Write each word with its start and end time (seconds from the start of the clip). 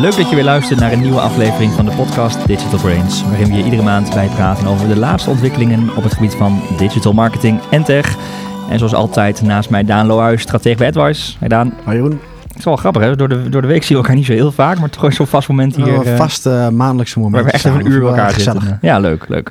Leuk 0.00 0.16
dat 0.16 0.28
je 0.28 0.34
weer 0.34 0.44
luistert 0.44 0.80
naar 0.80 0.92
een 0.92 1.00
nieuwe 1.00 1.20
aflevering 1.20 1.72
van 1.72 1.84
de 1.84 1.90
podcast 1.90 2.46
Digital 2.46 2.78
Brains, 2.78 3.22
waarin 3.22 3.48
we 3.48 3.56
je 3.56 3.64
iedere 3.64 3.82
maand 3.82 4.14
bijpraten 4.14 4.66
over 4.66 4.88
de 4.88 4.96
laatste 4.96 5.30
ontwikkelingen 5.30 5.96
op 5.96 6.02
het 6.02 6.12
gebied 6.12 6.34
van 6.34 6.62
digital 6.76 7.12
marketing 7.12 7.60
en 7.70 7.84
tech. 7.84 8.16
En 8.70 8.78
zoals 8.78 8.94
altijd 8.94 9.42
naast 9.42 9.70
mij 9.70 9.84
Daan 9.84 10.06
Lohuis, 10.06 10.42
stratege 10.42 10.76
bij 10.76 10.86
AdWise. 10.88 11.36
Hey 11.38 11.48
Daan. 11.48 11.74
Hoi 11.84 11.96
Jeroen. 11.96 12.20
Het 12.48 12.58
is 12.58 12.64
wel 12.64 12.76
grappig 12.76 13.02
hè, 13.02 13.16
door 13.16 13.28
de, 13.28 13.48
door 13.48 13.62
de 13.62 13.68
week 13.68 13.82
zien 13.82 13.96
we 13.96 14.02
elkaar 14.02 14.16
niet 14.16 14.26
zo 14.26 14.32
heel 14.32 14.52
vaak, 14.52 14.78
maar 14.78 14.90
toch 14.90 15.04
is 15.04 15.16
zo'n 15.16 15.26
vast 15.26 15.48
moment 15.48 15.76
hier. 15.76 15.98
Oh, 15.98 16.06
eh, 16.06 16.16
vast 16.16 16.46
uh, 16.46 16.68
maandelijkse 16.68 17.18
moment. 17.18 17.34
waar 17.34 17.44
we 17.44 17.50
echt 17.50 17.64
een 17.64 17.86
uur 17.86 18.00
bij 18.00 18.08
elkaar 18.08 18.30
gezellig. 18.32 18.62
zitten. 18.62 18.78
Ja, 18.82 18.98
leuk, 18.98 19.24
leuk. 19.28 19.50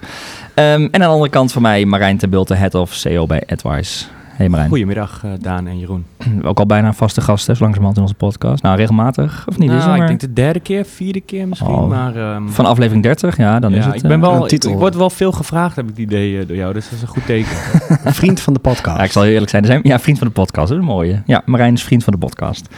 Ehm, 0.54 0.66
en 0.66 0.94
aan 0.94 1.00
de 1.00 1.06
andere 1.06 1.30
kant 1.30 1.52
van 1.52 1.62
mij 1.62 1.86
Marijn 1.86 2.18
ten 2.18 2.30
Bulte, 2.30 2.54
Head 2.54 2.76
of 2.76 2.94
SEO 2.94 3.26
bij 3.26 3.44
AdWise. 3.48 4.06
Hey 4.38 4.50
Marijn. 4.50 4.70
Goedemiddag 4.70 5.22
uh, 5.26 5.32
Daan 5.40 5.68
en 5.68 5.80
Jeroen. 5.80 6.06
Ook 6.42 6.60
al 6.60 6.66
bijna 6.66 6.94
vaste 6.94 7.22
gasten, 7.22 7.56
zo 7.56 7.64
langzamerhand 7.64 7.98
in 7.98 8.02
onze 8.02 8.14
podcast. 8.14 8.64
Nou, 8.64 8.78
regelmatig, 8.78 9.46
of 9.48 9.58
niet? 9.58 9.68
Nou, 9.68 9.80
is 9.80 9.86
het 9.86 9.94
maar... 9.94 10.02
ik 10.02 10.08
denk 10.08 10.20
de 10.20 10.34
derde 10.34 10.60
keer, 10.60 10.86
vierde 10.86 11.22
keer 11.22 11.48
misschien, 11.48 11.70
Oh, 11.70 11.88
maar... 11.88 12.36
Um, 12.36 12.50
Van 12.50 12.66
aflevering 12.66 13.04
30, 13.04 13.38
ja, 13.38 13.60
dan 13.60 13.72
ja, 13.72 13.78
is 13.78 13.86
het... 13.86 13.96
ik, 13.96 14.02
ben 14.02 14.20
wel, 14.20 14.36
een 14.36 14.42
ik, 14.42 14.48
titel. 14.48 14.72
ik 14.72 14.78
word 14.78 14.96
wel 14.96 15.10
veel 15.10 15.32
gevraagd, 15.32 15.76
heb 15.76 15.86
ik 15.86 15.90
het 15.90 16.00
idee 16.00 16.32
uh, 16.32 16.48
door 16.48 16.56
jou, 16.56 16.74
dus 16.74 16.84
dat 16.84 16.94
is 16.94 17.02
een 17.02 17.08
goed 17.08 17.26
teken. 17.26 17.56
Vriend 18.22 18.40
van 18.40 18.54
de 18.54 18.60
podcast. 18.60 18.98
Ja, 18.98 19.04
ik 19.04 19.12
zal 19.12 19.22
heel 19.22 19.32
eerlijk 19.32 19.52
zijn. 19.52 19.64
Er 19.64 19.70
zijn 19.70 19.82
ja, 19.84 20.00
vriend 20.00 20.18
van 20.18 20.28
de 20.28 20.34
podcast, 20.34 20.68
dat 20.68 20.78
is 20.78 20.84
een 20.84 20.90
mooie. 20.90 21.22
Ja, 21.26 21.42
Marijn 21.46 21.74
is 21.74 21.84
vriend 21.84 22.04
van 22.04 22.14
de 22.14 22.20
podcast. 22.20 22.70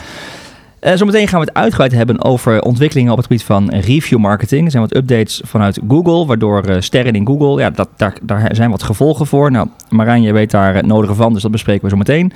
Uh, 0.81 0.91
zometeen 0.95 1.27
gaan 1.27 1.39
we 1.39 1.45
het 1.45 1.55
uitgebreid 1.55 1.91
hebben 1.91 2.23
over 2.23 2.61
ontwikkelingen 2.61 3.11
op 3.11 3.17
het 3.17 3.27
gebied 3.27 3.43
van 3.43 3.69
review 3.69 4.19
marketing. 4.19 4.65
Er 4.65 4.71
zijn 4.71 4.83
wat 4.83 4.95
updates 4.95 5.41
vanuit 5.45 5.79
Google, 5.87 6.25
waardoor 6.25 6.69
uh, 6.69 6.75
sterren 6.79 7.13
in 7.13 7.25
Google, 7.25 7.61
ja, 7.61 7.69
dat, 7.69 7.89
daar, 7.97 8.17
daar 8.21 8.49
zijn 8.51 8.69
wat 8.69 8.83
gevolgen 8.83 9.27
voor. 9.27 9.51
Nou, 9.51 9.67
Marijn, 9.89 10.33
weet 10.33 10.51
daar 10.51 10.75
het 10.75 10.85
nodige 10.85 11.15
van, 11.15 11.33
dus 11.33 11.41
dat 11.41 11.51
bespreken 11.51 11.83
we 11.83 11.89
zo 11.89 11.97
meteen. 11.97 12.31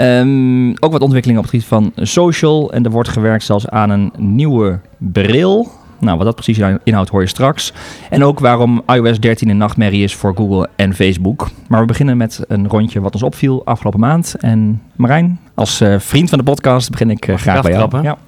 Um, 0.00 0.74
ook 0.78 0.92
wat 0.92 1.00
ontwikkelingen 1.00 1.42
op 1.42 1.50
het 1.50 1.62
gebied 1.62 1.94
van 1.94 2.06
social. 2.06 2.72
En 2.72 2.84
er 2.84 2.90
wordt 2.90 3.08
gewerkt 3.08 3.44
zelfs 3.44 3.68
aan 3.68 3.90
een 3.90 4.12
nieuwe 4.16 4.78
bril. 4.98 5.68
Nou, 5.98 6.16
wat 6.16 6.26
dat 6.26 6.34
precies 6.34 6.58
inhoudt 6.84 7.10
hoor 7.10 7.20
je 7.20 7.26
straks. 7.26 7.72
En 8.10 8.24
ook 8.24 8.38
waarom 8.38 8.82
iOS 8.86 9.20
13 9.20 9.48
een 9.48 9.56
nachtmerrie 9.56 10.02
is 10.02 10.14
voor 10.14 10.34
Google 10.36 10.68
en 10.76 10.94
Facebook. 10.94 11.48
Maar 11.68 11.80
we 11.80 11.86
beginnen 11.86 12.16
met 12.16 12.44
een 12.48 12.68
rondje 12.68 13.00
wat 13.00 13.14
ons 13.14 13.22
opviel 13.22 13.64
afgelopen 13.64 14.00
maand. 14.00 14.34
En 14.38 14.82
Marijn, 14.96 15.40
als 15.54 15.80
uh, 15.80 15.98
vriend 15.98 16.28
van 16.28 16.38
de 16.38 16.44
podcast 16.44 16.90
begin 16.90 17.10
ik 17.10 17.26
uh, 17.26 17.36
graag 17.36 17.62
bij 17.62 17.72
jou. 17.72 18.02
Ja. 18.02 18.18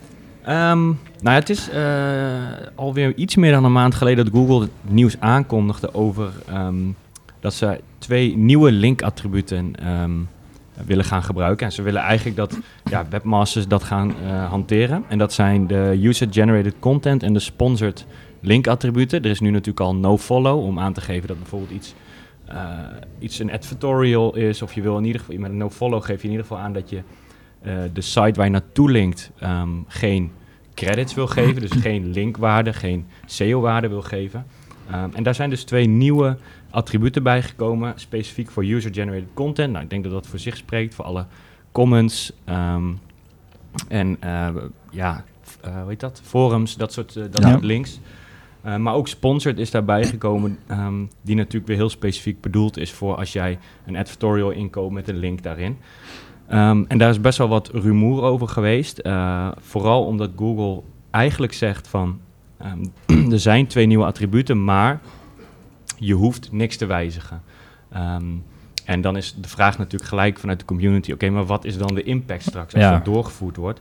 Um, 0.70 0.98
nou 1.20 1.34
ja, 1.34 1.40
het 1.40 1.50
is 1.50 1.68
uh, 1.74 1.82
alweer 2.74 3.12
iets 3.16 3.36
meer 3.36 3.52
dan 3.52 3.64
een 3.64 3.72
maand 3.72 3.94
geleden 3.94 4.24
dat 4.24 4.34
Google 4.34 4.60
het 4.60 4.70
nieuws 4.82 5.16
aankondigde 5.20 5.94
over 5.94 6.32
um, 6.52 6.96
dat 7.40 7.54
ze 7.54 7.80
twee 7.98 8.36
nieuwe 8.36 8.72
linkattributen 8.72 9.72
um, 10.02 10.28
willen 10.86 11.04
gaan 11.04 11.22
gebruiken. 11.22 11.66
En 11.66 11.72
ze 11.72 11.82
willen 11.82 12.00
eigenlijk 12.00 12.36
dat 12.36 12.58
ja, 12.84 13.06
webmasters 13.10 13.68
dat 13.68 13.82
gaan 13.82 14.14
uh, 14.24 14.48
hanteren. 14.48 15.04
En 15.08 15.18
dat 15.18 15.32
zijn 15.32 15.66
de 15.66 15.98
user-generated 16.02 16.74
content 16.78 17.22
en 17.22 17.32
de 17.32 17.38
sponsored 17.38 18.06
link 18.40 18.66
attributen. 18.66 19.22
Er 19.22 19.30
is 19.30 19.40
nu 19.40 19.50
natuurlijk 19.50 19.80
al 19.80 19.94
no-follow 19.94 20.64
om 20.64 20.78
aan 20.78 20.92
te 20.92 21.00
geven 21.00 21.28
dat 21.28 21.38
bijvoorbeeld 21.38 21.70
iets, 21.70 21.94
uh, 22.52 22.56
iets 23.18 23.38
een 23.38 23.52
advertorial 23.52 24.36
is. 24.36 24.62
Of 24.62 24.72
je 24.72 24.80
wil 24.80 24.98
in 24.98 25.04
ieder 25.04 25.20
geval, 25.20 25.38
met 25.38 25.50
een 25.50 25.56
no-follow 25.56 26.02
geef 26.02 26.16
je 26.16 26.24
in 26.24 26.30
ieder 26.30 26.46
geval 26.46 26.62
aan 26.62 26.72
dat 26.72 26.90
je 26.90 27.02
uh, 27.62 27.72
de 27.92 28.00
site 28.00 28.32
waar 28.34 28.44
je 28.44 28.50
naartoe 28.50 28.90
linkt 28.90 29.30
um, 29.42 29.84
geen 29.88 30.30
credits 30.74 31.14
wil 31.14 31.26
geven. 31.26 31.60
Dus 31.60 31.70
geen 31.70 32.10
linkwaarde, 32.10 32.72
geen 32.72 33.06
SEO-waarde 33.26 33.88
wil 33.88 34.02
geven. 34.02 34.46
Um, 34.94 35.10
en 35.14 35.22
daar 35.22 35.34
zijn 35.34 35.50
dus 35.50 35.64
twee 35.64 35.86
nieuwe 35.86 36.36
attributen 36.70 37.22
bijgekomen, 37.22 37.92
specifiek 37.96 38.50
voor 38.50 38.64
user-generated 38.64 39.28
content. 39.34 39.72
Nou, 39.72 39.84
ik 39.84 39.90
denk 39.90 40.02
dat 40.02 40.12
dat 40.12 40.26
voor 40.26 40.38
zich 40.38 40.56
spreekt, 40.56 40.94
voor 40.94 41.04
alle 41.04 41.26
comments 41.72 42.32
um, 42.48 42.98
en 43.88 44.16
uh, 44.24 44.48
ja, 44.90 45.24
uh, 45.66 45.80
hoe 45.80 45.88
heet 45.88 46.00
dat? 46.00 46.20
Forums, 46.24 46.76
dat 46.76 46.92
soort, 46.92 47.16
uh, 47.16 47.24
dat 47.30 47.42
Ja. 47.42 47.50
soort 47.50 47.64
links. 47.64 48.00
Maar 48.78 48.94
ook 48.94 49.08
sponsored 49.08 49.58
is 49.58 49.70
daarbij 49.70 50.04
gekomen, 50.04 50.58
um, 50.70 51.10
die 51.22 51.36
natuurlijk 51.36 51.66
weer 51.66 51.76
heel 51.76 51.88
specifiek 51.88 52.40
bedoeld 52.40 52.76
is 52.76 52.92
voor 52.92 53.16
als 53.16 53.32
jij 53.32 53.58
een 53.86 53.96
advertorial 53.96 54.50
inkoopt 54.50 54.92
met 54.94 55.08
een 55.08 55.16
link 55.18 55.42
daarin. 55.42 55.76
Um, 56.52 56.84
en 56.88 56.98
daar 56.98 57.10
is 57.10 57.20
best 57.20 57.38
wel 57.38 57.48
wat 57.48 57.68
rumoer 57.72 58.22
over 58.22 58.48
geweest. 58.48 59.00
Vooral 59.58 60.04
omdat 60.04 60.30
Google 60.36 60.82
eigenlijk 61.10 61.52
zegt 61.52 61.88
van 61.88 62.20
er 63.30 63.40
zijn 63.40 63.66
twee 63.66 63.86
nieuwe 63.86 64.04
attributen, 64.04 64.64
maar 64.64 65.00
je 66.00 66.14
hoeft 66.14 66.52
niks 66.52 66.76
te 66.76 66.86
wijzigen. 66.86 67.42
Um, 67.96 68.44
en 68.84 69.00
dan 69.00 69.16
is 69.16 69.34
de 69.34 69.48
vraag 69.48 69.78
natuurlijk 69.78 70.08
gelijk 70.10 70.38
vanuit 70.38 70.58
de 70.58 70.64
community: 70.64 71.12
oké, 71.12 71.24
okay, 71.24 71.36
maar 71.36 71.46
wat 71.46 71.64
is 71.64 71.78
dan 71.78 71.94
de 71.94 72.02
impact 72.02 72.42
straks 72.42 72.74
als 72.74 72.82
Ja. 72.82 72.90
dat 72.90 73.04
doorgevoerd 73.04 73.56
wordt? 73.56 73.80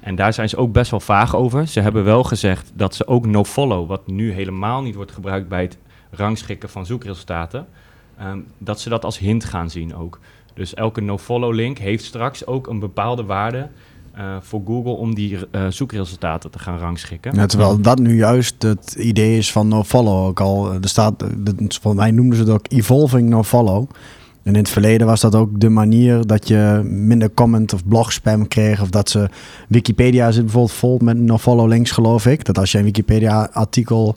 En 0.00 0.14
daar 0.14 0.32
zijn 0.32 0.48
ze 0.48 0.56
ook 0.56 0.72
best 0.72 0.90
wel 0.90 1.00
vaag 1.00 1.36
over. 1.36 1.66
Ze 1.66 1.80
hebben 1.80 2.04
wel 2.04 2.24
gezegd 2.24 2.72
dat 2.74 2.94
ze 2.94 3.06
ook 3.06 3.26
nofollow, 3.26 3.88
wat 3.88 4.06
nu 4.06 4.32
helemaal 4.32 4.82
niet 4.82 4.94
wordt 4.94 5.12
gebruikt 5.12 5.48
bij 5.48 5.62
het 5.62 5.78
rangschikken 6.10 6.68
van 6.68 6.86
zoekresultaten, 6.86 7.66
um, 8.22 8.46
dat 8.58 8.80
ze 8.80 8.88
dat 8.88 9.04
als 9.04 9.18
hint 9.18 9.44
gaan 9.44 9.70
zien 9.70 9.94
ook. 9.94 10.18
Dus 10.54 10.74
elke 10.74 11.00
nofollow 11.00 11.54
link 11.54 11.78
heeft 11.78 12.04
straks 12.04 12.46
ook 12.46 12.66
een 12.66 12.78
bepaalde 12.78 13.24
waarde 13.24 13.68
uh, 14.18 14.36
voor 14.40 14.62
Google 14.66 14.92
om 14.92 15.14
die 15.14 15.36
uh, 15.36 15.66
zoekresultaten 15.68 16.50
te 16.50 16.58
gaan 16.58 16.78
rangschikken. 16.78 17.48
Terwijl 17.48 17.80
dat 17.80 17.98
nu 17.98 18.16
juist 18.16 18.62
het 18.62 18.94
idee 18.98 19.38
is 19.38 19.52
van 19.52 19.68
nofollow 19.68 20.26
ook 20.26 20.40
al. 20.40 20.72
Er 20.72 20.88
staat, 20.88 21.24
volgens 21.56 21.94
mij 21.94 22.10
noemden 22.10 22.36
ze 22.36 22.42
het 22.42 22.52
ook 22.52 22.66
evolving 22.68 23.28
nofollow. 23.28 23.88
En 24.42 24.54
in 24.54 24.60
het 24.60 24.68
verleden 24.68 25.06
was 25.06 25.20
dat 25.20 25.34
ook 25.34 25.60
de 25.60 25.68
manier 25.68 26.26
dat 26.26 26.48
je 26.48 26.80
minder 26.84 27.30
comment 27.30 27.72
of 27.72 27.86
blog 27.86 28.12
spam 28.12 28.48
kreeg. 28.48 28.82
Of 28.82 28.90
dat 28.90 29.10
ze 29.10 29.28
Wikipedia 29.68 30.30
zit 30.30 30.42
bijvoorbeeld 30.42 30.78
vol 30.78 30.98
met 31.02 31.18
nofollow 31.18 31.68
links, 31.68 31.90
geloof 31.90 32.26
ik. 32.26 32.44
Dat 32.44 32.58
als 32.58 32.72
je 32.72 32.78
een 32.78 32.84
Wikipedia 32.84 33.48
artikel 33.52 34.16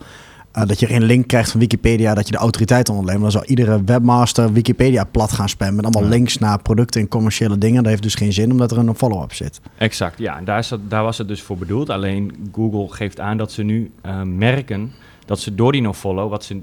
uh, 0.58 0.66
dat 0.66 0.80
je 0.80 0.88
geen 0.88 1.04
link 1.04 1.28
krijgt 1.28 1.52
van 1.52 1.60
Wikipedia, 1.60 2.14
dat 2.14 2.26
je 2.26 2.32
de 2.32 2.38
autoriteit 2.38 2.90
onderneemt. 2.90 3.22
Dan 3.22 3.32
zou 3.32 3.46
iedere 3.46 3.84
webmaster 3.84 4.54
Wikipedia 4.54 5.04
plat 5.04 5.32
gaan 5.32 5.50
spammen 5.50 5.76
met 5.76 5.86
allemaal 5.86 6.04
ja. 6.04 6.10
links 6.10 6.38
naar 6.38 6.62
producten 6.62 7.02
en 7.02 7.08
commerciële 7.08 7.58
dingen. 7.58 7.84
Dat 7.84 7.92
heeft 7.92 8.04
dus 8.04 8.16
geen 8.16 8.34
zin 8.34 8.52
omdat 8.52 8.72
er 8.72 8.78
een 8.78 8.96
follow-up 8.96 9.34
zit. 9.34 9.62
Exact, 9.78 10.18
ja. 10.18 10.38
En 10.38 10.46
daar, 10.46 10.60
is 10.60 10.68
dat, 10.68 10.80
daar 10.90 11.04
was 11.04 11.18
het 11.18 11.28
dus 11.28 11.42
voor 11.42 11.58
bedoeld. 11.58 11.90
Alleen 11.90 12.50
Google 12.52 12.96
geeft 12.96 13.20
aan 13.20 13.38
dat 13.38 13.52
ze 13.52 13.64
nu 13.64 13.92
uh, 14.06 14.22
merken 14.22 14.92
dat 15.26 15.40
ze 15.40 15.56
door 15.56 15.72
die 15.72 15.82
nofollow, 15.82 16.30
wat 16.30 16.44
ze, 16.44 16.62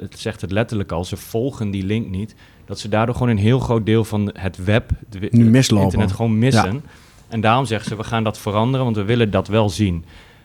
het 0.00 0.18
zegt 0.18 0.40
het 0.40 0.50
letterlijk 0.50 0.92
al, 0.92 1.04
ze 1.04 1.16
volgen 1.16 1.70
die 1.70 1.84
link 1.84 2.08
niet. 2.08 2.34
Dat 2.64 2.78
ze 2.78 2.88
daardoor 2.88 3.14
gewoon 3.14 3.28
een 3.28 3.38
heel 3.38 3.58
groot 3.58 3.86
deel 3.86 4.04
van 4.04 4.30
het 4.32 4.64
web, 4.64 4.90
nu 5.30 5.44
mislopen. 5.44 5.84
internet 5.84 6.12
gewoon 6.12 6.38
missen. 6.38 6.72
Ja. 6.72 6.80
En 7.28 7.40
daarom 7.40 7.64
zeggen 7.64 7.88
ze, 7.88 7.96
we 7.96 8.04
gaan 8.04 8.24
dat 8.24 8.38
veranderen, 8.38 8.84
want 8.84 8.96
we 8.96 9.04
willen 9.04 9.30
dat 9.30 9.48
wel 9.48 9.68
zien. 9.68 10.04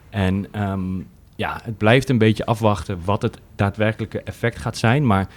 En 0.10 0.62
um, 0.62 1.06
ja, 1.36 1.60
het 1.64 1.78
blijft 1.78 2.10
een 2.10 2.18
beetje 2.18 2.46
afwachten 2.46 3.00
wat 3.06 3.22
het 3.22 3.38
daadwerkelijke 3.56 4.22
effect 4.22 4.60
gaat 4.60 4.78
zijn. 4.78 5.06
Maar 5.06 5.28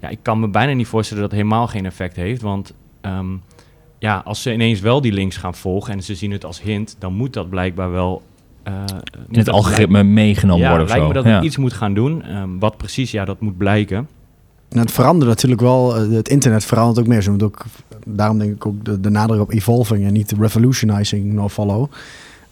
ja, 0.00 0.08
ik 0.08 0.18
kan 0.22 0.40
me 0.40 0.48
bijna 0.48 0.72
niet 0.72 0.86
voorstellen 0.86 1.22
dat 1.22 1.32
het 1.32 1.40
helemaal 1.40 1.66
geen 1.66 1.86
effect 1.86 2.16
heeft. 2.16 2.42
Want 2.42 2.74
um, 3.02 3.42
ja, 3.98 4.22
als 4.24 4.42
ze 4.42 4.52
ineens 4.52 4.80
wel 4.80 5.00
die 5.00 5.12
links 5.12 5.36
gaan 5.36 5.54
volgen 5.54 5.92
en 5.92 6.02
ze 6.02 6.14
zien 6.14 6.30
het 6.30 6.44
als 6.44 6.62
hint, 6.62 6.96
dan 6.98 7.12
moet 7.12 7.32
dat 7.32 7.50
blijkbaar 7.50 7.90
wel. 7.90 8.22
Uh, 8.68 8.84
in 9.30 9.38
het 9.38 9.48
algoritme 9.48 10.02
meegenomen 10.02 10.62
ja, 10.62 10.68
worden. 10.68 10.86
lijkt 10.86 11.02
zo. 11.02 11.08
me 11.08 11.14
dat 11.14 11.24
ja. 11.24 11.34
het 11.34 11.44
iets 11.44 11.56
moet 11.56 11.72
gaan 11.72 11.94
doen. 11.94 12.36
Um, 12.36 12.58
wat 12.58 12.76
precies, 12.76 13.10
ja, 13.10 13.24
dat 13.24 13.40
moet 13.40 13.56
blijken. 13.56 14.08
En 14.68 14.78
het 14.78 14.92
verandert 14.92 15.28
natuurlijk 15.30 15.60
wel. 15.60 15.96
eh, 15.96 16.10
Het 16.10 16.28
internet 16.28 16.64
verandert 16.64 16.98
ook 16.98 17.06
meer. 17.06 17.22
Ze 17.22 17.30
moet 17.30 17.42
ook, 17.42 17.64
daarom 18.06 18.38
denk 18.38 18.52
ik 18.54 18.66
ook 18.66 18.84
de, 18.84 19.00
de 19.00 19.10
nadruk 19.10 19.40
op 19.40 19.50
evolving 19.50 20.04
en 20.04 20.12
niet 20.12 20.34
revolutionizing 20.38 21.32
no 21.32 21.48
follow. 21.48 21.90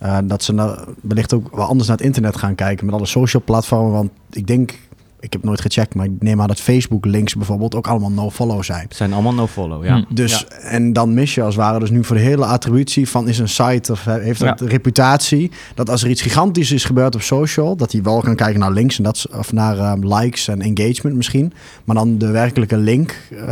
Uh, 0.02 0.18
dat 0.24 0.42
ze 0.42 0.52
nou 0.52 0.78
wellicht 1.02 1.32
ook 1.32 1.56
wel 1.56 1.66
anders 1.66 1.88
naar 1.88 1.96
het 1.96 2.06
internet 2.06 2.36
gaan 2.36 2.54
kijken 2.54 2.86
met 2.86 2.94
alle 2.94 3.06
social 3.06 3.42
platformen. 3.42 3.92
Want 3.92 4.10
ik 4.30 4.46
denk, 4.46 4.78
ik 5.20 5.32
heb 5.32 5.42
nooit 5.42 5.60
gecheckt, 5.60 5.94
maar 5.94 6.06
ik 6.06 6.12
neem 6.18 6.40
aan 6.40 6.48
dat 6.48 6.60
Facebook 6.60 7.04
links 7.04 7.34
bijvoorbeeld 7.34 7.74
ook 7.74 7.86
allemaal 7.86 8.10
no-follow 8.10 8.62
zijn. 8.62 8.86
Zijn 8.88 9.12
allemaal 9.12 9.34
no-follow, 9.34 9.84
ja. 9.84 9.96
Hm. 9.96 10.14
Dus, 10.14 10.46
ja. 10.48 10.56
en 10.56 10.92
dan 10.92 11.14
mis 11.14 11.34
je 11.34 11.42
als 11.42 11.54
het 11.54 11.64
ware 11.64 11.78
dus 11.78 11.90
nu 11.90 12.04
voor 12.04 12.16
de 12.16 12.22
hele 12.22 12.44
attributie 12.44 13.08
van 13.08 13.28
is 13.28 13.38
een 13.38 13.48
site 13.48 13.92
of 13.92 14.04
heeft 14.04 14.40
dat 14.40 14.60
Ja. 14.60 14.66
reputatie. 14.66 15.50
Dat 15.74 15.90
als 15.90 16.02
er 16.02 16.10
iets 16.10 16.22
gigantisch 16.22 16.72
is 16.72 16.84
gebeurd 16.84 17.14
op 17.14 17.22
social, 17.22 17.76
dat 17.76 17.92
hij 17.92 18.02
wel 18.02 18.20
kan 18.20 18.34
kijken 18.34 18.60
naar 18.60 18.72
links 18.72 18.98
en 18.98 19.04
dat, 19.04 19.26
of 19.36 19.52
naar 19.52 19.92
um, 19.92 20.14
likes 20.14 20.48
en 20.48 20.60
engagement 20.60 21.16
misschien. 21.16 21.52
Maar 21.84 21.96
dan 21.96 22.18
de 22.18 22.30
werkelijke 22.30 22.76
link 22.76 23.16
uh, 23.32 23.46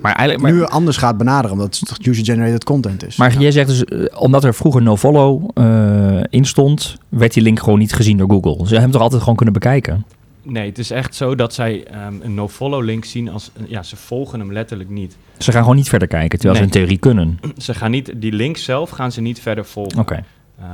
Maar 0.00 0.14
eigenlijk, 0.14 0.40
maar, 0.40 0.52
nu 0.52 0.64
anders 0.64 0.96
gaat 0.96 1.16
benaderen, 1.16 1.50
omdat 1.50 1.80
het 1.88 2.06
user-generated 2.06 2.64
content 2.64 3.06
is. 3.06 3.16
maar 3.16 3.40
jij 3.40 3.50
zegt 3.50 3.68
dus, 3.68 3.84
eh, 3.84 4.20
omdat 4.20 4.44
er 4.44 4.54
vroeger 4.54 4.82
no-follow 4.82 5.50
eh, 5.54 6.20
in 6.30 6.44
stond, 6.44 6.96
werd 7.08 7.32
die 7.32 7.42
link 7.42 7.58
gewoon 7.58 7.78
niet 7.78 7.92
gezien 7.92 8.16
door 8.16 8.30
Google. 8.30 8.52
Ze 8.52 8.60
hebben 8.60 8.80
hem 8.80 8.90
toch 8.90 9.00
altijd 9.02 9.20
gewoon 9.20 9.36
kunnen 9.36 9.54
bekijken? 9.54 10.04
Nee, 10.48 10.68
het 10.68 10.78
is 10.78 10.90
echt 10.90 11.14
zo 11.14 11.34
dat 11.34 11.54
zij 11.54 11.86
um, 12.06 12.20
een 12.22 12.34
no-follow 12.34 12.84
link 12.84 13.04
zien 13.04 13.28
als... 13.28 13.50
Ja, 13.66 13.82
ze 13.82 13.96
volgen 13.96 14.40
hem 14.40 14.52
letterlijk 14.52 14.90
niet. 14.90 15.16
Ze 15.38 15.52
gaan 15.52 15.60
gewoon 15.60 15.76
niet 15.76 15.88
verder 15.88 16.08
kijken, 16.08 16.38
terwijl 16.38 16.60
Nee. 16.60 16.70
ze 16.70 16.74
in 16.74 16.80
theorie 16.80 17.00
kunnen. 17.00 17.38
Ze 17.56 17.74
gaan 17.74 17.90
niet... 17.90 18.12
Die 18.16 18.32
link 18.32 18.56
zelf 18.56 18.90
gaan 18.90 19.12
ze 19.12 19.20
niet 19.20 19.40
verder 19.40 19.64
volgen. 19.64 19.98
Oké. 19.98 20.24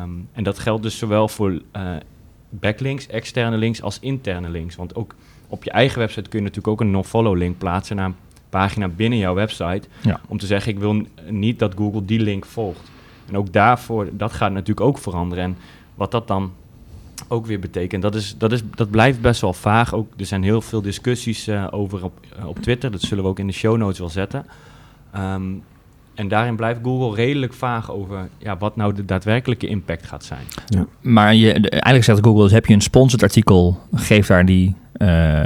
Um, 0.02 0.28
en 0.32 0.44
dat 0.44 0.58
geldt 0.58 0.82
dus 0.82 0.98
zowel 0.98 1.28
voor 1.28 1.50
uh, 1.50 1.60
backlinks, 2.48 3.06
externe 3.06 3.56
links, 3.56 3.82
als 3.82 3.98
interne 4.00 4.48
links. 4.48 4.76
Want 4.76 4.94
ook 4.94 5.14
op 5.48 5.64
je 5.64 5.70
eigen 5.70 5.98
website 5.98 6.28
kun 6.28 6.38
je 6.38 6.44
natuurlijk 6.44 6.72
ook 6.72 6.80
een 6.80 6.90
no-follow 6.90 7.36
link 7.36 7.58
plaatsen 7.58 7.96
naar 7.96 8.06
een 8.06 8.14
pagina 8.50 8.88
binnen 8.88 9.18
jouw 9.18 9.34
website. 9.34 9.82
Ja. 10.00 10.20
Om 10.28 10.38
te 10.38 10.46
zeggen, 10.46 10.72
ik 10.72 10.78
wil 10.78 11.02
niet 11.28 11.58
dat 11.58 11.74
Google 11.76 12.04
die 12.04 12.20
link 12.20 12.46
volgt. 12.46 12.90
En 13.28 13.36
ook 13.36 13.52
daarvoor, 13.52 14.08
dat 14.12 14.32
gaat 14.32 14.52
natuurlijk 14.52 14.86
ook 14.86 14.98
veranderen. 14.98 15.44
En 15.44 15.56
wat 15.94 16.10
dat 16.10 16.28
dan 16.28 16.52
ook 17.28 17.46
weer 17.46 17.58
betekent. 17.58 18.02
Dat, 18.02 18.14
is, 18.14 18.34
dat, 18.38 18.52
is, 18.52 18.62
dat 18.74 18.90
blijft 18.90 19.20
best 19.20 19.40
wel 19.40 19.52
vaag. 19.52 19.94
Ook, 19.94 20.12
er 20.16 20.26
zijn 20.26 20.42
heel 20.42 20.60
veel 20.60 20.82
discussies 20.82 21.48
uh, 21.48 21.66
over 21.70 22.04
op, 22.04 22.20
uh, 22.38 22.46
op 22.46 22.58
Twitter. 22.58 22.90
Dat 22.90 23.00
zullen 23.00 23.24
we 23.24 23.30
ook 23.30 23.38
in 23.38 23.46
de 23.46 23.52
show 23.52 23.76
notes 23.76 23.98
wel 23.98 24.08
zetten. 24.08 24.46
Um, 25.16 25.62
en 26.14 26.28
daarin 26.28 26.56
blijft 26.56 26.80
Google 26.82 27.24
redelijk 27.24 27.52
vaag 27.52 27.90
over 27.90 28.28
ja, 28.38 28.56
wat 28.56 28.76
nou 28.76 28.94
de 28.94 29.04
daadwerkelijke 29.04 29.66
impact 29.66 30.06
gaat 30.06 30.24
zijn. 30.24 30.44
Ja. 30.66 30.86
Maar 31.00 31.34
je, 31.34 31.52
eigenlijk 31.52 32.04
zegt 32.04 32.24
Google, 32.24 32.42
dus 32.42 32.52
heb 32.52 32.66
je 32.66 32.74
een 32.74 32.80
sponsored 32.80 33.22
artikel, 33.22 33.80
geef 33.94 34.26
daar 34.26 34.46
die, 34.46 34.74
uh, 34.96 35.40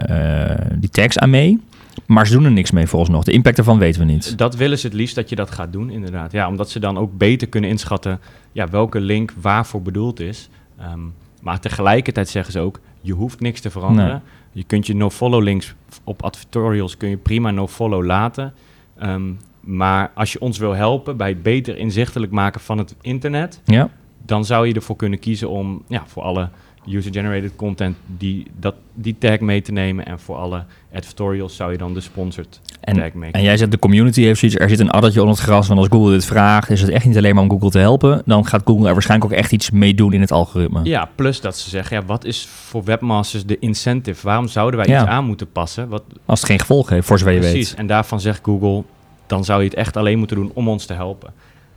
die 0.75 0.91
tags 0.91 1.19
aan 1.19 1.31
mee. 1.31 1.61
Maar 2.07 2.27
ze 2.27 2.33
doen 2.33 2.45
er 2.45 2.51
niks 2.51 2.71
mee 2.71 2.87
volgens 2.87 3.11
nog. 3.11 3.25
De 3.25 3.33
impact 3.33 3.59
ervan 3.59 3.79
weten 3.79 4.01
we 4.07 4.13
niet. 4.13 4.39
Dat 4.39 4.57
willen 4.57 4.79
ze 4.79 4.87
het 4.87 4.97
liefst 4.97 5.15
dat 5.15 5.29
je 5.29 5.37
dat 5.37 5.51
gaat 5.51 5.73
doen, 5.73 5.91
inderdaad. 5.91 6.33
Ja, 6.33 6.49
omdat 6.49 6.71
ze 6.71 6.79
dan 6.79 6.99
ook 6.99 7.19
beter 7.19 7.49
kunnen 7.49 7.71
inschatten 7.71 8.21
ja, 8.53 8.69
welke 8.69 9.01
link 9.01 9.33
waarvoor 9.41 9.83
bedoeld 9.83 10.21
is. 10.21 10.49
Um, 10.93 11.15
maar 11.47 11.61
tegelijkertijd 11.61 12.29
zeggen 12.29 12.53
ze 12.53 12.61
ook, 12.61 12.81
je 13.01 13.13
hoeft 13.13 13.41
niks 13.41 13.61
te 13.61 13.71
veranderen. 13.71 14.11
Nee. 14.11 14.21
Je 14.53 14.65
kunt 14.65 14.87
je 14.87 14.95
no-follow 14.95 15.43
links 15.43 15.75
op 16.05 16.23
advertorials 16.23 16.97
kun 16.97 17.09
je 17.09 17.17
prima 17.17 17.51
no-follow 17.51 18.05
laten. 18.05 18.55
Um, 19.03 19.39
maar 19.61 20.11
als 20.15 20.33
je 20.33 20.41
ons 20.41 20.59
wil 20.59 20.73
helpen 20.73 21.17
bij 21.17 21.29
het 21.29 21.43
beter 21.43 21.77
inzichtelijk 21.77 22.33
maken 22.33 22.61
van 22.61 22.79
het 22.79 22.95
internet, 23.01 23.61
ja. 23.65 23.91
dan 24.23 24.45
zou 24.45 24.67
je 24.67 24.75
ervoor 24.75 24.97
kunnen 24.97 25.19
kiezen 25.19 25.51
om 25.51 25.83
ja, 25.89 26.03
voor 26.07 26.23
alle 26.23 26.49
user-generated 26.89 27.57
content 27.57 27.97
die, 28.07 28.47
dat, 28.61 28.75
die 28.95 29.17
tag 29.19 29.41
mee 29.41 29.63
te 29.63 29.73
nemen. 29.73 30.07
En 30.07 30.19
voor 30.21 30.37
alle 30.37 30.65
advertorials 30.95 31.57
zou 31.57 31.73
je 31.73 31.79
dan 31.79 31.95
de 31.95 32.01
sponsored 32.01 32.61
en, 32.81 32.97
tag 32.97 33.13
mee 33.13 33.31
En 33.31 33.43
jij 33.43 33.57
zegt 33.57 33.71
de 33.71 33.79
community 33.79 34.23
heeft 34.23 34.41
zoiets, 34.41 34.59
er 34.59 34.69
zit 34.69 34.81
een 34.81 34.91
addertje 34.91 35.21
onder 35.21 35.37
het 35.37 35.45
gras 35.45 35.67
van 35.67 35.79
als 35.79 35.89
Google 35.91 36.13
dit 36.13 36.25
vraagt, 36.25 36.71
is 36.71 36.81
het 36.81 36.91
echt 36.91 37.05
niet 37.05 37.17
alleen 37.17 37.35
maar 37.35 37.45
om 37.45 37.51
Google 37.51 37.71
te 37.71 37.79
helpen. 37.79 38.23
Dan 38.25 38.47
gaat 38.47 38.63
Google 38.65 38.87
er 38.87 38.93
waarschijnlijk 38.93 39.33
ook 39.33 39.39
echt 39.39 39.53
iets 39.53 39.71
mee 39.71 39.95
doen 39.95 40.13
in 40.13 40.21
het 40.21 40.33
algoritme. 40.33 40.81
Ja, 40.85 41.09
plus 41.15 41.41
dat 41.41 41.57
ze 41.57 41.71
zeggen, 41.71 41.97
ja, 41.97 42.05
wat 42.07 42.25
is 42.25 42.47
voor 42.47 42.85
webmasters 42.85 43.47
de 43.47 43.59
incentive? 43.59 44.27
Waarom 44.27 44.49
zouden 44.49 44.81
wij 44.81 44.89
ja. 44.89 45.01
iets 45.01 45.11
aan 45.11 45.25
moeten 45.25 45.53
passen? 45.53 45.89
Wat, 45.89 46.03
als 46.25 46.41
het 46.41 46.49
geen 46.49 46.61
gevolg 46.61 46.89
heeft, 46.89 47.07
voor 47.07 47.19
zover 47.19 47.35
je 47.35 47.41
Precies, 47.41 47.71
weet. 47.71 47.79
en 47.79 47.87
daarvan 47.87 48.21
zegt 48.21 48.41
Google, 48.43 48.83
dan 49.27 49.45
zou 49.45 49.63
je 49.63 49.69
het 49.69 49.77
echt 49.77 49.97
alleen 49.97 50.19
moeten 50.19 50.37
doen 50.37 50.51
om 50.55 50.69
ons 50.69 50.87
te 50.87 50.95
helpen. 50.95 51.33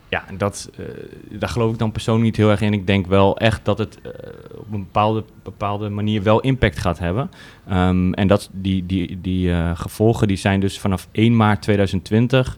Ja, 0.10 0.28
en 0.28 0.38
dat, 0.38 0.70
uh, 0.80 0.86
daar 1.40 1.50
geloof 1.50 1.72
ik 1.72 1.80
dan 1.80 1.92
persoonlijk 1.92 2.26
niet 2.26 2.36
heel 2.36 2.50
erg 2.50 2.62
in. 2.62 2.74
Ik 2.74 2.88
denk 2.88 3.08
wel 3.08 3.38
echt 3.38 3.66
dat 3.66 3.78
het 3.78 3.98
uh, 4.06 4.12
op 4.56 4.72
een 4.72 4.80
bepaalde, 4.80 5.24
bepaalde 5.44 5.90
manier 5.90 6.24
wel 6.24 6.40
impact 6.40 6.80
gaat 6.80 7.00
hebben. 7.00 7.32
Um, 7.72 8.14
en 8.14 8.28
dat 8.28 8.50
die, 8.52 8.86
die, 8.86 9.22
die 9.22 9.48
uh, 9.48 9.72
gevolgen 9.74 10.28
die 10.28 10.38
zijn 10.38 10.60
dus 10.60 10.80
vanaf 10.80 11.08
1 11.12 11.36
maart 11.36 11.62
2020 11.62 12.58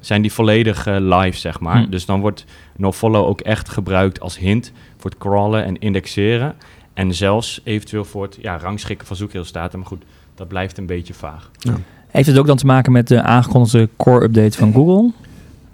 zijn 0.00 0.22
die 0.22 0.32
volledig 0.32 0.86
live, 0.86 1.38
zeg 1.38 1.60
maar. 1.60 1.82
Hm. 1.82 1.90
Dus 1.90 2.06
dan 2.06 2.20
wordt 2.20 2.44
nofollow 2.76 3.26
ook 3.26 3.40
echt 3.40 3.68
gebruikt 3.68 4.20
als 4.20 4.38
hint 4.38 4.72
voor 4.96 5.10
het 5.10 5.18
crawlen 5.18 5.64
en 5.64 5.78
indexeren. 5.78 6.54
En 6.94 7.14
zelfs 7.14 7.60
eventueel 7.64 8.04
voor 8.04 8.22
het 8.22 8.38
ja, 8.40 8.58
rangschikken 8.58 9.06
van 9.06 9.16
zoekresultaten. 9.16 9.78
Maar 9.78 9.88
goed, 9.88 10.04
dat 10.34 10.48
blijft 10.48 10.78
een 10.78 10.86
beetje 10.86 11.14
vaag. 11.14 11.50
Ja. 11.58 11.74
Heeft 12.08 12.28
het 12.28 12.38
ook 12.38 12.46
dan 12.46 12.56
te 12.56 12.66
maken 12.66 12.92
met 12.92 13.08
de 13.08 13.22
aangekondigde 13.22 13.88
core-update 13.96 14.58
van 14.58 14.72
Google? 14.72 15.12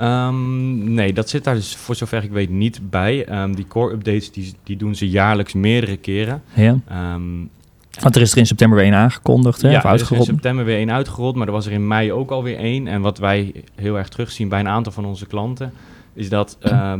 Um, 0.01 0.95
nee, 0.95 1.13
dat 1.13 1.29
zit 1.29 1.45
daar 1.45 1.55
dus 1.55 1.77
voor 1.77 1.95
zover 1.95 2.23
ik 2.23 2.31
weet 2.31 2.51
niet 2.51 2.91
bij. 2.91 3.43
Um, 3.43 3.55
die 3.55 3.67
core-updates 3.67 4.33
die, 4.33 4.55
die 4.63 4.77
doen 4.77 4.95
ze 4.95 5.09
jaarlijks 5.09 5.53
meerdere 5.53 5.97
keren. 5.97 6.43
Ja. 6.55 6.79
Um, 7.15 7.51
Want 8.01 8.17
er 8.17 8.23
is 8.23 8.33
er 8.33 8.39
in 8.39 8.47
september 8.47 8.79
weer 8.79 8.87
één 8.87 8.97
aangekondigd, 8.97 9.63
hè? 9.63 9.71
ja, 9.71 9.77
of 9.77 9.85
er 9.85 9.91
is 9.91 9.95
in 9.95 9.99
uitgerold. 9.99 10.27
september 10.27 10.65
weer 10.65 10.77
één 10.77 10.93
uitgerold, 10.93 11.37
maar 11.37 11.47
er 11.47 11.53
was 11.53 11.67
er 11.67 11.73
in 11.73 11.87
mei 11.87 12.13
ook 12.13 12.31
alweer 12.31 12.57
één. 12.57 12.87
En 12.87 13.01
wat 13.01 13.19
wij 13.19 13.53
heel 13.75 13.99
erg 13.99 14.09
terugzien 14.09 14.49
bij 14.49 14.61
een 14.61 14.69
aantal 14.69 14.93
van 14.93 15.05
onze 15.05 15.27
klanten, 15.27 15.73
is 16.15 16.29
dat 16.29 16.59
uh, 16.63 16.95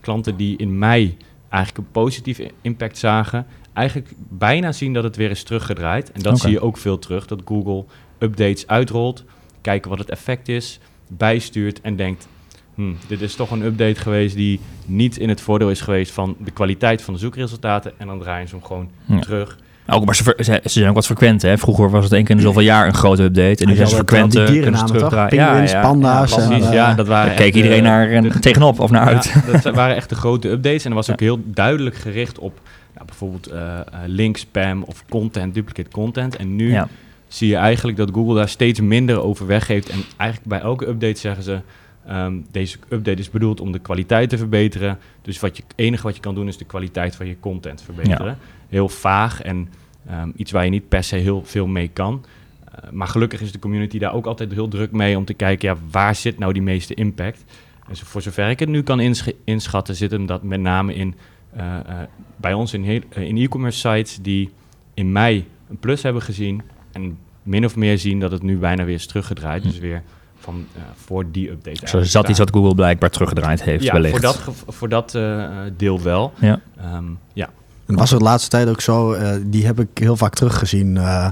klanten 0.00 0.36
die 0.36 0.56
in 0.56 0.78
mei 0.78 1.16
eigenlijk 1.48 1.86
een 1.86 1.92
positieve 1.92 2.50
impact 2.62 2.98
zagen, 2.98 3.46
eigenlijk 3.72 4.08
bijna 4.28 4.72
zien 4.72 4.92
dat 4.92 5.04
het 5.04 5.16
weer 5.16 5.30
is 5.30 5.42
teruggedraaid. 5.42 6.12
En 6.12 6.22
dat 6.22 6.38
zie 6.38 6.50
je 6.50 6.60
ook 6.60 6.76
veel 6.76 6.98
terug, 6.98 7.26
dat 7.26 7.42
Google 7.44 7.84
updates 8.18 8.66
uitrolt, 8.66 9.24
kijken 9.60 9.90
wat 9.90 9.98
het 9.98 10.10
effect 10.10 10.48
is, 10.48 10.80
bijstuurt 11.08 11.80
en 11.80 11.96
denkt, 11.96 12.26
hm, 12.74 12.92
dit 13.06 13.20
is 13.20 13.34
toch 13.34 13.50
een 13.50 13.62
update 13.62 14.00
geweest 14.00 14.36
die 14.36 14.60
niet 14.86 15.16
in 15.18 15.28
het 15.28 15.40
voordeel 15.40 15.70
is 15.70 15.80
geweest 15.80 16.12
van 16.12 16.36
de 16.44 16.50
kwaliteit 16.50 17.02
van 17.02 17.14
de 17.14 17.20
zoekresultaten. 17.20 17.92
En 17.98 18.06
dan 18.06 18.18
draaien 18.18 18.48
ze 18.48 18.54
hem 18.54 18.64
gewoon 18.64 18.90
Ja. 19.04 19.18
terug. 19.18 19.58
Ook, 19.88 20.04
maar 20.04 20.16
ze, 20.16 20.22
ver- 20.22 20.44
ze, 20.44 20.60
ze 20.64 20.68
zijn 20.68 20.88
ook 20.88 20.94
wat 20.94 21.06
frequent, 21.06 21.42
hè? 21.42 21.58
Vroeger 21.58 21.90
was 21.90 22.04
het 22.04 22.12
één 22.12 22.24
keer 22.24 22.34
in 22.36 22.40
zoveel 22.42 22.62
jaar 22.62 22.86
een 22.86 22.94
grote 22.94 23.22
update. 23.22 23.62
En 23.64 23.68
nu 23.68 23.74
zijn 23.76 23.88
ze 23.88 23.94
frequent. 23.94 24.32
Die 24.32 24.40
kunnen 24.40 24.46
ze 24.46 24.52
dierennamen 24.52 24.86
toch? 24.86 24.96
terugdraaien. 24.96 25.28
Pinguïns, 25.28 25.72
panda's. 25.88 26.30
ja, 26.34 26.42
en, 26.42 26.48
Precies, 26.48 26.66
eh, 26.66 26.72
ja, 26.72 26.94
dat 26.94 27.06
waren 27.06 27.26
Daar 27.26 27.36
keek 27.36 27.54
iedereen 27.54 27.78
eh, 27.78 27.84
naar, 27.84 28.10
eh, 28.10 28.22
de- 28.22 28.38
tegenop 28.38 28.80
of 28.80 28.90
naar 28.90 29.06
uit. 29.06 29.24
Ja, 29.46 29.58
dat 29.60 29.74
waren 29.74 29.96
echt 29.96 30.08
de 30.08 30.14
grote 30.14 30.48
updates. 30.48 30.84
En 30.84 30.90
dat 30.90 31.06
was 31.06 31.10
ook 31.14 31.20
heel 31.20 31.40
duidelijk 31.44 31.96
gericht 31.96 32.38
op 32.38 32.60
ja, 32.98 33.04
bijvoorbeeld 33.04 33.46
eh, 33.46 33.78
eh, 33.78 33.82
link 34.06 34.36
spam 34.36 34.82
of 34.82 35.04
content, 35.08 35.54
duplicate 35.54 35.90
content. 35.90 36.36
En 36.36 36.56
nu 36.56 36.70
Ja. 36.70 36.88
Zie 37.28 37.48
je 37.48 37.56
eigenlijk 37.56 37.96
dat 37.96 38.10
Google 38.12 38.34
daar 38.34 38.48
steeds 38.48 38.80
minder 38.80 39.22
over 39.22 39.46
weggeeft. 39.46 39.88
En 39.88 39.98
eigenlijk 40.16 40.50
bij 40.50 40.60
elke 40.60 40.86
update 40.88 41.18
zeggen 41.18 41.42
ze... 41.42 41.60
ehm, 42.06 42.34
deze 42.50 42.78
update 42.88 43.20
is 43.20 43.30
bedoeld 43.30 43.60
om 43.60 43.72
de 43.72 43.78
kwaliteit 43.78 44.28
te 44.28 44.38
verbeteren. 44.38 44.98
Dus 45.22 45.40
wat 45.40 45.56
je, 45.56 45.62
het 45.62 45.72
enige 45.76 46.02
wat 46.02 46.14
je 46.14 46.20
kan 46.20 46.34
doen 46.34 46.48
is 46.48 46.56
de 46.56 46.64
kwaliteit 46.64 47.16
van 47.16 47.26
je 47.26 47.40
content 47.40 47.82
verbeteren. 47.82 48.38
Heel 48.68 48.88
vaag 48.88 49.42
en 49.42 49.68
ehm, 50.06 50.30
iets 50.36 50.50
waar 50.50 50.64
je 50.64 50.70
niet 50.70 50.88
per 50.88 51.04
se 51.04 51.16
heel 51.16 51.42
veel 51.44 51.66
mee 51.66 51.88
kan. 51.88 52.24
Eh, 52.64 52.90
maar 52.90 53.08
gelukkig 53.08 53.40
is 53.40 53.52
de 53.52 53.58
community 53.58 53.98
daar 53.98 54.14
ook 54.14 54.26
altijd 54.26 54.52
heel 54.52 54.68
druk 54.68 54.92
mee 54.92 55.16
om 55.16 55.24
te 55.24 55.34
kijken... 55.34 55.68
Ja, 55.68 55.76
waar 55.90 56.14
zit 56.14 56.38
nou 56.38 56.52
die 56.52 56.62
meeste 56.62 56.94
impact? 56.94 57.44
Dus 57.88 58.00
voor 58.00 58.22
zover 58.22 58.48
ik 58.48 58.58
het 58.58 58.68
nu 58.68 58.82
kan 58.82 59.00
inschatten, 59.44 59.96
zit 59.96 60.10
hem 60.10 60.26
dat 60.26 60.42
met 60.42 60.60
name 60.60 60.94
in 60.94 61.14
eh, 61.56 61.78
eh, 61.78 62.08
bij 62.36 62.52
ons 62.52 62.72
in, 62.72 62.84
in 63.14 63.36
e-commerce 63.36 63.78
sites 63.78 64.18
die 64.22 64.50
in 64.94 65.12
mei 65.12 65.46
een 65.68 65.78
plus 65.78 66.02
hebben 66.02 66.22
gezien 66.22 66.62
en 66.96 67.18
min 67.42 67.64
of 67.64 67.76
meer 67.76 67.98
zien 67.98 68.20
dat 68.20 68.30
het 68.30 68.42
nu 68.42 68.58
bijna 68.58 68.84
weer 68.84 68.94
is 68.94 69.06
teruggedraaid. 69.06 69.62
Hm. 69.62 69.68
Dus 69.68 69.78
weer 69.78 70.02
van 70.38 70.66
eh, 70.74 70.82
voor 71.04 71.24
die 71.30 71.50
update. 71.50 71.88
Zo 71.88 72.02
zat 72.02 72.28
iets 72.28 72.38
wat 72.38 72.50
Google 72.50 72.74
blijkbaar 72.74 73.10
teruggedraaid 73.10 73.62
heeft, 73.62 73.84
ja, 73.84 73.92
wellicht. 73.92 74.12
voor 74.12 74.20
dat, 74.20 74.40
voor 74.66 74.88
dat 74.88 75.14
eh, 75.14 75.48
deel 75.76 76.02
wel. 76.02 76.32
Ja. 76.40 76.60
Ehm, 76.76 77.04
ja. 77.32 77.48
En 77.86 77.94
was 77.94 78.10
het 78.10 78.18
de 78.18 78.24
laatste 78.24 78.50
tijd 78.50 78.68
ook 78.68 78.80
zo, 78.80 79.12
eh, 79.12 79.34
die 79.46 79.66
heb 79.66 79.80
ik 79.80 79.88
heel 79.94 80.16
vaak 80.16 80.34
teruggezien. 80.34 80.96
eh, 80.96 81.28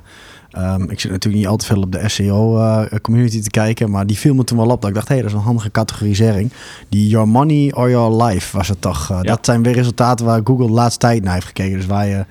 ehm, 0.51 0.83
ik 0.83 1.01
zit 1.01 1.11
natuurlijk 1.11 1.43
niet 1.43 1.53
al 1.53 1.57
te 1.57 1.67
veel 1.67 1.83
op 1.83 1.93
de 1.93 2.09
SEO-community 2.09 3.41
te 3.41 3.51
kijken, 3.51 3.91
maar 3.91 4.06
die 4.06 4.19
viel 4.19 4.35
me 4.35 4.44
toen 4.44 4.59
wel 4.59 4.71
op. 4.71 4.81
Dat 4.81 4.91
ik 4.91 4.97
dacht, 4.97 5.09
hé, 5.09 5.15
hey, 5.15 5.23
dat 5.23 5.33
is 5.33 5.39
een 5.39 5.44
handige 5.44 5.71
categorisering. 5.71 6.53
Die 6.89 7.09
Your 7.09 7.29
Money 7.29 7.73
or 7.73 7.91
Your 7.91 8.25
Life 8.25 8.56
was 8.56 8.69
het 8.69 8.81
toch. 8.81 9.09
Ja. 9.09 9.23
Dat 9.23 9.44
zijn 9.44 9.63
weer 9.63 9.75
resultaten 9.75 10.27
waar 10.27 10.41
Google 10.44 10.67
de 10.67 10.73
laatste 10.73 10.99
tijd 10.99 11.23
naar 11.23 11.35
heeft 11.35 11.47
gekeken. 11.47 11.77
Dus 11.77 11.87
waar 11.87 12.06
je 12.06 12.25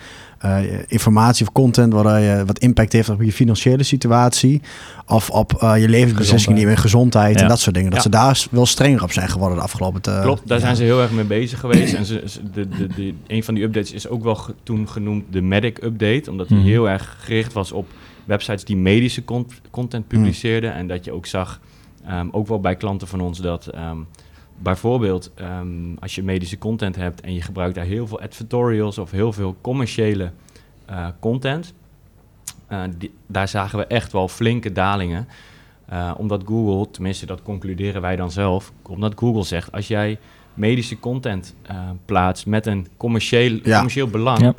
informatie 0.88 1.46
of 1.48 1.52
content 1.54 1.94
waar 1.94 2.22
je 2.22 2.46
wat 2.46 2.60
impact 2.60 2.94
heeft 2.94 3.10
op 3.10 3.22
je 3.22 3.32
financiële 3.32 3.84
situatie. 3.84 4.62
Of 5.08 5.30
op 5.30 5.54
eh, 5.54 5.82
je 5.82 5.90
levensbeslissingen 5.90 6.58
die 6.58 6.68
met 6.68 6.78
gezondheid 6.80 7.42
en 7.42 7.48
dat 7.48 7.60
soort 7.60 7.76
dingen. 7.76 7.92
Dat 7.92 8.02
ze 8.02 8.10
daar 8.10 8.46
wel 8.52 8.66
strenger 8.66 9.04
op 9.04 9.12
zijn 9.12 9.30
geworden 9.30 9.58
de 9.58 9.64
afgelopen 9.64 10.02
tijd. 10.02 10.24
Klopt, 10.24 10.48
daar 10.48 10.60
zijn 10.60 10.76
ze 10.76 10.84
heel 10.84 11.02
erg 11.02 11.12
mee 11.12 11.24
bezig 11.26 11.60
geweest. 11.60 11.94
En 11.94 12.06
ze, 12.06 12.24
de, 12.54 12.68
de, 12.70 12.88
de, 12.88 13.14
een 13.28 13.44
van 13.44 13.54
die 13.54 13.64
updates 13.64 13.92
is 13.92 14.08
ook 14.08 14.24
wel 14.24 14.40
toen 14.64 14.90
genoemd 14.90 15.24
de 15.30 15.42
Medic 15.42 15.84
Update. 15.84 16.32
Omdat 16.32 16.48
die 16.48 16.58
Mhm. 16.58 16.68
heel 16.68 16.90
erg 16.90 17.16
gericht 17.20 17.54
was 17.54 17.72
op 17.72 17.88
websites 18.26 18.64
die 18.64 18.78
medische 18.78 19.24
con- 19.24 19.48
content 19.72 20.08
publiceerden. 20.08 20.74
En 20.74 20.88
dat 20.88 21.06
je 21.06 21.12
ook 21.12 21.26
zag, 21.26 21.60
ehm, 22.08 22.28
ook 22.32 22.48
wel 22.48 22.60
bij 22.60 22.76
klanten 22.76 23.08
van 23.08 23.22
ons, 23.22 23.40
dat 23.40 23.68
ehm, 23.68 23.98
bijvoorbeeld 24.58 25.32
ehm, 25.36 25.96
als 26.00 26.16
je 26.16 26.24
medische 26.24 26.58
content 26.58 26.96
hebt 26.96 27.22
en 27.22 27.34
je 27.34 27.42
gebruikt 27.42 27.76
daar 27.76 27.86
heel 27.86 28.08
veel 28.08 28.20
advertorials 28.22 28.98
of 28.98 29.12
heel 29.12 29.34
veel 29.34 29.56
commerciële 29.62 30.32
eh, 30.86 31.08
content. 31.20 31.74
eh, 32.68 32.82
die- 32.98 33.14
daar 33.28 33.48
zagen 33.48 33.78
we 33.80 33.86
echt 33.86 34.12
wel 34.12 34.28
flinke 34.28 34.72
dalingen. 34.72 35.28
Eh, 35.86 36.12
omdat 36.18 36.42
Google, 36.46 36.92
tenminste 36.92 37.26
dat 37.26 37.42
concluderen 37.42 38.02
wij 38.02 38.16
dan 38.16 38.32
zelf, 38.32 38.72
omdat 38.82 39.14
Google 39.16 39.44
zegt 39.44 39.72
als 39.72 39.88
jij 39.88 40.20
medische 40.54 41.00
content 41.00 41.56
eh, 41.62 41.90
plaatst 42.06 42.46
met 42.46 42.66
een 42.66 42.88
commercieel, 42.98 43.60
Ja. 43.64 43.74
commercieel 43.76 44.08
belang, 44.08 44.40
Ja. 44.40 44.54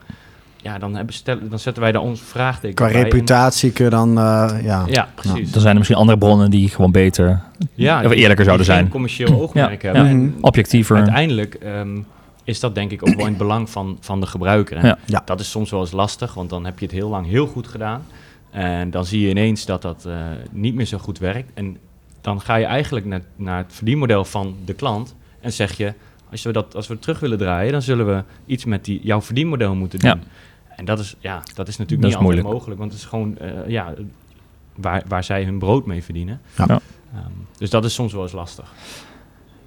Ja. 0.65 0.79
dan, 0.79 0.95
hebben 0.95 1.15
stellen, 1.15 1.51
dan 1.51 1.59
zetten 1.59 1.83
wij 1.83 1.93
daar 1.93 2.03
ons 2.03 2.21
vraagteken 2.21 2.75
Qua 2.75 2.87
bij. 2.87 3.03
Reputatie 3.03 3.73
kun 3.73 3.85
je 3.85 3.91
dan, 3.91 4.19
eh, 4.19 4.55
ja. 4.63 4.85
ja, 4.87 5.09
precies. 5.15 5.51
Dan 5.51 5.61
zijn 5.61 5.73
er 5.73 5.79
misschien 5.79 5.99
andere 5.99 6.19
bronnen 6.19 6.51
die 6.51 6.69
gewoon 6.69 6.93
beter, 6.93 7.43
ja, 7.75 8.05
of 8.05 8.13
eerlijker 8.13 8.45
zouden 8.45 8.67
zijn. 8.67 8.89
commercieel 8.89 9.41
oogmerk 9.41 9.83
Ja, 9.83 9.89
hebben. 9.93 10.05
ja. 10.05 10.11
En 10.11 10.35
objectiever. 10.41 10.97
uiteindelijk 10.97 11.55
ehm, 11.55 11.99
is 12.45 12.61
dat 12.61 12.75
denk 12.75 12.91
ik 12.91 13.09
ook 13.09 13.15
wel 13.15 13.25
in 13.25 13.29
het 13.29 13.39
belang 13.39 13.71
van, 13.71 13.97
van 14.01 14.21
de 14.21 14.27
gebruiker. 14.27 14.87
Ja. 14.87 14.99
Ja. 15.05 15.23
Dat 15.25 15.41
is 15.41 15.51
soms 15.51 15.71
wel 15.71 15.81
eens 15.81 15.93
lastig, 15.93 16.35
want 16.35 16.51
dan 16.51 16.65
heb 16.65 16.79
je 16.79 16.85
het 16.85 16.95
heel 16.95 17.09
lang 17.09 17.27
heel 17.27 17.47
goed 17.47 17.69
gedaan. 17.69 18.03
En 18.51 18.91
dan 18.91 19.05
zie 19.05 19.21
je 19.21 19.29
ineens 19.29 19.65
dat 19.67 19.83
dat 19.83 20.05
eh, 20.07 20.15
niet 20.51 20.75
meer 20.75 20.87
zo 20.87 20.99
goed 20.99 21.19
werkt. 21.19 21.51
En 21.55 21.77
dan 22.21 22.41
ga 22.41 22.55
je 22.57 22.65
eigenlijk 22.65 23.07
naar, 23.07 23.23
naar 23.37 23.59
het 23.59 23.73
verdienmodel 23.73 24.25
van 24.25 24.57
de 24.65 24.75
klant 24.75 25.15
en 25.41 25.53
zeg 25.53 25.77
je... 25.77 25.93
Als 26.31 26.43
we, 26.43 26.53
dat, 26.53 26.75
als 26.75 26.87
we 26.87 26.93
het 26.93 27.03
terug 27.03 27.21
willen 27.21 27.39
draaien, 27.39 27.73
dan 27.73 27.83
zullen 27.83 28.07
we 28.07 28.23
iets 28.47 28.65
met 28.65 28.85
die, 28.85 29.01
jouw 29.03 29.23
verdienmodel 29.23 29.75
moeten 29.75 29.99
doen. 29.99 30.11
Ja. 30.11 30.19
En 30.77 30.85
dat 30.85 30.99
is, 30.99 31.17
ja, 31.19 31.43
dat 31.55 31.69
is 31.69 31.77
natuurlijk 31.77 31.89
Dat 31.89 31.89
niet 31.89 32.05
is 32.11 32.15
altijd 32.15 32.23
moeilijk. 32.23 32.49
mogelijk, 32.49 32.79
want 32.81 32.93
het 32.93 33.01
is 33.01 33.07
gewoon 33.07 33.39
eh, 33.39 33.51
ja, 33.71 33.95
waar, 34.75 35.03
waar 35.09 35.25
zij 35.25 35.45
hun 35.45 35.59
brood 35.59 35.87
mee 35.87 36.03
verdienen. 36.05 36.41
Ja. 36.59 36.65
Ja. 36.69 36.81
Ehm, 37.15 37.31
dus 37.59 37.71
dat 37.71 37.85
is 37.85 37.95
soms 37.95 38.13
wel 38.13 38.23
eens 38.23 38.33
lastig. 38.33 38.73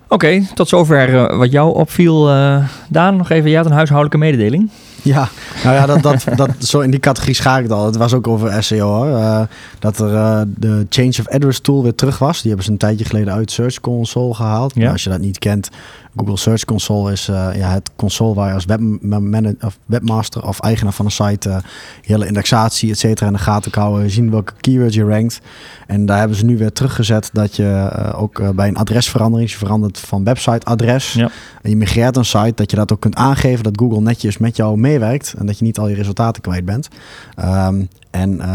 Oké, 0.09 0.45
tot 0.53 0.67
zover 0.67 1.15
eh, 1.29 1.37
wat 1.37 1.51
jou 1.51 1.75
opviel. 1.75 2.29
eh, 2.29 2.69
Daan, 2.89 3.15
nog 3.15 3.29
even, 3.29 3.49
jij 3.49 3.57
had 3.57 3.65
een 3.65 3.71
huishoudelijke 3.71 4.17
mededeling. 4.17 4.69
Ja, 5.01 5.29
nou 5.63 5.75
ja, 5.75 5.85
dat, 5.85 6.01
dat, 6.01 6.25
dat, 6.35 6.49
zo 6.59 6.79
in 6.79 6.91
die 6.91 6.99
categorie 6.99 7.35
schaak 7.35 7.57
ik 7.57 7.63
het 7.63 7.71
al. 7.71 7.85
Het 7.85 7.97
was 7.97 8.13
ook 8.13 8.27
over 8.27 8.63
SEO 8.63 8.87
hoor. 8.87 9.17
Eh, 9.17 9.41
dat 9.79 9.99
er 9.99 10.15
eh, 10.15 10.41
de 10.45 10.85
Change 10.89 11.13
of 11.19 11.27
Address 11.27 11.59
tool 11.59 11.83
weer 11.83 11.95
terug 11.95 12.17
was. 12.17 12.37
Die 12.37 12.47
hebben 12.47 12.65
ze 12.65 12.71
een 12.71 12.77
tijdje 12.77 13.05
geleden 13.05 13.33
uit 13.33 13.51
Search 13.51 13.79
Console 13.79 14.33
gehaald. 14.33 14.75
Ja. 14.75 14.81
Maar 14.81 14.91
als 14.91 15.03
je 15.03 15.09
dat 15.09 15.19
niet 15.19 15.39
kent, 15.39 15.69
Google 16.15 16.37
Search 16.37 16.65
Console 16.65 17.11
is 17.11 17.27
eh, 17.27 17.49
ja, 17.55 17.71
het 17.71 17.91
console 17.95 18.33
waar 18.33 18.47
je 18.47 18.53
als 18.53 18.65
webmanager 18.65 19.55
of 19.61 19.77
webmaster 19.85 20.47
of 20.47 20.59
eigenaar 20.59 20.93
van 20.93 21.05
een 21.05 21.11
site 21.11 21.61
hele 22.01 22.27
indexatie, 22.27 22.91
et 22.91 22.99
cetera, 22.99 23.27
in 23.27 23.33
de 23.33 23.39
gaten 23.39 23.71
kan 23.71 23.83
houden. 23.83 24.11
Zien 24.11 24.31
welke 24.31 24.53
keywords 24.59 24.95
je 24.95 25.03
rankt. 25.03 25.39
En 25.87 26.05
daar 26.05 26.19
hebben 26.19 26.37
ze 26.37 26.45
nu 26.45 26.57
weer 26.57 26.71
teruggezet 26.71 27.29
dat 27.33 27.55
je 27.55 27.91
ook 28.15 28.55
bij 28.55 28.67
een 28.67 28.77
adresverandering, 28.77 29.51
je 29.51 29.57
verandert 29.57 29.99
van 29.99 30.23
website-adres 30.23 31.13
Ja. 31.13 31.29
en 31.61 31.69
je 31.69 31.75
migreert 31.75 32.15
een 32.17 32.25
site, 32.25 32.53
dat 32.55 32.71
je 32.71 32.77
dat 32.77 32.91
ook 32.91 32.99
kunt 32.99 33.15
aangeven 33.15 33.63
dat 33.63 33.79
Google 33.79 34.01
netjes 34.01 34.37
met 34.37 34.55
jou 34.55 34.77
meewerkt 34.99 35.33
en 35.37 35.45
dat 35.45 35.57
je 35.59 35.65
niet 35.65 35.79
al 35.79 35.87
je 35.87 35.95
resultaten 35.95 36.41
kwijt 36.41 36.65
bent. 36.65 36.87
Ehm, 37.35 37.81
en 38.11 38.41
eh, 38.41 38.47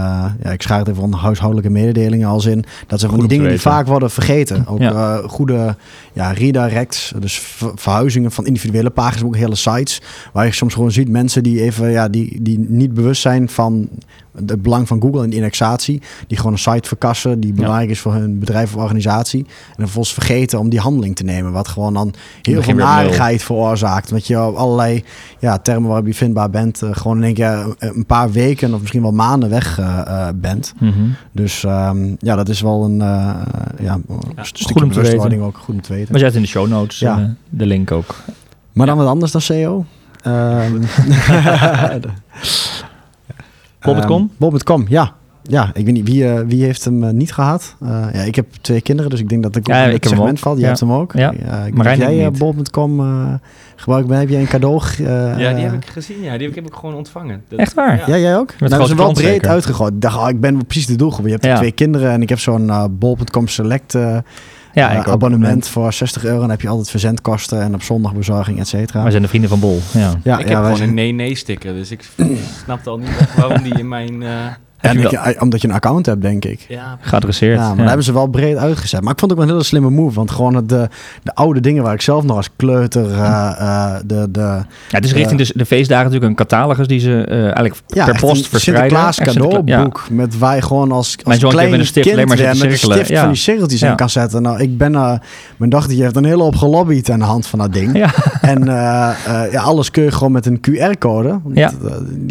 ja, 0.43 0.51
ik 0.51 0.63
schaar 0.63 0.79
het 0.79 0.89
even 0.89 1.03
onder 1.03 1.21
huishoudelijke 1.21 1.71
mededelingen 1.71 2.29
als 2.29 2.45
in 2.47 2.65
dat 2.87 3.01
ze 3.01 3.09
van 3.09 3.19
die 3.19 3.29
dingen 3.29 3.49
die 3.49 3.61
vaak 3.61 3.87
worden 3.87 4.11
vergeten. 4.11 4.67
Ook 4.67 4.79
Ja. 4.79 4.93
eh, 4.93 5.29
goede 5.29 5.77
ja, 6.13 6.31
redirects, 6.31 7.13
dus 7.19 7.39
ver- 7.39 7.73
verhuizingen 7.75 8.33
van 8.33 8.47
individuele 8.47 8.91
pagina's, 8.91 9.25
ook 9.25 9.37
hele 9.37 9.55
sites. 9.55 10.01
Waar 10.33 10.47
je 10.47 10.53
soms 10.53 10.75
gewoon 10.75 10.93
ziet 10.93 11.09
mensen 11.09 11.43
die 11.43 11.63
even 11.63 11.91
ja, 11.91 12.09
die, 12.09 12.43
die 12.43 12.59
niet 12.59 12.95
bewust 12.95 13.23
zijn 13.23 13.49
van 13.49 13.89
het 14.47 14.63
belang 14.63 14.89
van 14.89 15.01
Google 15.01 15.23
en 15.23 15.31
de 15.31 15.37
indexatie. 15.37 16.03
Die 16.27 16.37
gewoon 16.37 16.53
een 16.53 16.59
site 16.59 16.89
verkassen 16.89 17.41
die 17.41 17.53
belangrijk 17.53 17.91
is 17.91 18.01
voor 18.01 18.13
hun 18.13 18.39
bedrijf 18.39 18.75
of 18.75 18.83
organisatie. 18.83 19.47
En 19.69 19.83
vervolgens 19.83 20.15
vergeten 20.15 20.59
om 20.59 20.69
die 20.69 20.81
handeling 20.81 21.17
te 21.17 21.25
nemen. 21.25 21.53
Wat 21.53 21.69
gewoon 21.69 21.95
dan 21.95 22.15
heel 22.43 22.63
veel 22.63 22.75
narigheid 22.75 23.43
veroorzaakt. 23.43 24.11
Want 24.11 24.27
je 24.27 24.43
op 24.43 24.55
allerlei 24.57 25.05
ja, 25.39 25.59
termen 25.59 25.89
waarop 25.89 26.07
je 26.07 26.15
vindbaar 26.15 26.51
bent, 26.51 26.83
eh, 26.83 26.89
gewoon 26.93 27.17
in 27.17 27.25
één 27.25 27.35
keer 27.35 27.75
een 27.79 28.07
paar 28.07 28.31
weken 28.31 28.75
of 28.75 28.81
misschien 28.81 29.03
wel 29.03 29.13
maanden 29.13 29.49
weg 29.51 29.79
eh, 29.79 29.99
eh, 30.07 30.29
bent. 30.35 30.75
Mhm. 30.79 30.93
Dus 31.33 31.65
ehm, 31.65 32.15
ja, 32.19 32.37
dat 32.37 32.49
is 32.49 32.61
wel 32.61 32.85
een 32.85 33.01
eh, 33.01 33.35
ja, 33.81 34.01
een 34.37 34.45
stukje 34.47 34.73
goed 34.73 34.83
om 34.83 34.89
te 34.89 35.01
bewustwording 35.01 35.43
ook 35.43 35.57
goed 35.57 35.75
om 35.75 35.81
te 35.81 35.93
weten. 35.93 36.02
We 36.09 36.19
zetten 36.19 36.37
in 36.37 36.43
de 36.43 36.49
show 36.49 36.69
notes 36.69 36.99
Ja. 36.99 37.19
eh, 37.19 37.25
de 37.49 37.67
link 37.67 37.91
ook. 37.93 38.15
Maar 38.73 38.87
dan 38.87 38.97
wat 38.97 39.07
anders 39.07 39.33
dan 39.33 39.41
SEO. 39.41 39.85
Ehm 40.23 40.73
Bob.com? 43.81 44.21
Ehm, 44.21 44.51
Bob.com, 44.51 44.85
ja. 44.89 45.13
Ja, 45.43 45.71
ik 45.75 45.85
weet 45.85 45.95
niet, 45.95 46.09
wie, 46.09 46.29
eh, 46.29 46.41
wie 46.47 46.65
heeft 46.65 46.85
hem 46.85 47.05
eh, 47.05 47.11
niet 47.11 47.33
gehad? 47.33 47.77
Eh, 47.81 47.89
ja, 48.13 48.21
ik 48.21 48.35
heb 48.35 48.47
twee 48.61 48.81
kinderen, 48.81 49.11
dus 49.11 49.21
ik 49.21 49.29
denk 49.29 49.43
dat 49.43 49.57
ik 49.57 49.63
ook 49.69 49.75
Ja, 49.75 49.83
in 49.85 49.89
ik 49.89 49.95
het 49.95 50.09
segment 50.09 50.31
ook. 50.31 50.39
val. 50.39 50.55
Je 50.55 50.61
Ja. 50.61 50.67
hebt 50.67 50.81
hem 50.81 50.93
ook? 50.93 51.13
Ja. 51.13 51.31
ik 51.67 51.75
Marijn 51.75 51.99
jij 51.99 52.25
eh. 52.25 52.31
Bob.com 52.31 53.01
eh 53.01 53.35
gebruikt. 53.77 54.11
Heb 54.11 54.29
jij 54.29 54.41
een 54.41 54.47
cadeau? 54.47 54.83
eh, 54.99 55.39
Ja, 55.39 55.53
die 55.55 55.65
heb 55.65 55.73
ik 55.73 55.87
gezien. 55.87 56.23
Ja, 56.23 56.39
die 56.39 56.51
heb 56.55 56.67
ik 56.67 56.75
gewoon 56.75 56.95
ontvangen. 56.95 57.43
Dat- 57.49 57.59
Echt 57.59 57.75
waar? 57.75 57.97
Ja. 57.97 58.05
Ja, 58.07 58.19
jij 58.19 58.37
ook? 58.39 58.47
Met 58.47 58.59
nou, 58.59 58.71
dat 58.71 58.79
grote 58.79 58.93
is 58.93 58.99
wel 58.99 59.13
breed 59.13 59.47
uitgegooid. 59.47 59.93
Ik 59.95 60.01
dacht, 60.01 60.17
oh, 60.17 60.29
ik 60.29 60.41
ben 60.41 60.67
precies 60.67 60.87
de 60.87 60.97
doelgroep. 60.97 61.25
Je 61.25 61.31
hebt 61.33 61.45
Ja. 61.45 61.57
twee 61.57 61.73
kinderen 61.73 62.11
en 62.11 62.23
ik 62.23 62.29
heb 62.29 62.39
zo'n 62.39 62.71
Bol.com 62.99 63.49
Select 63.49 63.95
Ja, 64.75 64.93
eh, 65.05 65.13
abonnement 65.13 65.69
voor 65.69 65.93
60 65.93 66.25
euro. 66.25 66.41
Dan 66.41 66.51
heb 66.51 66.61
je 66.61 66.69
altijd 66.69 66.91
verzendkosten 66.91 67.61
en 67.63 67.75
op 67.75 67.83
zondag 67.83 68.15
bezorging, 68.15 68.59
et 68.61 68.69
cetera. 68.69 69.03
Wij 69.03 69.11
zijn 69.11 69.23
de 69.23 69.29
vrienden 69.29 69.51
van 69.51 69.61
Bol. 69.61 69.81
Ja. 69.93 70.01
Ja, 70.01 70.09
ik 70.13 70.25
ja, 70.25 70.37
heb 70.39 70.49
gewoon 70.63 70.77
zijn- 70.77 70.89
een 70.89 70.95
nee-nee-sticker, 70.95 71.73
dus 71.75 71.91
ik 71.91 72.09
snapte 72.65 72.91
al 72.91 72.99
niet 72.99 73.35
waarom 73.37 73.63
die 73.63 73.79
in 73.79 73.89
mijn... 73.89 74.23
en 74.83 75.01
je 75.01 75.37
omdat 75.41 75.61
je 75.61 75.69
een 75.69 75.75
account 75.75 76.07
hebt, 76.07 76.23
denk 76.23 76.45
ik. 76.45 76.65
ja, 76.69 76.99
Geadresseerd. 77.01 77.57
Ja, 77.59 77.61
maar 77.61 77.71
Ja. 77.71 77.77
daar 77.77 77.87
hebben 77.87 78.05
ze 78.05 78.13
wel 78.13 78.27
breed 78.27 78.57
uitgezet. 78.57 79.01
Maar 79.03 79.13
ik 79.13 79.19
vond 79.19 79.31
het 79.31 79.41
ook 79.41 79.47
wel 79.47 79.47
een 79.47 79.53
hele 79.53 79.69
slimme 79.69 79.91
move. 79.91 80.15
Want 80.15 80.31
gewoon 80.31 80.55
het- 80.55 80.69
de, 80.69 80.89
de 81.23 81.35
oude 81.35 81.61
dingen 81.61 81.83
waar 81.83 81.95
ik 81.95 82.01
zelf 82.03 82.25
nog 82.25 82.37
als 82.37 82.49
kleuter... 82.57 83.13
eh, 83.13 83.53
eh, 83.59 83.95
de, 84.07 84.29
de, 84.31 84.41
Ja, 84.41 84.67
het 84.89 85.05
is 85.05 85.13
richting 85.13 85.41
de, 85.43 85.53
de 85.55 85.67
feestdagen 85.67 86.05
natuurlijk 86.05 86.31
een 86.31 86.47
catalogus 86.47 86.87
die 86.87 87.01
ze 87.01 87.25
eh, 87.25 87.43
eigenlijk 87.43 87.75
ja, 87.87 88.05
per 88.05 88.19
post 88.21 88.49
verspreiden. 88.49 89.13
Sinterklaas 89.15 89.17
cadeauboek. 89.57 90.07
Met 90.11 90.39
waar 90.39 90.55
je 90.55 90.63
gewoon 90.63 90.93
als, 90.93 91.17
als 91.25 91.39
Mijn 91.41 91.53
klein 91.53 91.71
met 91.71 91.81
een 91.81 91.87
stift 91.87 92.07
kind 92.07 92.17
alleen 92.19 92.29
maar 92.29 92.37
met 92.57 92.63
een 92.71 92.79
stift 92.79 93.09
Ja. 93.09 93.21
van 93.21 93.29
die 93.29 93.39
cirkeltjes 93.39 93.81
Ja. 93.81 93.91
in 93.91 93.97
kan 93.97 94.11
zetten. 94.11 94.43
Nou, 94.43 94.61
ik 94.61 94.79
ben... 94.79 94.95
eh, 94.95 95.13
mijn 95.57 95.71
dochter 95.71 95.91
die 95.91 96.03
heeft 96.03 96.17
een 96.17 96.25
hele 96.25 96.43
hoop 96.43 96.57
gelobbyd 96.57 97.11
aan 97.11 97.19
de 97.19 97.25
hand 97.25 97.47
van 97.47 97.59
dat 97.59 97.73
ding. 97.73 97.97
Ja. 97.97 98.11
En 98.41 98.69
eh, 98.69 99.11
eh, 99.45 99.53
ja, 99.53 99.61
alles 99.63 99.91
kun 99.91 100.03
je 100.03 100.11
gewoon 100.11 100.33
met 100.33 100.47
een 100.47 100.61
QR-code. 100.71 101.41
Ja. 101.55 101.71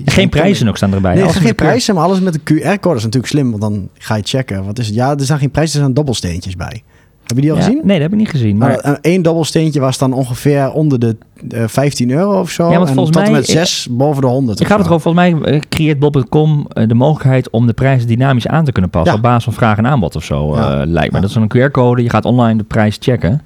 Geen 0.06 0.30
prijzen 0.30 0.68
ook 0.68 0.78
staan 0.78 0.94
erbij. 0.94 1.14
Nee, 1.14 1.24
er 1.24 1.30
geen 1.30 1.44
met 1.44 1.56
prijzen, 1.56 1.96
maar 1.96 2.04
alles 2.04 2.20
met 2.20 2.34
een 2.34 2.41
QR-code 2.44 2.96
is 2.96 3.04
natuurlijk 3.04 3.34
slim. 3.34 3.50
Want 3.50 3.62
dan 3.62 3.90
ga 3.98 4.16
je 4.16 4.24
checken. 4.26 4.66
Wat 4.66 4.80
is 4.80 4.86
het? 4.86 4.96
Ja, 4.96 5.12
er 5.12 5.26
zijn 5.26 5.40
geen 5.40 5.52
prijzen, 5.52 5.76
er 5.76 5.82
zijn 5.82 5.94
dobbelsteentjes 5.96 6.56
bij. 6.56 6.84
Heb 7.24 7.36
je 7.36 7.42
die 7.42 7.52
al 7.52 7.58
Ja, 7.58 7.64
gezien? 7.64 7.80
Nee, 7.84 7.94
dat 7.94 8.02
heb 8.02 8.12
ik 8.12 8.18
niet 8.18 8.30
gezien. 8.30 8.58
Maar 8.58 8.80
Maar 8.84 8.98
één 9.02 9.22
dobbelsteentje 9.22 9.80
was 9.80 9.98
dan 9.98 10.14
ongeveer 10.14 10.72
onder 10.72 11.00
de 11.00 11.16
eh, 11.50 11.64
15 11.68 12.12
euro 12.12 12.40
of 12.40 12.50
zo. 12.50 12.70
Ja, 12.72 12.76
want 12.78 12.88
en 12.90 12.94
volgens 12.96 13.16
tot 13.18 13.26
en 13.26 13.32
mij- 13.32 13.40
met 13.40 13.50
zes 13.50 13.88
boven 13.92 14.22
de 14.22 14.28
100. 14.28 14.60
ik 14.60 14.68
ga 14.68 14.78
het 14.78 14.86
erover, 14.86 15.12
volgens 15.12 15.42
mij 15.42 15.54
eh, 15.54 15.60
creëert 15.70 16.00
Bob.com 16.00 16.66
eh, 16.70 16.88
de 16.88 16.94
mogelijkheid 16.94 17.50
om 17.50 17.68
de 17.68 17.74
prijzen 17.74 18.08
dynamisch 18.08 18.48
aan 18.48 18.66
te 18.66 18.72
kunnen 18.72 18.92
passen. 18.92 19.12
Ja. 19.12 19.18
Op 19.18 19.24
basis 19.24 19.44
van 19.44 19.54
vraag 19.54 19.78
en 19.78 19.88
aanbod 19.88 20.16
of 20.16 20.24
zo, 20.24 20.56
Ja. 20.56 20.82
eh, 20.82 20.88
lijkt 20.88 21.10
me. 21.12 21.16
Ja. 21.16 21.22
Dat 21.22 21.30
is 21.30 21.36
een 21.36 21.48
QR-code, 21.70 22.04
je 22.04 22.10
gaat 22.10 22.26
online 22.26 22.58
de 22.58 22.64
prijs 22.64 22.98
checken. 23.00 23.42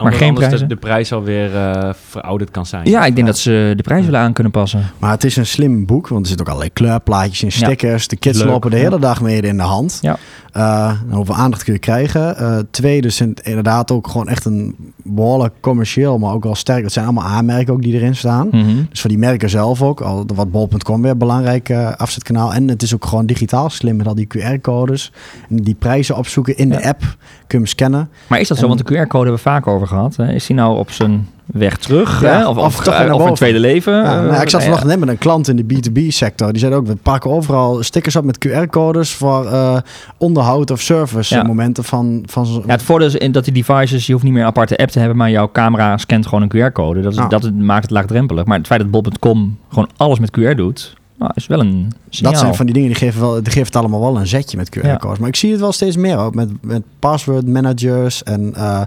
Omdat 0.00 0.18
geen 0.18 0.28
anders 0.28 0.46
prijzen? 0.46 0.68
De, 0.68 0.74
de 0.74 0.80
prijs 0.80 1.12
alweer 1.12 1.56
eh 1.56 1.90
verouderd 2.08 2.50
kan 2.50 2.66
zijn. 2.66 2.88
Ja, 2.88 3.04
ik 3.04 3.14
denk 3.14 3.26
dat 3.26 3.38
ze 3.38 3.72
de 3.76 3.82
prijs 3.82 4.04
willen 4.04 4.20
aan 4.20 4.32
kunnen 4.32 4.52
passen. 4.52 4.90
Maar 4.98 5.10
het 5.10 5.24
is 5.24 5.36
een 5.36 5.46
slim 5.46 5.86
boek, 5.86 6.08
want 6.08 6.20
er 6.20 6.28
zitten 6.28 6.46
ook 6.46 6.52
allerlei 6.52 6.74
kleurplaatjes 6.74 7.42
in, 7.42 7.52
stickers. 7.52 8.08
De 8.08 8.16
kids 8.16 8.38
Leuk, 8.38 8.48
lopen 8.48 8.70
de 8.70 8.76
hele 8.76 8.98
dag 8.98 9.20
mee 9.20 9.40
in 9.40 9.56
de 9.56 9.62
hand. 9.62 9.98
Ja. 10.00 10.18
Eh, 10.52 10.92
hoeveel 11.08 11.34
aandacht 11.34 11.64
kun 11.64 11.72
je 11.72 11.78
krijgen? 11.78 12.36
Eh 12.36 12.58
twee, 12.70 13.00
dus 13.00 13.16
zijn 13.16 13.34
inderdaad 13.42 13.90
ook 13.90 14.08
gewoon 14.08 14.28
echt 14.28 14.44
een 14.44 14.76
behoorlijk 14.96 15.54
commercieel, 15.60 16.18
maar 16.18 16.32
ook 16.32 16.44
wel 16.44 16.54
sterk. 16.54 16.82
Het 16.82 16.92
zijn 16.92 17.04
allemaal 17.04 17.24
aanmerken 17.24 17.74
ook 17.74 17.82
die 17.82 17.94
erin 17.94 18.16
staan. 18.16 18.48
Mhm. 18.50 18.76
Dus 18.90 19.00
voor 19.00 19.10
die 19.10 19.18
merken 19.18 19.50
zelf 19.50 19.82
ook, 19.82 20.00
al 20.00 20.26
wat 20.34 20.50
bol.com 20.50 21.02
weer 21.02 21.10
een 21.10 21.18
belangrijk 21.18 21.68
eh, 21.68 21.92
afzetkanaal. 21.96 22.54
En 22.54 22.68
het 22.68 22.82
is 22.82 22.94
ook 22.94 23.04
gewoon 23.04 23.26
digitaal 23.26 23.70
slim 23.70 23.96
met 23.96 24.06
al 24.06 24.14
die 24.14 24.28
QR-codes. 24.36 25.12
En 25.48 25.56
die 25.56 25.74
prijzen 25.74 26.16
opzoeken 26.16 26.56
in 26.56 26.68
de 26.68 26.84
app, 26.84 27.00
kun 27.00 27.18
je 27.46 27.56
hem 27.56 27.66
scannen. 27.66 28.08
Maar 28.26 28.40
is 28.40 28.48
dat 28.48 28.58
zo? 28.58 28.68
Want 28.68 28.78
de 28.78 28.84
QR-code 28.84 29.24
hebben 29.24 29.32
we 29.32 29.50
vaak 29.50 29.66
over 29.66 29.86
gehad. 29.90 30.16
Hè? 30.16 30.32
Is 30.32 30.46
die 30.46 30.56
nou 30.56 30.78
op 30.78 30.90
zijn 30.90 31.28
weg 31.46 31.76
terug? 31.76 32.20
Ja, 32.20 32.38
hè? 32.38 32.48
Of, 32.48 32.56
of 32.56 32.84
weer 32.84 32.94
naar 33.06 33.12
of 33.12 33.24
een 33.26 33.34
tweede 33.34 33.58
leven? 33.58 33.92
Ja, 33.94 34.02
nou 34.02 34.26
ja, 34.26 34.34
Eh, 34.36 34.42
ik 34.42 34.48
zat 34.48 34.60
ja. 34.60 34.66
vanochtend 34.66 34.90
net 34.90 35.00
met 35.00 35.08
een 35.08 35.18
klant 35.18 35.48
in 35.48 35.56
de 35.56 35.64
B2B-sector. 35.64 36.52
Die 36.52 36.60
zei 36.60 36.74
ook, 36.74 36.86
we 36.86 36.96
pakken 36.96 37.30
overal 37.30 37.82
stickers 37.82 38.16
op 38.16 38.24
met 38.24 38.48
QR-codes 38.48 39.12
voor 39.14 39.46
eh, 39.46 39.76
onderhoud 40.18 40.70
of 40.70 40.80
service 40.80 41.34
Ja. 41.34 41.42
momenten 41.42 41.84
van, 41.84 42.22
van 42.26 42.46
Ja, 42.66 42.72
het 42.72 42.82
voordeel 42.82 43.08
is 43.08 43.14
in 43.14 43.32
dat 43.32 43.44
die 43.44 43.52
devices, 43.54 44.06
je 44.06 44.12
hoeft 44.12 44.24
niet 44.24 44.32
meer 44.32 44.42
een 44.42 44.48
aparte 44.48 44.76
app 44.76 44.90
te 44.90 44.98
hebben, 44.98 45.16
maar 45.16 45.30
jouw 45.30 45.50
camera 45.52 45.96
scant 45.96 46.26
gewoon 46.26 46.48
een 46.50 46.70
QR-code. 46.70 47.00
Dat, 47.00 47.12
is, 47.12 47.18
dat 47.28 47.52
maakt 47.54 47.82
het 47.82 47.90
laagdrempelig. 47.90 48.44
Maar 48.44 48.58
het 48.58 48.66
feit 48.66 48.80
dat 48.80 48.90
Bob.com 48.90 49.58
gewoon 49.68 49.88
alles 49.96 50.18
met 50.18 50.30
QR 50.40 50.54
doet, 50.56 50.94
nou, 51.20 51.32
is 51.34 51.46
wel 51.46 51.60
een 51.60 51.92
signaal. 52.08 52.32
Dat 52.32 52.40
zijn 52.40 52.54
van 52.54 52.64
die 52.66 52.74
dingen 52.74 52.88
die 52.88 52.98
geven, 52.98 53.20
wel, 53.20 53.32
die 53.34 53.44
geven 53.52 53.66
het 53.66 53.76
allemaal 53.76 54.00
wel 54.00 54.16
een 54.16 54.26
zetje 54.26 54.56
met 54.56 54.78
QR-codes. 54.78 55.18
Maar 55.18 55.28
ik 55.28 55.36
zie 55.36 55.50
het 55.50 55.60
wel 55.60 55.72
steeds 55.72 55.96
meer 55.96 56.18
ook 56.18 56.34
met, 56.34 56.48
met 56.60 56.82
password 56.98 57.46
managers 57.46 58.22
en 58.22 58.54
eh, 58.54 58.80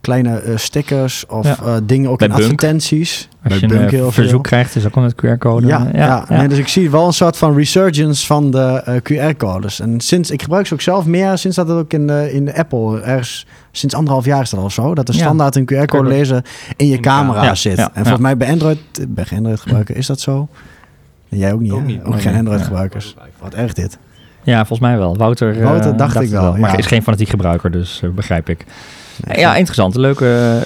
kleine 0.00 0.38
eh, 0.38 0.56
stickers 0.56 1.26
of 1.26 1.46
Ja. 1.46 1.56
eh, 1.64 1.74
dingen 1.82 2.10
ook 2.10 2.18
Bij 2.18 2.28
in 2.28 2.34
Bunk. 2.34 2.44
advertenties. 2.44 3.28
Als 3.44 3.48
Bij 3.48 3.56
je 3.58 3.62
een 3.62 3.78
Bunk 3.80 3.90
heel 3.90 4.00
veel. 4.00 4.10
verzoek 4.12 4.42
krijgt, 4.42 4.76
is 4.76 4.86
ook 4.86 4.94
al 4.96 5.02
met 5.02 5.14
QR-code. 5.14 5.66
Ja, 5.66 5.88
ja, 5.92 6.24
Nee, 6.28 6.48
dus 6.48 6.58
ik 6.58 6.68
zie 6.68 6.90
wel 6.90 7.06
een 7.06 7.12
soort 7.12 7.36
van 7.36 7.54
resurgence 7.56 8.26
van 8.26 8.50
de 8.50 9.00
QR-codes. 9.02 9.80
En 9.80 10.00
sinds, 10.00 10.30
ik 10.30 10.42
gebruik 10.42 10.66
ze 10.66 10.74
ook 10.74 10.80
zelf 10.80 11.04
meer 11.06 11.38
sinds 11.38 11.56
dat 11.56 11.68
het 11.68 11.76
ook 11.76 11.92
in 11.92 12.06
de, 12.06 12.32
in 12.32 12.44
de 12.44 12.56
Apple 12.56 13.00
ergens, 13.00 13.46
sinds 13.72 13.94
anderhalf 13.94 14.24
jaar 14.24 14.42
is 14.42 14.50
dat 14.50 14.60
al 14.60 14.70
zo, 14.70 14.94
dat 14.94 15.08
er 15.08 15.14
standaard 15.14 15.56
een 15.56 15.68
QR-code 15.74 16.08
lezen 16.08 16.42
in 16.76 16.86
je 16.86 17.00
camera 17.00 17.54
zit. 17.54 17.76
ja, 17.76 17.86
en 17.88 18.00
volgens 18.02 18.22
mij 18.22 18.36
bij 18.36 18.50
Android, 18.50 18.78
ik 19.00 19.14
ben 19.14 19.26
geen 19.26 19.38
Android 19.38 19.60
gebruiker, 19.60 19.96
is 19.96 20.06
dat 20.06 20.20
zo? 20.20 20.48
Jij 21.28 21.52
ook 21.52 21.60
niet, 21.60 21.72
Ook 21.72 21.84
niet. 21.84 22.00
Geen 22.04 22.24
nee. 22.24 22.38
Android 22.38 22.58
Ja. 22.58 22.64
gebruikers. 22.64 23.14
Wat 23.40 23.54
erg 23.54 23.72
dit. 23.72 23.98
Ja, 24.42 24.56
volgens 24.58 24.80
mij 24.88 24.98
wel. 24.98 25.16
Wouter, 25.16 25.58
eh, 25.58 25.64
Wouter 25.64 25.96
dacht 25.96 26.20
ik 26.20 26.28
wel, 26.30 26.56
Maar 26.56 26.70
ja. 26.70 26.76
is 26.76 26.86
geen 26.86 27.02
fanatiek 27.02 27.28
gebruiker, 27.28 27.70
dus 27.70 28.00
eh, 28.02 28.10
begrijp 28.10 28.48
ik. 28.48 28.64
Nee, 29.24 29.38
ja, 29.38 29.54
interessant. 29.54 29.94
Leuke... 29.94 30.58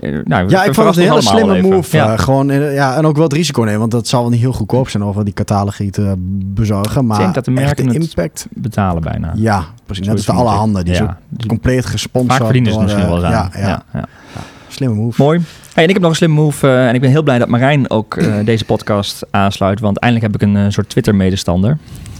eh, 0.00 0.18
nou, 0.24 0.48
Ja, 0.48 0.64
ik 0.64 0.74
vond 0.74 0.86
het 0.88 0.96
een 0.96 1.02
hele 1.02 1.20
slimme 1.22 1.62
move. 1.62 1.96
Ja. 1.96 2.16
gewoon, 2.16 2.52
ja, 2.72 2.96
en 2.96 3.06
ook 3.06 3.14
wel 3.14 3.24
het 3.24 3.32
risico 3.32 3.62
nemen, 3.62 3.78
want 3.78 3.90
dat 3.90 4.06
zal 4.08 4.20
wel 4.20 4.30
niet 4.30 4.40
heel 4.40 4.52
goedkoop 4.52 4.88
zijn 4.88 5.04
over 5.04 5.24
die 5.24 5.34
catalogie 5.34 5.90
te 5.90 6.14
bezorgen. 6.54 7.06
Maar 7.06 7.18
denk 7.18 7.34
dat 7.34 7.44
de 7.44 7.50
echt 7.50 7.60
merken 7.60 7.86
de 7.88 7.92
het 7.92 8.02
impact, 8.02 8.46
betalen 8.50 9.02
bijna. 9.02 9.32
ja, 9.34 9.64
precies. 9.86 10.06
Net 10.06 10.18
is 10.18 10.26
als 10.28 10.36
de 10.36 10.42
alle 10.42 10.56
handen, 10.56 10.84
die 10.84 10.94
Ja, 10.94 11.18
compleet 11.46 11.86
gesponsord. 11.86 12.32
Vaak 12.36 12.44
verdienen 12.44 12.72
ze 12.72 12.78
door, 12.78 12.86
misschien 12.86 13.08
wel 13.08 13.24
aan. 13.24 13.30
Ja, 13.32 13.50
ja. 13.56 13.82
ja. 13.92 14.04
slimme 14.68 14.94
move. 14.94 15.22
Mooi. 15.22 15.40
Hey, 15.78 15.86
en 15.86 15.92
ik 15.94 15.98
heb 16.02 16.08
nog 16.08 16.12
een 16.12 16.26
slimme 16.26 16.42
move 16.42 16.66
eh, 16.66 16.88
en 16.88 16.94
ik 16.94 17.00
ben 17.00 17.10
heel 17.10 17.22
blij 17.22 17.38
dat 17.38 17.48
Marijn 17.48 17.90
ook 17.90 18.16
eh, 18.16 18.36
deze 18.44 18.64
podcast 18.64 19.26
aansluit, 19.30 19.80
want 19.80 19.98
eindelijk 19.98 20.32
heb 20.32 20.42
ik 20.42 20.48
een 20.48 20.56
eh, 20.56 20.70
soort 20.70 20.88
Twitter-medestander. 20.88 21.78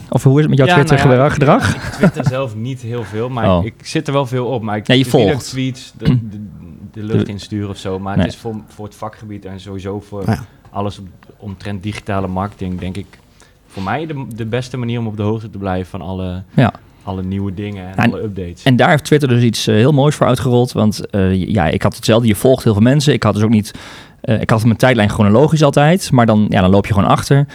Of 0.09 0.23
hoe 0.23 0.35
is 0.35 0.41
het 0.41 0.49
met 0.49 0.59
jouw 0.59 0.67
Ja, 0.67 0.75
Twitter 0.75 1.07
nou 1.07 1.19
ja? 1.47 1.57
Ik 1.59 1.73
twitter 1.99 2.25
zelf 2.25 2.55
niet 2.57 2.81
heel 2.81 3.05
veel, 3.05 3.29
maar 3.29 3.57
Oh. 3.59 3.65
ik 3.65 3.75
zit 3.83 4.07
er 4.07 4.13
wel 4.13 4.27
veel 4.27 4.47
op. 4.47 4.63
Maar 4.63 4.77
ik, 4.77 4.87
Ja, 4.87 4.95
je 4.95 5.05
volgt. 5.05 5.49
tweets 5.49 5.93
de, 5.99 6.05
de, 6.31 6.41
de 6.93 7.03
lucht 7.03 7.29
insturen 7.29 7.69
of 7.69 7.77
zo. 7.77 7.99
Maar 7.99 8.17
Nee. 8.17 8.25
het 8.25 8.35
is 8.35 8.41
voor, 8.41 8.55
voor 8.67 8.85
het 8.85 8.95
vakgebied 8.95 9.45
en 9.45 9.61
sowieso 9.61 10.01
voor 10.01 10.23
Ja. 10.27 10.45
alles 10.71 10.99
op, 10.99 11.07
omtrent 11.37 11.83
digitale 11.83 12.27
marketing, 12.27 12.79
denk 12.81 12.97
ik, 12.97 13.07
voor 13.67 13.83
mij 13.83 14.07
de, 14.07 14.27
de 14.35 14.47
beste 14.47 14.77
manier 14.77 14.99
om 14.99 15.07
op 15.07 15.17
de 15.17 15.23
hoogte 15.23 15.51
te 15.51 15.59
blijven 15.59 15.91
van 15.91 16.01
alle, 16.01 16.43
Ja. 16.55 16.73
Alle 17.09 17.23
nieuwe 17.23 17.55
dingen 17.55 17.87
en, 17.87 17.97
En- 17.97 18.13
alle 18.13 18.23
updates. 18.23 18.63
En 18.63 18.77
daar 18.77 18.91
heeft 18.91 19.05
Twitter 19.05 19.29
dus 19.29 19.43
iets 19.43 19.67
eh, 19.67 19.75
heel 19.75 19.93
moois 19.93 20.15
voor 20.15 20.27
uitgerold. 20.27 20.73
Want 20.73 21.11
eh, 21.11 21.49
ja, 21.49 21.67
ik 21.67 21.83
had 21.83 21.97
hetzelfde. 21.97 22.29
Je 22.29 22.35
volgt 22.35 22.65
heel 22.65 22.73
veel 22.73 22.83
mensen. 22.83 23.13
Ik 23.13 23.23
had 23.23 23.35
dus 23.35 23.43
ook 23.43 23.51
niet 23.51 23.75
eh, 24.21 24.41
ik 24.41 24.51
had 24.51 24.65
mijn 24.65 24.77
tijdlijn 24.77 25.09
chronologisch 25.09 25.63
altijd, 25.63 26.11
maar 26.13 26.27
dan, 26.27 26.47
ja, 26.49 26.61
dan 26.61 26.71
loop 26.71 26.87
je 26.87 26.95
gewoon 26.95 27.09
achter. 27.09 27.47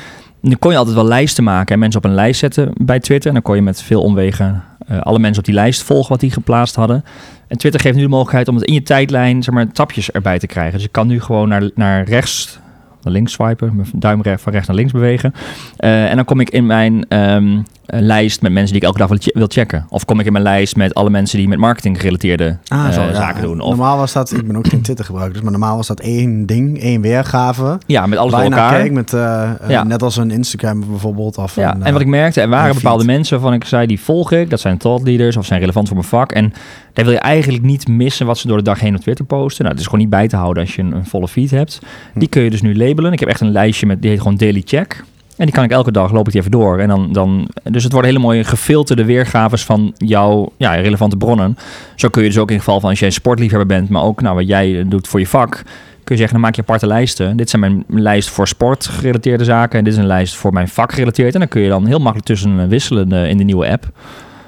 Dan 0.41 0.59
kon 0.59 0.71
je 0.71 0.77
altijd 0.77 0.95
wel 0.95 1.05
lijsten 1.05 1.43
maken 1.43 1.73
en 1.73 1.79
mensen 1.79 1.99
op 1.99 2.05
een 2.05 2.15
lijst 2.15 2.39
zetten 2.39 2.71
bij 2.77 2.99
Twitter. 2.99 3.27
En 3.27 3.33
dan 3.33 3.43
kon 3.43 3.55
je 3.55 3.61
met 3.61 3.81
veel 3.81 4.01
omwegen 4.01 4.63
alle 4.99 5.19
mensen 5.19 5.39
op 5.39 5.45
die 5.45 5.53
lijst 5.55 5.83
volgen 5.83 6.09
wat 6.09 6.19
die 6.19 6.31
geplaatst 6.31 6.75
hadden. 6.75 7.03
En 7.47 7.57
Twitter 7.57 7.81
geeft 7.81 7.95
nu 7.95 8.01
de 8.01 8.07
mogelijkheid 8.07 8.47
om 8.47 8.55
het 8.55 8.63
in 8.63 8.73
je 8.73 8.83
tijdlijn, 8.83 9.43
zeg 9.43 9.53
maar, 9.53 9.71
tapjes 9.71 10.11
erbij 10.11 10.39
te 10.39 10.47
krijgen. 10.47 10.73
Dus 10.73 10.83
je 10.83 10.89
kan 10.89 11.07
nu 11.07 11.21
gewoon 11.21 11.49
naar, 11.49 11.69
naar 11.75 12.03
rechts, 12.03 12.59
naar 13.01 13.13
links 13.13 13.31
swipen, 13.33 13.75
mijn 13.75 13.87
duim 13.93 14.21
van 14.23 14.53
rechts 14.53 14.67
naar 14.67 14.77
links 14.77 14.91
bewegen. 14.91 15.33
En 15.77 16.15
dan 16.15 16.25
kom 16.25 16.39
ik 16.39 16.49
in 16.49 16.65
mijn 16.65 17.05
ehm, 17.07 17.59
eh, 17.85 17.99
lijst 18.01 18.41
met 18.41 18.51
mensen 18.51 18.71
die 18.73 18.81
ik 18.81 18.87
elke 18.87 18.97
dag 18.99 19.07
wil, 19.07 19.17
che- 19.21 19.31
wil 19.33 19.47
checken. 19.49 19.85
Of 19.89 20.05
kom 20.05 20.19
ik 20.19 20.25
in 20.25 20.31
mijn 20.31 20.43
lijst 20.43 20.75
met 20.75 20.93
alle 20.93 21.09
mensen 21.09 21.37
die 21.37 21.47
met 21.47 21.57
marketing 21.59 21.99
gerelateerde 21.99 22.57
eh, 22.67 22.89
zo, 22.89 23.01
ja. 23.01 23.13
zaken 23.13 23.41
doen. 23.41 23.59
Of 23.59 23.69
Normaal 23.69 23.97
was 23.97 24.13
dat, 24.13 24.31
ik 24.31 24.47
ben 24.47 24.57
ook 24.57 24.67
geen 24.67 24.81
Twitter 24.87 25.05
gebruiker, 25.05 25.33
dus 25.33 25.43
maar 25.43 25.51
normaal 25.51 25.75
was 25.75 25.87
dat 25.87 25.99
één 25.99 26.45
ding, 26.45 26.79
één 26.81 27.01
weergave. 27.01 27.77
ja, 27.85 28.05
met 28.05 28.17
alles 28.19 28.33
naar 28.33 28.43
elkaar. 28.43 28.91
met, 28.91 29.13
eh, 29.13 29.43
eh, 29.51 29.69
Ja. 29.69 29.83
net 29.83 30.03
als 30.03 30.17
een 30.17 30.31
Instagram 30.31 30.83
bijvoorbeeld. 30.89 31.37
Of 31.37 31.55
Ja, 31.55 31.75
een, 31.75 31.83
en 31.83 31.91
wat 31.93 32.01
ik 32.01 32.07
merkte, 32.07 32.41
er 32.41 32.49
waren 32.49 32.69
een 32.69 32.75
bepaalde 32.75 33.05
mensen 33.05 33.39
van 33.41 33.53
ik 33.53 33.63
zei, 33.65 33.87
die 33.87 33.99
volg 33.99 34.31
ik. 34.31 34.49
Dat 34.49 34.59
zijn 34.59 34.77
thought 34.77 35.07
leaders 35.07 35.37
of 35.37 35.45
zijn 35.45 35.59
relevant 35.59 35.87
voor 35.87 35.97
mijn 35.97 36.09
vak. 36.09 36.31
En 36.31 36.53
daar 36.93 37.05
wil 37.05 37.13
je 37.13 37.19
eigenlijk 37.19 37.63
niet 37.63 37.87
missen 37.87 38.25
wat 38.25 38.37
ze 38.37 38.47
door 38.47 38.57
de 38.57 38.63
dag 38.63 38.79
heen 38.79 38.95
op 38.95 39.01
Twitter 39.01 39.25
posten. 39.25 39.57
Nou, 39.63 39.69
het 39.75 39.79
is 39.79 39.85
gewoon 39.89 40.01
niet 40.01 40.09
bij 40.13 40.27
te 40.27 40.35
houden 40.35 40.63
als 40.63 40.75
je 40.75 40.81
een, 40.81 40.91
een 40.91 41.05
volle 41.05 41.27
feed 41.27 41.51
hebt. 41.51 41.79
Die 42.13 42.27
kun 42.27 42.41
je 42.43 42.49
dus 42.49 42.61
nu 42.61 42.75
labelen. 42.77 43.11
Ik 43.13 43.19
heb 43.19 43.29
echt 43.29 43.41
een 43.41 43.51
lijstje 43.51 43.85
met, 43.85 44.01
die 44.01 44.09
heet 44.09 44.21
gewoon 44.21 44.37
Daily 44.37 44.61
Check. 44.65 45.03
En 45.37 45.45
die 45.45 45.53
kan 45.53 45.63
ik 45.63 45.71
elke 45.71 45.91
dag, 45.91 46.11
loop 46.11 46.25
ik 46.25 46.31
die 46.31 46.39
even 46.39 46.51
door. 46.51 46.79
En 46.79 46.87
dan, 46.87 47.11
dan, 47.11 47.47
dus 47.63 47.83
het 47.83 47.91
worden 47.91 48.11
hele 48.11 48.23
mooie 48.23 48.43
gefilterde 48.43 49.05
weergaves 49.05 49.63
van 49.65 49.93
jouw 49.97 50.51
ja, 50.57 50.73
relevante 50.73 51.17
bronnen. 51.17 51.57
Zo 51.95 52.09
kun 52.09 52.21
je 52.21 52.27
dus 52.27 52.37
ook 52.37 52.51
in 52.51 52.57
geval 52.57 52.79
van 52.79 52.89
als 52.89 52.99
jij 52.99 53.09
sportliefhebber 53.09 53.67
bent, 53.67 53.89
maar 53.89 54.03
ook 54.03 54.21
nou, 54.21 54.35
wat 54.35 54.47
jij 54.47 54.87
doet 54.87 55.07
voor 55.07 55.19
je 55.19 55.27
vak, 55.27 55.63
kun 56.03 56.15
je 56.15 56.21
zeggen, 56.21 56.31
dan 56.31 56.41
maak 56.41 56.55
je 56.55 56.61
aparte 56.61 56.87
lijsten. 56.87 57.37
Dit 57.37 57.49
zijn 57.49 57.61
mijn 57.61 57.85
lijst 57.87 58.29
voor 58.29 58.47
sportgerelateerde 58.47 59.43
zaken 59.43 59.77
en 59.77 59.83
dit 59.83 59.93
is 59.93 59.99
een 59.99 60.05
lijst 60.05 60.35
voor 60.35 60.53
mijn 60.53 60.67
vak 60.67 60.91
gerelateerd. 60.91 61.33
En 61.33 61.39
dan 61.39 61.49
kun 61.49 61.61
je 61.61 61.69
dan 61.69 61.85
heel 61.85 61.99
makkelijk 61.99 62.25
tussen 62.25 62.59
eh, 62.59 62.67
wisselen 62.67 63.11
eh, 63.11 63.29
in 63.29 63.37
de 63.37 63.43
nieuwe 63.43 63.69
app. 63.69 63.91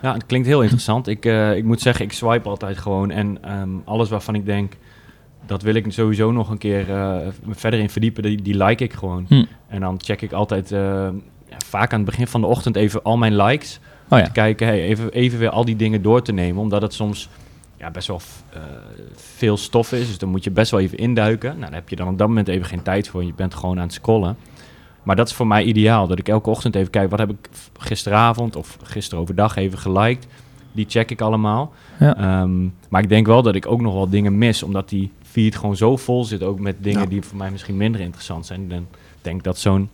Ja, 0.01 0.13
het 0.13 0.25
klinkt 0.25 0.47
heel 0.47 0.61
interessant. 0.61 1.07
Ik, 1.07 1.25
eh, 1.25 1.55
ik 1.55 1.63
moet 1.63 1.81
zeggen, 1.81 2.05
ik 2.05 2.13
swipe 2.13 2.49
altijd 2.49 2.77
gewoon. 2.77 3.11
En 3.11 3.37
ehm, 3.41 3.69
alles 3.85 4.09
waarvan 4.09 4.35
ik 4.35 4.45
denk, 4.45 4.73
dat 5.45 5.61
wil 5.61 5.75
ik 5.75 5.91
sowieso 5.91 6.31
nog 6.31 6.49
een 6.49 6.57
keer 6.57 6.91
eh, 6.91 7.17
verder 7.49 7.79
in 7.79 7.89
verdiepen, 7.89 8.23
die, 8.23 8.41
die 8.41 8.63
like 8.63 8.83
ik 8.83 8.93
gewoon. 8.93 9.25
Hm. 9.27 9.45
En 9.67 9.81
dan 9.81 9.99
check 10.03 10.21
ik 10.21 10.31
altijd, 10.31 10.71
eh, 10.71 11.07
vaak 11.65 11.91
aan 11.93 11.99
het 11.99 12.09
begin 12.09 12.27
van 12.27 12.41
de 12.41 12.47
ochtend 12.47 12.75
even 12.75 13.03
al 13.03 13.17
mijn 13.17 13.35
likes. 13.35 13.79
Oh 14.09 14.19
ja. 14.19 14.25
Te 14.25 14.31
kijken, 14.31 14.67
hey, 14.67 14.81
even, 14.81 15.11
even 15.11 15.39
weer 15.39 15.49
al 15.49 15.65
die 15.65 15.75
dingen 15.75 16.01
door 16.01 16.21
te 16.21 16.31
nemen. 16.31 16.61
Omdat 16.61 16.81
het 16.81 16.93
soms 16.93 17.29
ja, 17.77 17.91
best 17.91 18.07
wel 18.07 18.21
eh, 18.53 18.61
veel 19.15 19.57
stof 19.57 19.91
is. 19.91 20.07
Dus 20.07 20.17
dan 20.17 20.29
moet 20.29 20.43
je 20.43 20.51
best 20.51 20.71
wel 20.71 20.79
even 20.79 20.97
induiken. 20.97 21.49
Nou, 21.49 21.61
daar 21.61 21.79
heb 21.79 21.89
je 21.89 21.95
dan 21.95 22.07
op 22.07 22.17
dat 22.17 22.27
moment 22.27 22.47
even 22.47 22.65
geen 22.65 22.81
tijd 22.81 23.07
voor. 23.07 23.23
Je 23.23 23.33
bent 23.33 23.53
gewoon 23.53 23.77
aan 23.77 23.83
het 23.83 23.93
scrollen. 23.93 24.37
Maar 25.03 25.15
dat 25.15 25.27
is 25.27 25.33
voor 25.33 25.47
mij 25.47 25.63
ideaal. 25.63 26.07
Dat 26.07 26.19
ik 26.19 26.29
elke 26.29 26.49
ochtend 26.49 26.75
even 26.75 26.89
kijk, 26.89 27.09
wat 27.09 27.19
heb 27.19 27.29
ik 27.29 27.49
gisteravond 27.77 28.55
of 28.55 28.77
gisteren 28.83 29.19
overdag 29.19 29.55
even 29.55 29.77
geliked. 29.77 30.27
Die 30.71 30.85
check 30.87 31.11
ik 31.11 31.21
allemaal. 31.21 31.73
Ja. 31.99 32.17
Ehm, 32.17 32.63
maar 32.89 33.01
ik 33.01 33.09
denk 33.09 33.27
wel 33.27 33.41
dat 33.41 33.55
ik 33.55 33.67
ook 33.67 33.81
nog 33.81 33.93
wel 33.93 34.09
dingen 34.09 34.37
mis. 34.37 34.63
Omdat 34.63 34.89
die 34.89 35.11
feed 35.35 35.55
gewoon 35.55 35.75
zo 35.77 35.97
vol 35.97 36.25
zit. 36.25 36.43
Ook 36.43 36.59
met 36.59 36.75
dingen 36.79 36.99
Ja. 37.01 37.05
die 37.05 37.21
voor 37.21 37.37
mij 37.37 37.51
misschien 37.51 37.77
minder 37.77 38.01
interessant 38.01 38.45
zijn. 38.45 38.69
Dan 38.69 38.87
denk 39.21 39.37
ik 39.37 39.43
dat 39.43 39.57
zo'n 39.57 39.89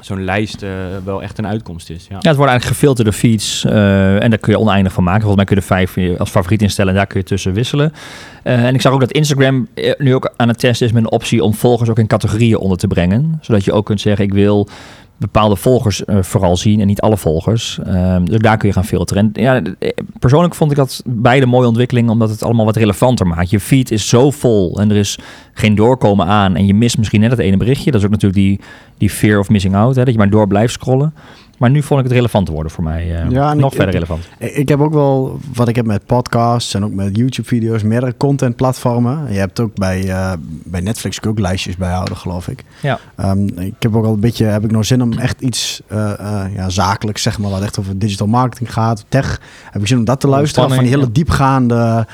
zo'n 0.00 0.24
lijst 0.24 0.62
eh, 0.62 0.70
wel 1.04 1.22
echt 1.22 1.38
een 1.38 1.46
uitkomst 1.46 1.90
is. 1.90 2.06
Ja. 2.08 2.16
Ja, 2.20 2.28
het 2.28 2.36
worden 2.36 2.48
eigenlijk 2.54 2.78
gefilterde 2.78 3.12
feeds 3.12 3.64
eh, 3.64 4.22
en 4.22 4.30
daar 4.30 4.38
kun 4.38 4.52
je 4.52 4.58
oneindig 4.58 4.92
van 4.92 5.04
maken. 5.04 5.22
Volgens 5.22 5.44
mij 5.44 5.54
kun 5.54 5.56
je 5.56 5.62
er 5.62 5.86
vijf 5.96 6.18
als 6.18 6.30
favoriet 6.30 6.62
instellen 6.62 6.90
en 6.90 6.96
daar 6.96 7.06
kun 7.06 7.20
je 7.20 7.26
tussen 7.26 7.52
wisselen. 7.52 7.92
Eh, 8.42 8.64
en 8.64 8.74
ik 8.74 8.80
zag 8.80 8.92
ook 8.92 9.00
dat 9.00 9.12
Instagram 9.12 9.68
nu 9.98 10.14
ook 10.14 10.32
aan 10.36 10.48
het 10.48 10.58
testen 10.58 10.86
is 10.86 10.92
met 10.92 11.02
een 11.02 11.10
optie 11.10 11.42
om 11.42 11.54
volgers 11.54 11.90
ook 11.90 11.98
in 11.98 12.06
categorieën 12.06 12.58
onder 12.58 12.78
te 12.78 12.86
brengen. 12.86 13.38
Zodat 13.40 13.64
je 13.64 13.72
ook 13.72 13.86
kunt 13.86 14.00
zeggen, 14.00 14.24
ik 14.24 14.32
wil 14.32 14.68
bepaalde 15.18 15.56
volgers 15.56 16.04
eh, 16.04 16.22
vooral 16.22 16.56
zien 16.56 16.80
en 16.80 16.86
niet 16.86 17.00
alle 17.00 17.16
volgers. 17.16 17.78
Ehm, 17.84 18.24
dus 18.24 18.38
daar 18.38 18.56
kun 18.56 18.68
je 18.68 18.74
gaan 18.74 18.84
filteren. 18.84 19.30
En 19.32 19.42
ja, 19.42 19.62
eh, 19.78 19.90
persoonlijk 20.18 20.54
vond 20.54 20.70
ik 20.70 20.76
dat 20.76 21.02
beide 21.04 21.46
mooie 21.46 21.66
ontwikkelingen, 21.66 22.10
omdat 22.10 22.30
het 22.30 22.42
allemaal 22.42 22.64
wat 22.64 22.76
relevanter 22.76 23.26
maakt. 23.26 23.50
Je 23.50 23.60
feed 23.60 23.90
is 23.90 24.08
zo 24.08 24.30
vol 24.30 24.80
en 24.80 24.90
er 24.90 24.96
is 24.96 25.18
geen 25.52 25.74
doorkomen 25.74 26.26
aan 26.26 26.56
en 26.56 26.66
je 26.66 26.74
mist 26.74 26.98
misschien 26.98 27.20
net 27.20 27.30
het 27.30 27.40
ene 27.40 27.56
berichtje. 27.56 27.90
Dat 27.90 28.00
is 28.00 28.06
ook 28.06 28.12
natuurlijk 28.12 28.40
die, 28.40 28.60
die 28.98 29.10
fear 29.10 29.38
of 29.38 29.48
missing 29.48 29.74
out, 29.74 29.96
hè, 29.96 30.04
dat 30.04 30.12
je 30.12 30.18
maar 30.18 30.30
door 30.30 30.46
blijft 30.46 30.72
scrollen. 30.72 31.14
Maar 31.56 31.70
nu 31.70 31.82
vond 31.82 32.00
ik 32.00 32.06
het 32.06 32.14
relevant 32.14 32.48
worden 32.48 32.72
voor 32.72 32.84
mij. 32.84 33.14
eh, 33.22 33.30
Ja, 33.30 33.54
nog 33.54 33.70
ik- 33.70 33.76
verder 33.76 33.94
relevant. 33.94 34.28
Ik 34.38 34.54
ik 34.56 34.68
heb 34.68 34.80
ook 34.80 34.92
wel, 34.92 35.38
wat 35.54 35.68
ik 35.68 35.76
heb 35.76 35.86
met 35.86 36.06
podcasts 36.06 36.74
en 36.74 36.84
ook 36.84 36.92
met 36.92 37.16
YouTube-video's, 37.16 37.82
meerdere 37.82 38.14
contentplatformen. 38.16 39.32
Je 39.32 39.38
hebt 39.38 39.60
ook 39.60 39.74
bij, 39.74 40.08
eh, 40.08 40.32
bij 40.64 40.80
Netflix 40.80 41.22
ook 41.22 41.38
lijstjes 41.38 41.76
bijhouden, 41.76 42.16
geloof 42.16 42.48
ik. 42.48 42.64
Ja. 42.82 42.98
Ehm, 43.16 43.46
ik 43.46 43.74
heb 43.78 43.96
ook 43.96 44.04
al 44.04 44.12
een 44.12 44.20
beetje, 44.20 44.44
heb 44.44 44.64
ik 44.64 44.70
nog 44.70 44.84
zin 44.84 45.02
om 45.02 45.12
echt 45.12 45.40
iets 45.40 45.80
eh, 45.86 46.12
ja, 46.54 46.68
zakelijks, 46.68 47.22
zeg 47.22 47.38
maar, 47.38 47.50
wat 47.50 47.62
echt 47.62 47.78
over 47.78 47.98
digital 47.98 48.26
marketing 48.26 48.72
gaat, 48.72 49.04
tech. 49.08 49.40
Heb 49.70 49.82
ik 49.82 49.88
zin 49.88 49.98
om 49.98 50.04
dat 50.04 50.20
te 50.20 50.28
luisteren. 50.28 50.68
Van 50.70 50.78
die 50.78 50.88
hele 50.88 51.12
diepgaande, 51.12 52.06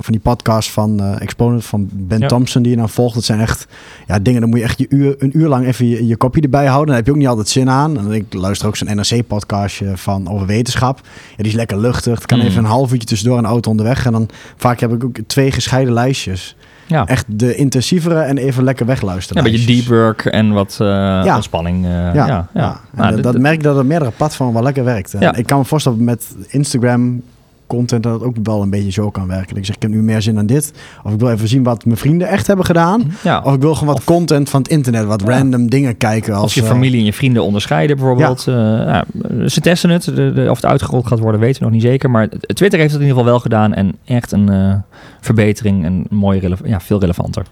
van 0.00 0.12
die 0.12 0.20
podcasts 0.20 0.72
van 0.72 1.00
eh, 1.00 1.20
Exponent, 1.20 1.64
van 1.64 1.88
Ben 1.92 2.20
Ja. 2.20 2.26
Thompson, 2.26 2.62
die 2.62 2.70
je 2.70 2.76
dan 2.76 2.88
volgt. 2.88 3.14
Dat 3.14 3.24
zijn 3.24 3.40
echt, 3.40 3.66
ja, 4.06 4.18
dingen, 4.18 4.40
dan 4.40 4.50
moet 4.50 4.58
je 4.58 4.64
echt 4.64 4.78
je 4.78 4.86
uur, 4.88 5.14
een 5.18 5.38
uur 5.38 5.48
lang 5.48 5.66
even 5.66 5.88
je, 5.88 6.06
je 6.06 6.16
kopje 6.16 6.40
erbij 6.40 6.66
houden. 6.66 6.86
Dan 6.86 6.96
heb 6.96 7.04
je 7.06 7.10
ook 7.10 7.18
niet 7.18 7.26
altijd 7.28 7.48
zin 7.48 7.70
aan. 7.70 7.98
En 7.98 8.12
ik 8.12 8.24
luister 8.34 8.68
ook 8.68 8.76
zo'n 8.76 8.96
NRC-podcastje 8.96 9.96
van 9.96 10.28
over 10.28 10.46
wetenschap. 10.46 11.00
Ja, 11.30 11.36
die 11.36 11.46
is 11.46 11.52
lekker 11.54 11.78
luchtig. 11.78 12.14
Het 12.14 12.26
kan 12.26 12.38
Mm. 12.38 12.44
even 12.44 12.58
een 12.64 12.70
half 12.70 12.92
uurtje 12.92 13.08
tussendoor 13.08 13.40
de 13.40 13.46
auto 13.46 13.70
onderweg. 13.70 14.06
En 14.06 14.12
dan 14.12 14.28
vaak 14.56 14.80
heb 14.80 14.92
ik 14.92 15.04
ook 15.04 15.16
twee 15.26 15.52
gescheiden 15.52 15.92
lijstjes. 15.94 16.56
Ja. 16.86 17.06
Echt 17.06 17.24
de 17.28 17.54
intensievere 17.54 18.20
en 18.20 18.38
even 18.38 18.64
lekker 18.64 18.86
wegluisteren. 18.86 19.42
Ja, 19.42 19.48
een 19.48 19.54
beetje 19.56 19.74
deep 19.76 19.86
work 19.86 20.24
en 20.24 20.52
wat 20.52 20.76
eh, 20.80 21.32
ontspanning. 21.34 21.84
eh, 21.84 21.90
ja, 21.90 22.12
Ja, 22.14 22.26
ja, 22.26 22.48
ja. 22.54 22.80
En 22.94 23.02
Nou, 23.02 23.20
dat, 23.20 23.38
merk 23.38 23.54
ik 23.54 23.62
dat 23.62 23.76
er 23.78 23.86
meerdere 23.86 24.10
platformen 24.10 24.54
wel 24.54 24.62
lekker 24.62 24.84
werkt. 24.84 25.14
En 25.14 25.20
Ja. 25.20 25.34
Ik 25.34 25.46
kan 25.46 25.58
me 25.58 25.64
voorstellen 25.64 26.04
met 26.04 26.34
Instagram 26.48 27.22
content 27.66 28.02
dat 28.02 28.12
het 28.12 28.22
ook 28.22 28.36
wel 28.42 28.62
een 28.62 28.70
beetje 28.70 28.90
zo 28.90 29.10
kan 29.10 29.26
werken. 29.26 29.56
Ik 29.56 29.64
zeg, 29.66 29.76
ik 29.76 29.82
heb 29.82 29.90
nu 29.90 30.02
meer 30.02 30.22
zin 30.22 30.38
aan 30.38 30.46
dit. 30.46 30.72
Of 31.04 31.12
ik 31.12 31.18
wil 31.18 31.30
even 31.30 31.48
zien 31.48 31.62
wat 31.62 31.84
mijn 31.84 31.96
vrienden 31.98 32.28
echt 32.28 32.46
hebben 32.46 32.64
gedaan. 32.66 33.12
ja. 33.22 33.40
Of 33.44 33.54
ik 33.54 33.60
wil 33.60 33.74
gewoon 33.74 33.94
wat 33.94 34.04
content 34.04 34.50
van 34.50 34.60
het 34.62 34.70
internet, 34.70 35.04
wat 35.04 35.22
Ja. 35.26 35.28
random 35.38 35.70
dingen 35.70 35.96
kijken. 35.96 36.34
Als, 36.34 36.54
je 36.54 36.60
eh, 36.62 36.66
familie 36.66 36.98
en 36.98 37.04
je 37.04 37.12
vrienden 37.12 37.44
onderscheiden 37.44 37.96
bijvoorbeeld. 37.96 38.44
Ja. 38.44 39.04
ja, 39.32 39.48
ze 39.48 39.60
testen 39.60 39.90
het. 39.90 40.04
De, 40.04 40.32
de- 40.32 40.46
of 40.50 40.56
het 40.56 40.66
uitgerold 40.70 41.06
gaat 41.06 41.18
worden 41.18 41.40
weten 41.40 41.58
we 41.58 41.64
nog 41.64 41.74
niet 41.74 41.82
zeker. 41.82 42.10
Maar 42.10 42.28
Twitter 42.28 42.78
heeft 42.78 42.92
het 42.92 43.00
in 43.00 43.06
ieder 43.06 43.18
geval 43.18 43.24
wel 43.24 43.40
gedaan. 43.40 43.74
En 43.74 43.94
echt 44.04 44.32
een 44.32 44.48
eh, 44.48 44.74
verbetering. 45.20 45.84
En 45.84 46.04
mooi 46.10 46.38
rele- 46.40 46.56
ja, 46.64 46.80
veel 46.80 47.00
relevanter. 47.00 47.44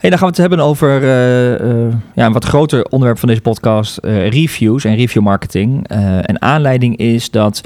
Hey, 0.00 0.10
dan 0.10 0.18
gaan 0.18 0.28
we 0.28 0.42
het 0.42 0.48
hebben 0.48 0.66
over 0.66 1.02
eh, 1.02 1.54
eh, 1.54 1.92
ja, 2.14 2.26
een 2.26 2.32
wat 2.32 2.44
groter 2.44 2.84
onderwerp 2.84 3.18
van 3.18 3.28
deze 3.28 3.40
podcast. 3.40 3.96
eh, 3.96 4.28
reviews 4.28 4.84
en 4.84 4.96
review 4.96 5.22
marketing. 5.22 5.88
En 5.88 6.42
aanleiding 6.42 6.96
is 6.96 7.30
dat 7.30 7.60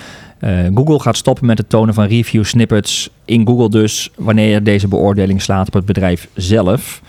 Google 0.75 1.01
gaat 1.01 1.17
stoppen 1.17 1.47
met 1.47 1.59
het 1.59 1.69
tonen 1.69 1.95
van 1.95 2.05
review 2.05 2.45
snippets 2.45 3.11
in 3.25 3.47
Google 3.47 3.69
dus. 3.69 4.11
Wanneer 4.17 4.63
deze 4.63 4.89
beoordeling 4.89 5.43
slaat 5.43 5.67
op 5.67 5.73
het 5.73 5.85
bedrijf 5.85 6.29
zelf. 6.35 7.03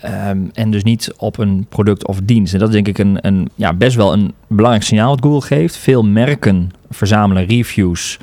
Ehm, 0.00 0.38
en 0.52 0.70
dus 0.70 0.82
niet 0.82 1.12
op 1.16 1.38
een 1.38 1.66
product 1.68 2.06
of 2.06 2.20
dienst. 2.22 2.52
En 2.52 2.58
dat 2.58 2.68
is 2.68 2.74
denk 2.74 2.88
ik 2.88 2.98
een, 2.98 3.18
een, 3.20 3.48
ja, 3.54 3.72
best 3.72 3.96
wel 3.96 4.12
een 4.12 4.32
belangrijk 4.46 4.84
signaal 4.84 5.10
wat 5.10 5.22
Google 5.22 5.56
geeft. 5.56 5.76
Veel 5.76 6.04
merken 6.04 6.70
verzamelen 6.90 7.46
reviews. 7.46 8.18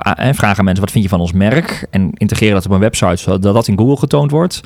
en 0.00 0.34
vragen 0.34 0.64
mensen 0.64 0.82
wat 0.84 0.92
vind 0.92 1.04
je 1.04 1.10
van 1.10 1.20
ons 1.20 1.32
merk. 1.32 1.86
En 1.90 2.10
integreren 2.14 2.54
dat 2.54 2.66
op 2.66 2.72
een 2.72 2.78
website 2.78 3.16
zodat 3.16 3.54
dat 3.54 3.68
in 3.68 3.78
Google 3.78 3.96
getoond 3.96 4.30
wordt. 4.30 4.60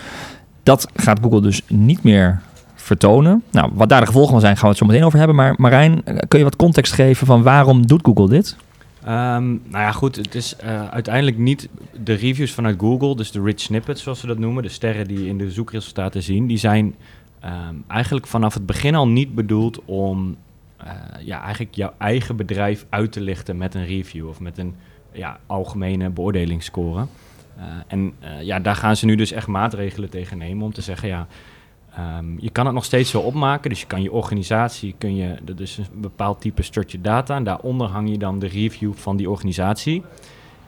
Dat 0.67 0.89
gaat 0.95 1.19
Google 1.23 1.41
dus 1.41 1.63
niet 1.69 2.03
meer 2.03 2.41
vertonen. 2.75 3.43
Nou, 3.51 3.71
wat 3.75 3.89
daar 3.89 4.01
de 4.01 4.07
gevolgen 4.07 4.31
van 4.31 4.41
zijn, 4.41 4.55
gaan 4.55 4.63
we 4.63 4.69
het 4.69 4.79
zo 4.79 4.87
meteen 4.87 5.05
over 5.05 5.19
hebben. 5.19 5.37
Maar 5.37 5.55
Marijn, 5.57 6.03
kun 6.29 6.39
je 6.39 6.45
wat 6.45 6.57
context 6.57 6.93
geven 6.93 7.27
van 7.27 7.43
waarom 7.43 7.87
doet 7.87 8.01
Google 8.05 8.29
dit? 8.29 8.57
Ehm, 9.05 9.49
nou 9.49 9.59
ja, 9.71 9.93
goed. 9.93 10.17
Het 10.17 10.35
is 10.35 10.57
eh, 10.57 10.89
uiteindelijk 10.89 11.39
niet 11.39 11.69
de 12.05 12.15
reviews 12.15 12.53
vanuit 12.53 12.81
Google, 12.81 13.17
dus 13.17 13.31
de 13.31 13.43
rich 13.43 13.61
snippets 13.61 14.03
zoals 14.03 14.21
ze 14.21 14.27
dat 14.27 14.39
noemen, 14.39 14.63
de 14.63 14.69
sterren 14.69 15.07
die 15.07 15.27
in 15.27 15.39
de 15.39 15.51
zoekresultaten 15.51 16.23
zien, 16.23 16.47
die 16.47 16.59
zijn 16.59 16.95
ehm, 17.41 17.75
eigenlijk 17.87 18.27
vanaf 18.27 18.55
het 18.55 18.67
begin 18.67 18.95
al 18.95 19.09
niet 19.09 19.35
bedoeld 19.35 19.85
om 19.85 20.37
eh, 20.77 20.91
ja, 21.21 21.43
eigenlijk 21.43 21.75
jouw 21.75 21.93
eigen 21.99 22.37
bedrijf 22.37 22.87
uit 22.89 23.13
te 23.13 23.21
lichten 23.21 23.57
met 23.57 23.75
een 23.75 23.87
review 23.87 24.29
of 24.29 24.41
met 24.41 24.59
een 24.59 24.75
ja, 25.13 25.39
algemene 25.47 26.11
beoordelingsscore. 26.11 27.07
Eh, 27.57 27.63
en 27.87 28.13
eh, 28.21 28.43
ja, 28.43 28.61
daar 28.61 28.77
gaan 28.77 28.97
ze 28.97 29.07
nu 29.07 29.15
dus 29.15 29.33
echt 29.33 29.47
maatregelen 29.47 30.11
tegen 30.11 30.39
nemen 30.39 30.65
om 30.65 30.73
te 30.73 30.81
zeggen, 30.81 31.09
ja, 31.09 31.27
ehm, 31.97 32.25
je 32.39 32.51
kan 32.51 32.65
het 32.67 32.75
nog 32.75 32.85
steeds 32.85 33.11
zo 33.11 33.21
opmaken. 33.21 33.71
Dus 33.71 33.81
je 33.81 33.87
kan 33.87 34.03
je 34.03 34.13
organisatie, 34.13 34.95
kun 34.99 35.17
je, 35.17 35.37
dat 35.43 35.61
is 35.61 35.79
een 35.79 36.01
bepaald 36.01 36.41
type 36.41 36.63
structured 36.63 37.05
data. 37.05 37.37
En 37.37 37.45
daaronder 37.45 37.87
hang 37.89 38.11
je 38.11 38.19
dan 38.19 38.39
de 38.39 38.47
review 38.47 38.93
van 38.95 39.17
die 39.17 39.31
organisatie. 39.31 40.03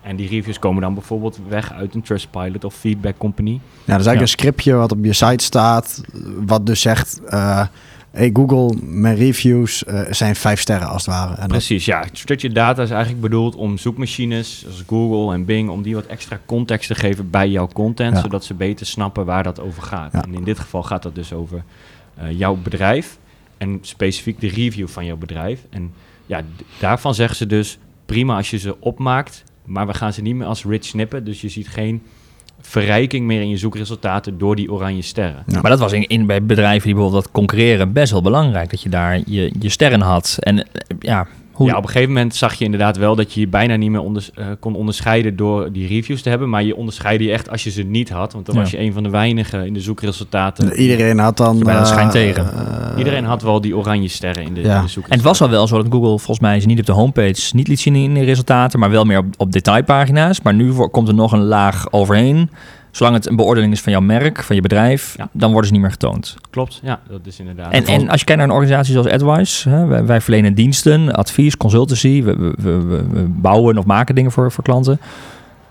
En 0.03 0.16
die 0.16 0.29
reviews 0.29 0.59
komen 0.59 0.83
dan 0.83 0.94
bijvoorbeeld 0.94 1.38
weg 1.48 1.72
uit 1.72 1.94
een 1.94 2.03
Trustpilot 2.03 2.64
of 2.64 2.74
Feedback 2.74 3.18
Company. 3.18 3.51
Ja, 3.51 3.59
dat 3.59 4.01
is 4.01 4.07
eigenlijk 4.07 4.16
Ja. 4.16 4.20
een 4.22 4.29
scriptje 4.29 4.72
wat 4.74 4.92
op 4.92 5.05
je 5.05 5.12
site 5.12 5.44
staat. 5.44 6.01
Wat 6.46 6.66
dus 6.66 6.81
zegt, 6.81 7.20
eh, 7.24 7.66
hey, 8.11 8.31
Google, 8.33 8.77
mijn 8.83 9.16
reviews 9.16 9.85
eh, 9.85 10.01
zijn 10.11 10.37
vijf 10.37 10.61
sterren 10.61 10.88
als 10.88 11.07
het 11.07 11.14
ware. 11.14 11.35
En 11.35 11.49
Precies, 11.49 11.85
ja. 11.85 12.05
Structured 12.12 12.55
data 12.55 12.83
is 12.83 12.90
eigenlijk 12.90 13.21
bedoeld 13.23 13.55
om 13.55 13.79
zoekmachines 13.79 14.61
zoals 14.61 14.83
Google 14.87 15.35
en 15.35 15.44
Bing, 15.44 15.68
om 15.71 15.83
die 15.83 15.94
wat 15.94 16.07
extra 16.07 16.40
context 16.47 16.88
te 16.88 16.94
geven 16.94 17.31
bij 17.31 17.49
jouw 17.49 17.68
content, 17.73 18.14
Ja. 18.16 18.21
zodat 18.21 18.44
ze 18.44 18.55
beter 18.55 18.87
snappen 18.87 19.25
waar 19.25 19.42
dat 19.42 19.61
over 19.61 19.83
gaat. 19.83 20.12
Ja. 20.12 20.23
En 20.25 20.35
in 20.35 20.44
dit 20.44 20.59
geval 20.59 20.83
gaat 20.83 21.03
dat 21.03 21.14
dus 21.14 21.33
over 21.33 21.62
eh, 22.14 22.38
jouw 22.38 22.57
bedrijf 22.57 23.18
en 23.59 23.79
specifiek 23.81 24.40
de 24.40 24.49
review 24.49 24.88
van 24.88 25.05
jouw 25.05 25.16
bedrijf. 25.16 25.61
En 25.71 25.92
ja, 26.27 26.40
daarvan 26.81 27.14
zeggen 27.14 27.37
ze 27.37 27.47
dus 27.47 27.79
prima 28.07 28.37
als 28.37 28.51
je 28.51 28.59
ze 28.59 28.81
opmaakt, 28.81 29.44
maar 29.64 29.87
we 29.87 29.94
gaan 29.94 30.12
ze 30.12 30.23
niet 30.23 30.35
meer 30.35 30.47
als 30.47 30.64
rich 30.64 30.85
snippen, 30.85 31.25
dus 31.25 31.40
je 31.40 31.49
ziet 31.49 31.68
geen 31.68 32.03
verrijking 32.61 33.27
meer 33.27 33.40
in 33.40 33.49
je 33.49 33.57
zoekresultaten 33.57 34.38
door 34.38 34.57
die 34.57 34.73
oranje 34.73 35.03
sterren. 35.03 35.42
Ja. 35.47 35.61
Maar 35.61 35.71
dat 35.71 35.81
was 35.81 35.92
in, 35.92 36.07
in, 36.07 36.27
bij 36.27 36.42
bedrijven 36.42 36.85
die 36.85 36.94
bijvoorbeeld 36.94 37.25
wat 37.25 37.33
concurreren 37.33 37.92
best 37.92 38.12
wel 38.12 38.23
belangrijk. 38.23 38.71
Dat 38.71 38.83
je 38.83 38.88
daar 38.88 39.21
je, 39.27 39.53
je 39.59 39.68
sterren 39.68 40.01
had. 40.01 40.37
En 40.40 40.59
eh, 40.59 40.64
ja, 40.99 41.27
hoe... 41.59 41.66
Ja, 41.68 41.77
op 41.77 41.83
een 41.83 41.88
gegeven 41.88 42.12
moment 42.12 42.35
zag 42.35 42.55
je 42.55 42.64
inderdaad 42.64 42.97
wel 42.97 43.14
dat 43.16 43.33
je 43.33 43.40
je 43.40 43.49
bijna 43.49 43.77
niet 43.77 43.90
meer 43.90 44.01
onders- 44.01 44.31
eh, 44.35 44.47
kon 44.61 44.75
onderscheiden 44.75 45.37
door 45.37 45.73
die 45.73 45.87
reviews 45.87 46.23
te 46.23 46.29
hebben. 46.29 46.49
Maar 46.49 46.62
je 46.62 46.77
onderscheidde 46.77 47.25
je 47.25 47.33
echt 47.33 47.51
als 47.51 47.64
je 47.64 47.71
ze 47.71 47.83
niet 47.83 48.09
had. 48.11 48.33
Want 48.33 48.47
dan 48.47 48.55
Ja. 48.55 48.61
was 48.61 48.71
je 48.71 48.79
een 48.81 48.92
van 48.92 49.03
de 49.03 49.09
weinigen 49.11 49.66
in 49.66 49.75
de 49.75 49.81
zoekresultaten. 49.81 50.73
Iedereen 50.81 51.18
had 51.18 51.37
dan... 51.37 51.59
Bijna 51.59 51.81
eh, 51.81 51.87
schijn 51.87 52.11
tegen. 52.11 52.44
eh, 52.92 52.99
Iedereen 52.99 53.25
had 53.25 53.42
wel 53.42 53.61
die 53.61 53.77
oranje 53.77 54.09
sterren 54.09 54.42
in 54.42 54.55
de, 54.55 54.61
Ja. 54.61 54.81
in 54.81 54.87
de 54.87 55.01
En 55.03 55.03
het 55.09 55.23
was 55.23 55.40
al 55.42 55.51
wel 55.51 55.66
zo 55.66 55.77
dat 55.77 55.87
Google 55.92 56.09
volgens 56.09 56.40
mij 56.40 56.61
ze 56.61 56.66
niet 56.66 56.79
op 56.81 56.87
de 56.87 56.92
homepage 56.92 57.57
niet 57.57 57.68
liet 57.68 57.81
zien 57.81 57.94
in 57.94 58.14
de 58.14 58.25
resultaten, 58.25 58.79
maar 58.79 58.90
wel 58.90 59.05
meer 59.05 59.18
op, 59.18 59.27
op 59.37 59.53
detailpagina's. 59.53 60.40
Maar 60.42 60.55
nu 60.55 60.73
voor- 60.73 60.90
komt 60.90 61.09
er 61.09 61.14
nog 61.14 61.33
een 61.33 61.44
laag 61.44 61.92
overheen. 61.92 62.51
Zolang 62.99 63.17
het 63.17 63.27
een 63.29 63.37
beoordeling 63.37 63.73
is 63.73 63.81
van 63.81 63.93
jouw 63.93 64.01
merk, 64.01 64.43
van 64.43 64.57
je 64.57 64.63
bedrijf, 64.63 65.15
Ja. 65.17 65.29
dan 65.33 65.49
worden 65.51 65.67
ze 65.67 65.73
niet 65.73 65.83
meer 65.83 65.91
getoond. 65.91 66.37
Klopt, 66.51 66.81
ja, 66.83 67.01
dat 67.09 67.21
is 67.25 67.39
inderdaad. 67.39 67.73
En, 67.73 67.85
en 67.87 68.09
als 68.09 68.19
je 68.21 68.25
kijkt 68.27 68.41
naar 68.41 68.51
een 68.51 68.55
organisatie 68.55 68.93
zoals 68.93 69.07
AdWise, 69.09 69.69
hè, 69.69 69.87
wij, 69.87 70.05
wij 70.05 70.21
verlenen 70.21 70.55
diensten, 70.55 71.13
advies, 71.13 71.57
consultancy, 71.57 72.23
we, 72.23 72.37
we, 72.37 72.53
we, 72.59 72.83
we- 72.87 73.07
we 73.09 73.21
bouwen 73.29 73.79
of 73.79 73.85
maken 73.85 74.15
dingen 74.15 74.31
voor, 74.33 74.53
voor 74.53 74.65
klanten. 74.65 75.01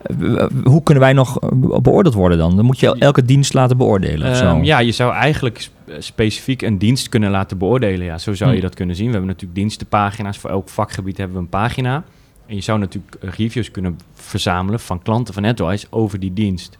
Eh, 0.01 0.45
Hoe 0.63 0.83
kunnen 0.83 1.03
wij 1.03 1.13
nog 1.13 1.39
eh, 1.39 1.49
beoordeeld 1.81 2.15
worden 2.15 2.37
dan? 2.37 2.55
Dan 2.55 2.65
moet 2.65 2.79
je 2.79 2.95
elke 2.99 3.25
dienst 3.25 3.53
laten 3.53 3.77
beoordelen. 3.77 4.31
of 4.31 4.37
zo. 4.37 4.45
Ehm, 4.45 4.63
ja, 4.63 4.79
je 4.79 4.91
zou 4.91 5.13
eigenlijk 5.13 5.69
eh, 5.87 5.95
specifiek 5.99 6.61
een 6.61 6.77
dienst 6.77 7.09
kunnen 7.09 7.31
laten 7.31 7.57
beoordelen. 7.57 8.05
Ja, 8.05 8.17
zo 8.17 8.33
zou 8.33 8.49
je 8.51 8.55
Hm. 8.57 8.61
dat 8.61 8.75
kunnen 8.75 8.95
zien. 8.95 9.05
We 9.05 9.11
hebben 9.11 9.29
natuurlijk 9.29 9.59
dienstenpagina's. 9.59 10.37
Voor 10.37 10.49
elk 10.49 10.69
vakgebied 10.69 11.17
hebben 11.17 11.35
we 11.37 11.41
een 11.43 11.49
pagina. 11.49 12.03
En 12.45 12.55
je 12.55 12.61
zou 12.61 12.79
natuurlijk 12.79 13.15
reviews 13.19 13.71
kunnen 13.71 13.97
verzamelen 14.13 14.79
van 14.79 15.01
klanten 15.01 15.33
van 15.33 15.45
AdWise 15.45 15.87
over 15.89 16.19
die 16.19 16.33
dienst. 16.33 16.77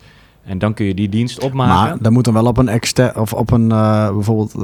En 0.48 0.58
dan 0.58 0.74
kun 0.74 0.86
je 0.86 0.94
die 0.94 1.10
dienst 1.10 1.40
opmaken. 1.40 1.76
Maar 1.76 1.98
dat 2.02 2.12
moet 2.12 2.26
dan 2.26 2.34
wel 2.34 2.46
op 2.46 2.58
een 2.58 2.68
extern 2.70 3.16
of 3.16 3.34
op 3.34 3.52
een 3.52 3.72
eh, 3.72 4.12
bijvoorbeeld 4.12 4.54
eh, 4.54 4.62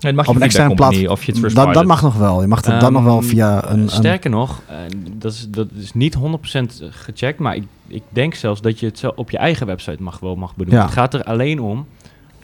Nee, 0.00 0.18
op 0.18 0.34
een 0.34 0.42
extern 0.42 0.66
feedback 0.66 0.66
company 0.66 0.98
plat. 1.02 1.08
of 1.10 1.24
je 1.24 1.32
het 1.32 1.54
dat, 1.54 1.74
dat 1.74 1.86
mag 1.86 2.02
nog 2.02 2.16
wel. 2.16 2.40
Je 2.40 2.46
mag 2.46 2.64
het 2.64 2.80
dan 2.80 2.92
nog 2.92 3.04
wel 3.04 3.18
Ehm, 3.18 3.28
via 3.28 3.70
een, 3.70 3.80
een 3.80 3.88
Sterker 3.88 4.30
nog, 4.30 4.60
eh, 4.66 4.76
dat, 5.12 5.32
is, 5.32 5.46
dat 5.50 5.68
is 5.76 5.92
niet 5.92 6.16
100% 6.16 6.20
gecheckt, 6.90 7.38
maar 7.38 7.56
ik, 7.56 7.64
ik 7.86 8.02
denk 8.08 8.34
zelfs 8.34 8.60
dat 8.60 8.80
je 8.80 8.86
het 8.86 8.98
zo 8.98 9.12
op 9.14 9.30
je 9.30 9.38
eigen 9.38 9.66
website 9.66 10.02
mag 10.02 10.18
wel 10.18 10.36
mag 10.36 10.56
bedoelen. 10.56 10.80
Ja. 10.80 10.84
Het 10.84 10.94
gaat 10.94 11.14
er 11.14 11.22
alleen 11.22 11.60
om, 11.60 11.86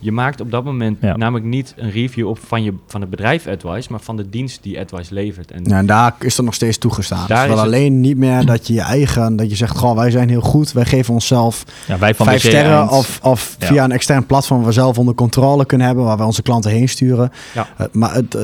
je 0.00 0.12
maakt 0.12 0.40
op 0.40 0.50
dat 0.50 0.64
moment 0.64 0.98
Ja. 1.00 1.16
namelijk 1.16 1.44
niet 1.46 1.74
een 1.76 1.90
review 1.90 2.28
op 2.28 2.38
van, 2.46 2.62
je, 2.62 2.74
van 2.86 3.00
het 3.00 3.10
bedrijf 3.10 3.46
AdWise, 3.46 3.90
maar 3.90 4.00
van 4.00 4.16
de 4.16 4.30
dienst 4.30 4.62
die 4.62 4.80
AdWise 4.80 5.14
levert. 5.14 5.50
En 5.50 5.64
Ja, 5.64 5.78
en 5.78 5.86
daar 5.86 6.14
is 6.18 6.38
er 6.38 6.44
nog 6.44 6.54
steeds 6.54 6.78
toegestaan. 6.78 7.24
Daar 7.28 7.42
is 7.42 7.48
wel 7.48 7.56
het- 7.56 7.66
alleen 7.66 8.00
niet 8.00 8.16
meer 8.16 8.44
dat 8.46 8.66
je 8.66 8.72
je 8.74 8.80
eigen, 8.80 9.36
dat 9.36 9.50
je 9.50 9.56
zegt, 9.56 9.76
goh, 9.78 9.94
wij 9.96 10.10
zijn 10.10 10.28
heel 10.28 10.40
goed, 10.40 10.72
wij 10.72 10.84
geven 10.84 11.14
onszelf 11.14 11.64
Ja, 11.86 11.98
wij 11.98 12.14
van 12.14 12.26
vijf 12.26 12.40
sterren 12.40 12.78
Eind. 12.78 12.90
of, 12.90 13.18
of 13.22 13.56
Ja. 13.58 13.66
via 13.66 13.84
een 13.84 13.92
extern 13.92 14.26
platform 14.26 14.58
waar 14.58 14.68
we 14.68 14.74
zelf 14.74 14.98
onder 14.98 15.14
controle 15.14 15.64
kunnen 15.66 15.86
hebben, 15.86 16.04
waar 16.04 16.16
we 16.16 16.24
onze 16.24 16.42
klanten 16.42 16.70
heen 16.70 16.88
sturen. 16.88 17.32
Ja. 17.54 17.66
Eh, 17.76 17.86
maar 17.92 18.14
het, 18.14 18.34
eh, 18.34 18.42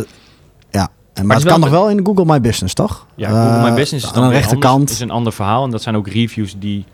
ja. 0.70 0.88
En, 1.14 1.26
maar, 1.26 1.36
het 1.36 1.44
kan 1.46 1.60
nog 1.60 1.70
wel 1.70 1.90
in 1.90 2.00
Google 2.06 2.24
My 2.24 2.40
Business, 2.40 2.74
toch? 2.74 3.06
ja, 3.14 3.28
Google 3.28 3.60
My 3.62 3.68
Eh, 3.68 3.74
Business 3.74 4.04
is 4.04 4.12
aan 4.12 4.20
dan 4.20 4.28
de 4.30 4.34
rechterkant. 4.36 4.74
anders, 4.74 4.92
is 4.92 5.00
een 5.00 5.10
ander 5.10 5.32
verhaal. 5.32 5.64
En 5.64 5.70
dat 5.70 5.82
zijn 5.82 5.96
ook 5.96 6.08
reviews 6.08 6.54
die 6.58 6.84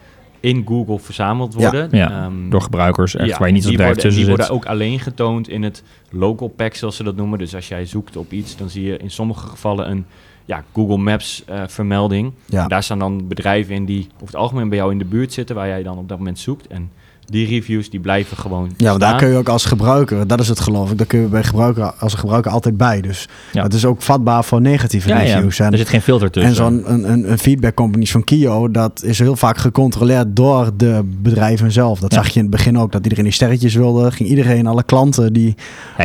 in 0.41 0.65
Google 0.67 0.99
verzameld 0.99 1.55
worden. 1.55 1.89
Ja, 1.93 2.11
Ehm, 2.11 2.51
door 2.51 2.63
gebruikers, 2.63 3.15
echt, 3.17 3.29
Ja, 3.29 3.39
waar 3.39 3.47
je 3.47 3.53
niet 3.55 3.63
als 3.63 3.71
die 3.71 3.77
bedrijf 3.79 3.95
worden, 3.95 4.11
tussen 4.11 4.27
Die 4.27 4.37
zit. 4.37 4.47
worden 4.49 4.69
ook 4.69 4.73
alleen 4.73 5.01
getoond 5.01 5.49
in 5.49 5.63
het 5.63 5.83
local 6.11 6.49
pack, 6.49 6.75
zoals 6.75 6.97
ze 6.97 7.03
dat 7.03 7.17
noemen. 7.17 7.39
Dus 7.39 7.55
als 7.55 7.69
jij 7.69 7.87
zoekt 7.87 8.17
op 8.17 8.33
iets, 8.33 8.57
dan 8.57 8.69
zie 8.71 8.83
je 8.85 8.97
in 8.97 9.11
sommige 9.11 9.47
gevallen 9.49 9.91
een 9.91 10.05
ja, 10.45 10.65
Google 10.73 10.97
Maps 10.97 11.43
eh, 11.47 11.63
vermelding. 11.67 12.33
Ja. 12.45 12.67
Daar 12.67 12.83
staan 12.83 12.99
dan 12.99 13.29
bedrijven 13.29 13.75
in 13.75 13.85
die 13.85 14.07
over 14.15 14.27
het 14.27 14.37
algemeen 14.37 14.69
bij 14.69 14.79
jou 14.79 14.93
in 14.93 14.99
de 14.99 15.05
buurt 15.05 15.33
zitten, 15.33 15.57
waar 15.57 15.69
jij 15.69 15.83
dan 15.83 15.99
op 15.99 16.09
dat 16.09 16.19
moment 16.19 16.39
zoekt. 16.39 16.67
En 16.67 16.91
die 17.31 17.47
reviews 17.47 17.91
die 17.91 18.01
blijven 18.01 18.37
gewoon 18.37 18.71
Ja, 18.77 18.89
want 18.89 19.01
daar 19.01 19.17
kun 19.17 19.29
je 19.29 19.37
ook 19.37 19.49
als 19.49 19.65
gebruiker, 19.65 20.27
dat 20.27 20.41
is 20.41 20.49
het 20.49 20.61
geloof 20.61 20.91
ik, 20.91 20.99
daar 20.99 21.07
kun 21.07 21.21
je 21.21 21.27
bij 21.27 21.45
gebruiker, 21.45 21.93
als 21.99 22.15
gebruiker 22.15 22.51
altijd 22.51 22.77
bij. 22.77 23.01
Dus 23.01 23.29
Ja. 23.53 23.63
het 23.63 23.75
is 23.75 23.85
ook 23.85 24.03
vatbaar 24.03 24.45
voor 24.45 24.61
negatieve 24.61 25.09
ja, 25.09 25.21
ja, 25.21 25.35
reviews. 25.35 25.59
En, 25.59 25.73
er 25.73 25.79
zit 25.79 25.89
geen 25.89 26.03
filter 26.03 26.31
tussen. 26.31 26.51
en 26.51 26.57
zo'n 26.57 26.93
een, 26.93 27.13
een, 27.13 27.31
een 27.31 27.39
feedback 27.39 27.75
company 27.75 28.05
van 28.07 28.25
Kio, 28.25 28.71
dat 28.71 29.03
is 29.03 29.19
heel 29.19 29.37
vaak 29.37 29.59
gecontroleerd 29.59 30.27
door 30.37 30.71
de 30.77 31.01
bedrijven 31.23 31.73
zelf. 31.73 32.01
Dat 32.01 32.13
zag 32.13 32.29
je 32.29 32.35
in 32.35 32.41
het 32.41 32.51
begin 32.51 32.79
ook, 32.79 32.93
dat 32.93 33.03
iedereen 33.03 33.25
die 33.25 33.33
sterretjes 33.33 33.75
wilde. 33.75 34.11
Ging 34.13 34.29
iedereen, 34.29 34.67
alle 34.67 34.83
klanten 34.83 35.33
die 35.33 35.55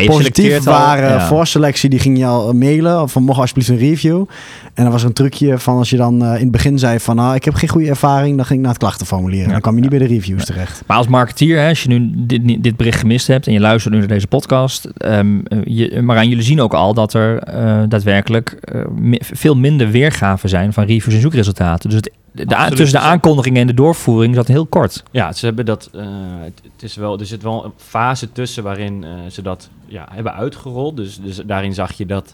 positief 0.05 0.67
al- 0.67 0.73
waren 0.73 1.21
voor 1.21 1.47
selectie, 1.47 1.89
die 1.89 1.99
ging 1.99 2.17
je 2.17 2.25
al 2.25 2.53
mailen. 2.53 3.01
Of 3.01 3.11
van, 3.11 3.23
mocht 3.23 3.39
alsjeblieft 3.39 3.69
een 3.69 3.77
review. 3.77 4.25
En 4.73 4.83
dan 4.83 4.91
was 4.91 5.01
er 5.01 5.07
een 5.07 5.13
trucje 5.13 5.59
van 5.59 5.77
als 5.77 5.89
je 5.89 5.97
dan 5.97 6.23
eh, 6.23 6.33
in 6.35 6.41
het 6.41 6.51
begin 6.51 6.79
zei 6.79 6.99
van, 6.99 7.19
ah, 7.19 7.35
ik 7.35 7.43
heb 7.45 7.53
geen 7.53 7.69
goede 7.69 7.89
ervaring, 7.89 8.35
dan 8.35 8.45
ging 8.45 8.57
ik 8.59 8.65
naar 8.65 8.73
het 8.73 8.81
klachtenformulier. 8.83 9.43
En 9.45 9.49
dan 9.51 9.61
kwam 9.61 9.75
je 9.75 9.81
niet 9.81 9.89
bij 9.89 9.99
de 9.99 10.05
reviews 10.05 10.45
terecht. 10.45 10.83
Maar 10.87 10.97
als 10.97 11.07
marketeer, 11.17 11.59
hè, 11.59 11.69
als 11.69 11.83
je 11.83 11.89
nu 11.89 12.11
dit, 12.15 12.63
dit 12.63 12.77
bericht 12.77 12.99
gemist 12.99 13.27
hebt 13.27 13.47
en 13.47 13.53
je 13.53 13.59
luistert 13.59 13.93
nu 13.93 13.99
naar 13.99 14.07
deze 14.07 14.27
podcast, 14.27 14.85
ehm, 14.85 15.39
eh, 15.45 15.57
je, 15.65 16.01
Marijn, 16.01 16.29
jullie 16.29 16.43
zien 16.43 16.61
ook 16.61 16.73
al 16.73 16.93
dat 16.93 17.13
er 17.13 17.37
eh, 17.39 17.83
daadwerkelijk 17.87 18.49
eh, 18.51 18.81
veel 19.19 19.55
minder 19.55 19.89
weergaven 19.91 20.49
zijn 20.49 20.73
van 20.73 20.85
reviews 20.85 21.15
en 21.15 21.21
zoekresultaten. 21.21 21.89
Dus 21.89 21.99
het, 21.99 22.11
de, 22.49 22.55
a- 22.57 22.69
tussen 22.69 22.99
de 22.99 23.05
aankondigingen 23.05 23.61
en 23.61 23.67
de 23.67 23.73
doorvoering 23.73 24.35
zat 24.35 24.47
heel 24.47 24.65
kort. 24.65 25.03
Ja, 25.11 25.31
ze 25.33 25.45
hebben 25.45 25.65
dat. 25.65 25.89
eh, 25.93 26.01
het, 26.43 26.61
het 26.73 26.83
is 26.83 26.95
wel, 26.95 27.19
er 27.19 27.25
zit 27.25 27.43
wel 27.43 27.65
een 27.65 27.71
fase 27.77 28.31
tussen 28.31 28.63
waarin 28.63 29.03
eh, 29.03 29.09
ze 29.31 29.41
dat 29.41 29.69
ja, 29.85 30.07
hebben 30.11 30.33
uitgerold. 30.33 30.97
Dus, 30.97 31.19
dus 31.19 31.41
daarin 31.45 31.73
zag 31.73 31.91
je 31.91 32.05
dat 32.05 32.33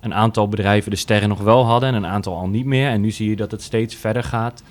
een 0.00 0.14
aantal 0.14 0.48
bedrijven 0.48 0.90
de 0.90 0.96
sterren 0.96 1.28
nog 1.28 1.40
wel 1.40 1.64
hadden 1.66 1.88
en 1.88 1.94
een 1.94 2.06
aantal 2.06 2.36
al 2.36 2.46
niet 2.48 2.64
meer. 2.64 2.88
En 2.88 3.00
nu 3.00 3.10
zie 3.10 3.28
je 3.28 3.36
dat 3.36 3.50
het 3.50 3.62
steeds 3.62 3.94
verder 3.94 4.22
gaat. 4.24 4.62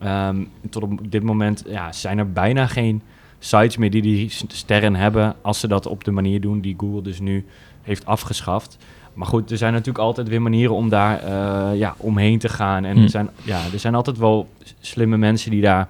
Ehm, 0.00 0.44
tot 0.70 0.82
op 0.82 1.10
dit 1.10 1.22
moment 1.22 1.64
ja, 1.68 1.92
zijn 1.92 2.18
er 2.18 2.32
bijna 2.32 2.66
geen 2.66 3.02
sites 3.38 3.76
meer 3.76 3.90
die 3.90 4.02
die 4.02 4.30
sterren 4.46 4.94
hebben 4.94 5.34
als 5.42 5.60
ze 5.60 5.68
dat 5.68 5.86
op 5.86 6.04
de 6.04 6.10
manier 6.10 6.40
doen 6.40 6.60
die 6.60 6.74
Google 6.78 7.02
dus 7.02 7.20
nu 7.20 7.46
heeft 7.82 8.06
afgeschaft. 8.06 8.76
Maar 9.14 9.26
goed, 9.26 9.50
er 9.50 9.56
zijn 9.56 9.72
natuurlijk 9.72 10.04
altijd 10.04 10.28
weer 10.28 10.42
manieren 10.42 10.74
om 10.74 10.88
daar 10.88 11.18
eh, 11.22 11.78
ja, 11.78 11.94
omheen 11.96 12.38
te 12.38 12.48
gaan. 12.48 12.84
En 12.84 12.96
Hm. 12.96 13.02
er, 13.02 13.08
zijn, 13.08 13.28
ja, 13.42 13.60
er 13.72 13.78
zijn 13.78 13.94
altijd 13.94 14.18
wel 14.18 14.48
slimme 14.80 15.16
mensen 15.16 15.50
die 15.50 15.60
daar 15.60 15.88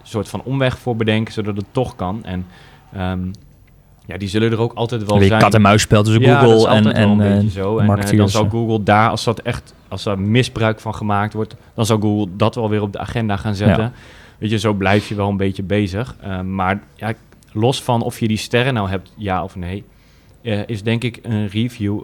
een 0.00 0.06
soort 0.06 0.28
van 0.28 0.42
omweg 0.42 0.78
voor 0.78 0.96
bedenken, 0.96 1.32
zodat 1.32 1.56
het 1.56 1.66
toch 1.70 1.96
kan. 1.96 2.24
En 2.24 2.46
ehm, 2.92 3.30
ja, 4.08 4.16
die 4.16 4.28
zullen 4.28 4.52
er 4.52 4.60
ook 4.60 4.72
altijd 4.72 5.04
wel 5.04 5.22
zijn. 5.22 5.40
kat 5.40 5.54
en 5.54 5.60
muis 5.60 5.82
spel 5.82 6.02
tussen 6.02 6.22
Ja, 6.22 6.40
dat 6.40 6.50
is 6.50 6.62
Google 6.62 6.76
en, 6.76 6.92
en 6.92 7.08
een 7.08 7.20
eh, 7.20 7.34
beetje 7.34 7.50
zo. 7.50 7.78
En 7.78 7.98
eh, 7.98 8.16
dan 8.16 8.28
zou 8.28 8.48
Google 8.48 8.82
daar, 8.82 9.10
als 9.10 9.24
dat 9.24 9.38
echt, 9.38 9.74
als 9.88 10.06
er 10.06 10.18
misbruik 10.18 10.80
van 10.80 10.94
gemaakt 10.94 11.32
wordt, 11.32 11.56
dan 11.74 11.86
zou 11.86 12.00
Google 12.00 12.28
dat 12.36 12.54
wel 12.54 12.70
weer 12.70 12.82
op 12.82 12.92
de 12.92 12.98
agenda 12.98 13.36
gaan 13.36 13.54
zetten. 13.54 13.84
Ja. 13.84 13.92
Weet 14.38 14.50
je, 14.50 14.58
zo 14.58 14.72
blijf 14.72 15.08
je 15.08 15.14
wel 15.14 15.28
een 15.28 15.36
beetje 15.36 15.62
bezig. 15.62 16.16
Eh, 16.20 16.40
maar 16.40 16.82
ja, 16.94 17.12
los 17.52 17.82
van 17.82 18.02
of 18.02 18.20
je 18.20 18.28
die 18.28 18.36
sterren 18.36 18.74
nou 18.74 18.88
hebt, 18.88 19.12
ja 19.16 19.42
of 19.42 19.56
nee, 19.56 19.84
eh, 20.42 20.60
is 20.66 20.82
denk 20.82 21.04
ik 21.04 21.18
een 21.22 21.48
review 21.48 22.00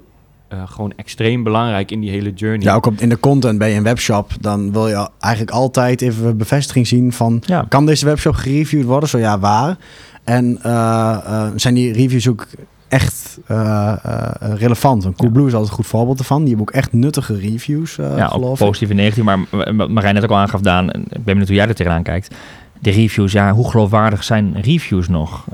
eh, 0.49 0.63
gewoon 0.67 0.93
extreem 0.97 1.43
belangrijk 1.43 1.91
in 1.91 2.01
die 2.01 2.11
hele 2.11 2.33
journey. 2.33 2.67
Ja, 2.67 2.75
ook 2.75 2.87
op, 2.87 3.01
in 3.01 3.09
de 3.09 3.21
content 3.21 3.59
bij 3.59 3.77
een 3.77 3.83
webshop, 3.83 4.33
dan 4.41 4.73
wil 4.73 4.89
je 4.89 5.09
eigenlijk 5.19 5.55
altijd 5.55 6.03
even 6.03 6.37
bevestiging 6.37 6.87
zien 6.87 7.13
van, 7.13 7.43
ja. 7.47 7.67
kan 7.69 7.87
deze 7.87 8.05
webshop 8.05 8.35
gereviewd 8.35 8.85
worden? 8.85 9.09
Zo 9.09 9.19
ja, 9.19 9.39
waar? 9.39 9.77
En 10.25 10.59
eh, 10.63 11.17
eh, 11.27 11.47
zijn 11.57 11.75
die 11.75 11.93
reviews 11.93 12.29
ook 12.29 12.47
echt 12.89 13.39
eh, 13.47 13.95
relevant? 14.41 15.05
Want 15.05 15.17
Coolblue 15.17 15.47
is 15.47 15.53
altijd 15.53 15.71
een 15.71 15.77
goed 15.77 15.87
voorbeeld 15.87 16.19
ervan. 16.19 16.39
Die 16.39 16.49
hebben 16.49 16.69
ook 16.69 16.75
echt 16.75 16.93
nuttige 16.93 17.39
reviews, 17.39 17.99
eh 17.99 18.17
ja, 18.17 18.29
geloof 18.29 18.61
ik. 18.61 18.67
positief 18.67 18.91
en 18.91 18.97
negatief. 18.97 19.25
Maar 19.25 19.39
wat 19.77 19.91
Marijn 19.91 20.15
net 20.15 20.25
ook 20.25 20.31
al 20.31 20.37
aangaf, 20.37 20.61
Daan, 20.61 20.89
ik 20.89 21.09
ben 21.11 21.23
benieuwd 21.25 21.47
hoe 21.47 21.57
jij 21.57 21.69
er 21.69 21.75
tegenaan 21.75 22.03
kijkt. 22.03 22.35
De 22.81 22.91
reviews, 22.91 23.33
ja, 23.33 23.53
hoe 23.53 23.71
geloofwaardig 23.71 24.25
zijn 24.25 24.61
reviews 24.61 25.09
nog? 25.09 25.45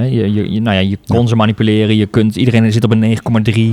Je, 0.00 0.32
je, 0.32 0.60
nou 0.60 0.76
ja, 0.76 0.82
je 0.82 0.98
kon 1.06 1.28
ze 1.28 1.36
manipuleren, 1.36 1.96
je 1.96 2.06
kunt, 2.06 2.36
iedereen 2.36 2.72
zit 2.72 2.84
op 2.84 2.90
een 2.90 3.18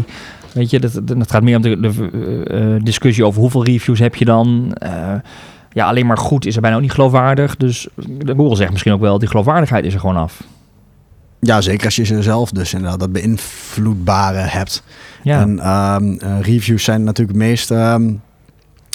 9,3. 0.05 0.11
Weet 0.53 0.69
je, 0.69 0.79
dat, 0.79 1.31
gaat 1.31 1.43
meer 1.43 1.55
om 1.55 1.61
de, 1.61 1.79
de 1.79 2.79
discussie 2.83 3.25
over 3.25 3.41
hoeveel 3.41 3.65
reviews 3.65 3.99
heb 3.99 4.15
je 4.15 4.25
dan. 4.25 4.73
Eh, 5.71 5.75
ja, 5.75 5.87
alleen 5.87 6.05
maar 6.05 6.17
goed 6.17 6.45
is 6.45 6.55
er 6.55 6.61
bijna 6.61 6.75
ook 6.75 6.81
niet 6.81 6.91
geloofwaardig. 6.91 7.57
Dus 7.57 7.87
de 7.95 8.35
Google 8.35 8.55
zegt 8.55 8.71
misschien 8.71 8.93
ook 8.93 9.01
wel, 9.01 9.19
die 9.19 9.27
geloofwaardigheid 9.27 9.85
is 9.85 9.93
er 9.93 9.99
gewoon 9.99 10.17
af. 10.17 10.43
Ja, 11.39 11.61
zeker 11.61 11.85
als 11.85 11.95
je 11.95 12.03
ze 12.05 12.21
zelf 12.21 12.51
dus 12.51 12.73
inderdaad 12.73 12.99
dat 12.99 13.11
beïnvloedbare 13.11 14.37
hebt. 14.37 14.83
Ja, 15.23 15.39
En 15.39 15.59
ehm, 15.59 16.13
eh, 16.13 16.41
reviews 16.41 16.83
zijn 16.83 17.03
natuurlijk 17.03 17.37
meest 17.37 17.71
ehm, 17.71 18.13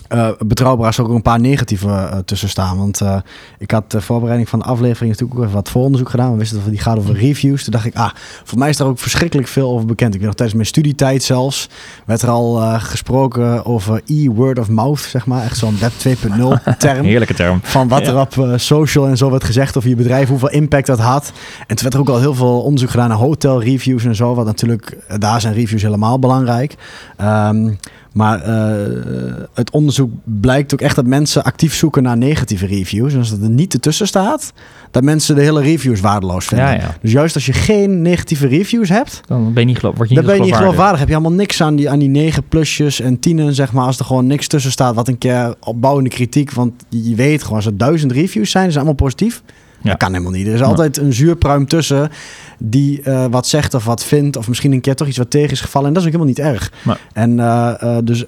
Uh, 0.08 0.28
betrouwbaar 0.38 0.88
is 0.88 1.00
ook 1.00 1.08
een 1.08 1.22
paar 1.22 1.40
negatieve 1.40 1.86
uh, 1.86 2.16
tussen 2.24 2.48
staan. 2.48 2.78
Want 2.78 3.00
uh, 3.00 3.16
ik 3.58 3.70
had 3.70 3.90
de 3.90 4.00
voorbereiding 4.00 4.48
van 4.48 4.58
de 4.58 4.64
aflevering 4.64 5.10
natuurlijk 5.10 5.38
ook 5.38 5.44
even 5.44 5.56
wat 5.56 5.68
vooronderzoek 5.68 6.10
gedaan. 6.10 6.32
We 6.32 6.38
wisten 6.38 6.58
dat 6.58 6.68
die 6.70 6.80
gaat 6.80 6.98
over 6.98 7.14
reviews. 7.14 7.62
Toen 7.62 7.72
dacht 7.72 7.84
ik, 7.84 7.94
ah, 7.94 8.10
voor 8.44 8.58
mij 8.58 8.68
is 8.68 8.76
daar 8.76 8.86
ook 8.86 8.98
verschrikkelijk 8.98 9.48
veel 9.48 9.70
over 9.70 9.86
bekend. 9.86 10.14
Ik 10.14 10.18
weet 10.18 10.28
nog 10.28 10.36
tijdens 10.36 10.56
mijn 10.56 10.68
studietijd 10.68 11.22
zelfs, 11.22 11.68
werd 12.04 12.22
er 12.22 12.28
al 12.28 12.78
gesproken 12.78 13.64
over 13.64 14.02
e-word 14.06 14.58
of 14.58 14.68
mouth, 14.68 15.00
zeg 15.00 15.26
maar. 15.26 15.42
Echt 15.42 15.56
zo'n 15.56 15.78
web 15.78 15.92
2.0 15.92 16.62
term. 16.78 17.04
Heerlijke 17.04 17.34
term. 17.34 17.60
Van 17.62 17.88
wat 17.88 18.06
er 18.06 18.20
op 18.20 18.48
social 18.56 19.06
en 19.06 19.16
zo 19.16 19.30
werd 19.30 19.44
gezegd 19.44 19.76
over 19.76 19.88
je 19.88 19.96
bedrijf, 19.96 20.28
hoeveel 20.28 20.50
impact 20.50 20.86
dat 20.86 20.98
had. 20.98 21.32
En 21.66 21.76
toen 21.76 21.82
werd 21.82 21.94
er 21.94 22.00
ook 22.00 22.08
al 22.08 22.20
heel 22.20 22.34
veel 22.34 22.62
onderzoek 22.62 22.90
gedaan 22.90 23.08
naar 23.08 23.18
hotel 23.18 23.62
reviews 23.62 24.04
en 24.04 24.14
zo. 24.14 24.34
Wat 24.34 24.46
natuurlijk, 24.46 24.96
daar 25.18 25.40
zijn 25.40 25.54
reviews 25.54 25.82
helemaal 25.82 26.18
belangrijk. 26.18 26.74
Um, 27.20 27.78
maar 28.16 28.48
uh, 28.48 29.44
het 29.54 29.70
onderzoek 29.70 30.10
blijkt 30.24 30.72
ook 30.72 30.80
echt 30.80 30.96
dat 30.96 31.06
mensen 31.06 31.44
actief 31.44 31.74
zoeken 31.74 32.02
naar 32.02 32.16
negatieve 32.16 32.66
reviews. 32.66 33.12
En 33.12 33.18
als 33.18 33.30
dat 33.30 33.42
er 33.42 33.50
niet 33.50 33.74
ertussen 33.74 34.06
staat, 34.06 34.52
dat 34.90 35.02
mensen 35.02 35.34
de 35.34 35.40
hele 35.40 35.60
reviews 35.60 36.00
waardeloos 36.00 36.46
vinden. 36.46 36.66
Ja, 36.66 36.72
ja. 36.72 36.96
Dus 37.00 37.12
juist 37.12 37.34
als 37.34 37.46
je 37.46 37.52
geen 37.52 38.02
negatieve 38.02 38.46
reviews 38.46 38.88
hebt, 38.88 39.20
dan 39.26 39.52
ben 39.52 39.62
je 39.62 39.68
niet, 39.68 39.78
geloof, 39.78 39.96
word 39.96 40.08
je 40.08 40.14
niet, 40.14 40.24
dan 40.24 40.34
ben 40.34 40.44
je 40.44 40.50
niet 40.50 40.60
geloofwaardig. 40.60 40.98
Heb 40.98 41.08
je 41.08 41.14
allemaal 41.14 41.32
niks 41.32 41.62
aan 41.62 41.76
die, 41.76 41.90
aan 41.90 41.98
die 41.98 42.08
9 42.08 42.42
plusjes 42.48 43.00
en 43.00 43.18
tienen, 43.18 43.54
zeg 43.54 43.72
maar. 43.72 43.86
Als 43.86 43.98
er 43.98 44.04
gewoon 44.04 44.26
niks 44.26 44.46
tussen 44.46 44.70
staat, 44.70 44.94
wat 44.94 45.08
een 45.08 45.18
keer 45.18 45.54
opbouwende 45.60 46.10
kritiek. 46.10 46.52
Want 46.52 46.72
je 46.88 47.14
weet 47.14 47.42
gewoon, 47.42 47.56
als 47.56 47.66
er 47.66 47.76
duizend 47.76 48.12
reviews 48.12 48.50
zijn, 48.50 48.72
zijn 48.72 48.84
allemaal 48.84 49.04
positief. 49.04 49.42
Ja. 49.82 49.90
Dat 49.90 49.98
kan 49.98 50.12
helemaal 50.12 50.32
niet. 50.32 50.46
Er 50.46 50.54
is 50.54 50.62
altijd 50.62 50.96
een 50.96 51.12
zuurpruim 51.12 51.66
tussen 51.66 52.10
die 52.58 53.00
uh, 53.04 53.24
wat 53.30 53.46
zegt 53.46 53.74
of 53.74 53.84
wat 53.84 54.04
vindt. 54.04 54.36
Of 54.36 54.48
misschien 54.48 54.72
een 54.72 54.80
keer 54.80 54.94
toch 54.94 55.08
iets 55.08 55.18
wat 55.18 55.30
tegen 55.30 55.50
is 55.50 55.60
gevallen. 55.60 55.88
En 55.88 55.94
dat 55.94 56.02
is 56.02 56.08
ook 56.08 56.14
helemaal 56.14 56.34
niet 56.34 56.54
erg. 56.54 56.72
Maar. 56.82 57.00
En 57.12 57.30
uh, 57.30 57.72
uh, 57.82 57.96
dus 58.04 58.24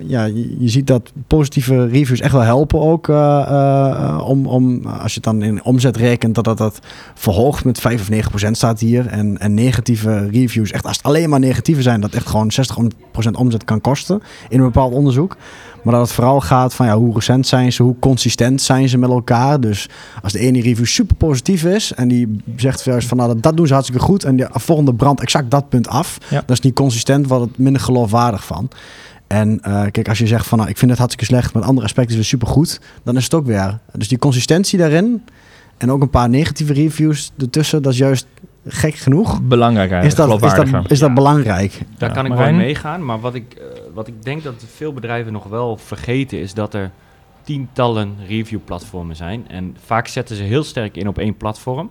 ja, 0.00 0.24
je, 0.24 0.56
je, 0.58 0.68
ziet 0.68 0.86
dat 0.86 1.12
positieve 1.26 1.86
reviews 1.86 2.20
echt 2.20 2.32
wel 2.32 2.40
helpen 2.40 2.80
ook. 2.80 3.08
om, 4.28 4.46
om, 4.46 4.86
als 4.86 5.14
je 5.14 5.20
het 5.20 5.24
dan 5.24 5.42
in 5.42 5.64
omzet 5.64 5.96
rekent, 5.96 6.34
dat 6.34 6.44
dat, 6.44 6.58
dat 6.58 6.78
verhoogt 7.14 7.64
met 7.64 7.80
5 7.80 8.00
of 8.00 8.10
9 8.10 8.30
procent 8.30 8.56
staat 8.56 8.80
hier. 8.80 9.06
En, 9.06 9.38
en 9.38 9.54
negatieve 9.54 10.28
reviews, 10.30 10.70
echt 10.70 10.86
als 10.86 10.96
het 10.96 11.06
alleen 11.06 11.28
maar 11.28 11.40
negatieve 11.40 11.82
zijn, 11.82 12.00
dat 12.00 12.14
echt 12.14 12.26
gewoon 12.26 12.52
60 12.52 12.76
procent 13.10 13.36
omzet 13.36 13.64
kan 13.64 13.80
kosten 13.80 14.22
in 14.48 14.58
een 14.58 14.64
bepaald 14.64 14.92
onderzoek. 14.92 15.36
Maar 15.82 15.94
dat 15.94 16.02
het 16.02 16.12
vooral 16.12 16.40
gaat 16.40 16.74
van 16.74 16.86
ja, 16.86 16.96
hoe 16.96 17.14
recent 17.14 17.46
zijn 17.46 17.72
ze, 17.72 17.82
hoe 17.82 17.98
consistent 17.98 18.62
zijn 18.62 18.88
ze 18.88 18.98
met 18.98 19.10
elkaar. 19.10 19.60
Dus 19.60 19.88
als 20.22 20.32
de 20.32 20.38
ene 20.38 20.60
review 20.60 20.86
super 20.86 21.16
positief 21.16 21.64
is 21.64 21.92
en 21.92 22.08
die 22.08 22.42
zegt 22.56 22.84
juist 22.84 23.08
van 23.08 23.16
nou, 23.16 23.40
dat 23.40 23.56
doen 23.56 23.66
ze 23.66 23.72
hartstikke 23.72 24.04
goed 24.04 24.24
en 24.24 24.36
de 24.36 24.48
volgende 24.52 24.94
brandt 24.94 25.20
exact 25.20 25.50
dat 25.50 25.68
punt 25.68 25.88
af. 25.88 26.18
Ja. 26.30 26.40
Dat 26.46 26.50
is 26.50 26.60
niet 26.60 26.74
consistent, 26.74 27.26
wordt 27.26 27.44
het 27.44 27.58
minder 27.58 27.82
geloofwaardig 27.82 28.44
van. 28.44 28.68
En 29.26 29.60
uh, 29.66 29.82
kijk, 29.90 30.08
als 30.08 30.18
je 30.18 30.26
zegt 30.26 30.46
van 30.46 30.58
nou, 30.58 30.70
ik 30.70 30.78
vind 30.78 30.90
het 30.90 31.00
hartstikke 31.00 31.34
slecht, 31.34 31.54
maar 31.54 31.62
andere 31.62 31.86
aspecten 31.86 32.18
is 32.18 32.28
super 32.28 32.48
goed, 32.48 32.80
dan 33.02 33.16
is 33.16 33.24
het 33.24 33.34
ook 33.34 33.46
weer. 33.46 33.78
Dus 33.92 34.08
die 34.08 34.18
consistentie 34.18 34.78
daarin 34.78 35.22
en 35.78 35.90
ook 35.90 36.02
een 36.02 36.10
paar 36.10 36.28
negatieve 36.28 36.72
reviews 36.72 37.32
ertussen, 37.38 37.82
dat 37.82 37.92
is 37.92 37.98
juist 37.98 38.26
gek 38.70 38.94
genoeg. 38.94 39.42
Belangrijk 39.42 40.04
is 40.04 40.14
dat, 40.14 40.42
is 40.42 40.54
dat, 40.54 40.90
is 40.90 40.98
dat 40.98 41.14
belangrijk? 41.14 41.80
Daar 41.98 42.12
kan 42.12 42.26
ik 42.26 42.32
wel 42.32 42.52
meegaan. 42.52 43.04
Maar 43.04 43.20
wat 43.20 43.34
ik, 43.34 43.56
uh, 43.58 43.64
wat 43.94 44.06
ik 44.08 44.22
denk 44.22 44.42
dat 44.42 44.64
veel 44.74 44.92
bedrijven 44.92 45.32
nog 45.32 45.44
wel 45.44 45.76
vergeten 45.76 46.40
is 46.40 46.54
dat 46.54 46.74
er 46.74 46.90
tientallen 47.42 48.16
reviewplatformen 48.26 49.16
zijn. 49.16 49.48
En 49.48 49.76
vaak 49.84 50.06
zetten 50.06 50.36
ze 50.36 50.42
heel 50.42 50.64
sterk 50.64 50.96
in 50.96 51.08
op 51.08 51.18
één 51.18 51.36
platform. 51.36 51.90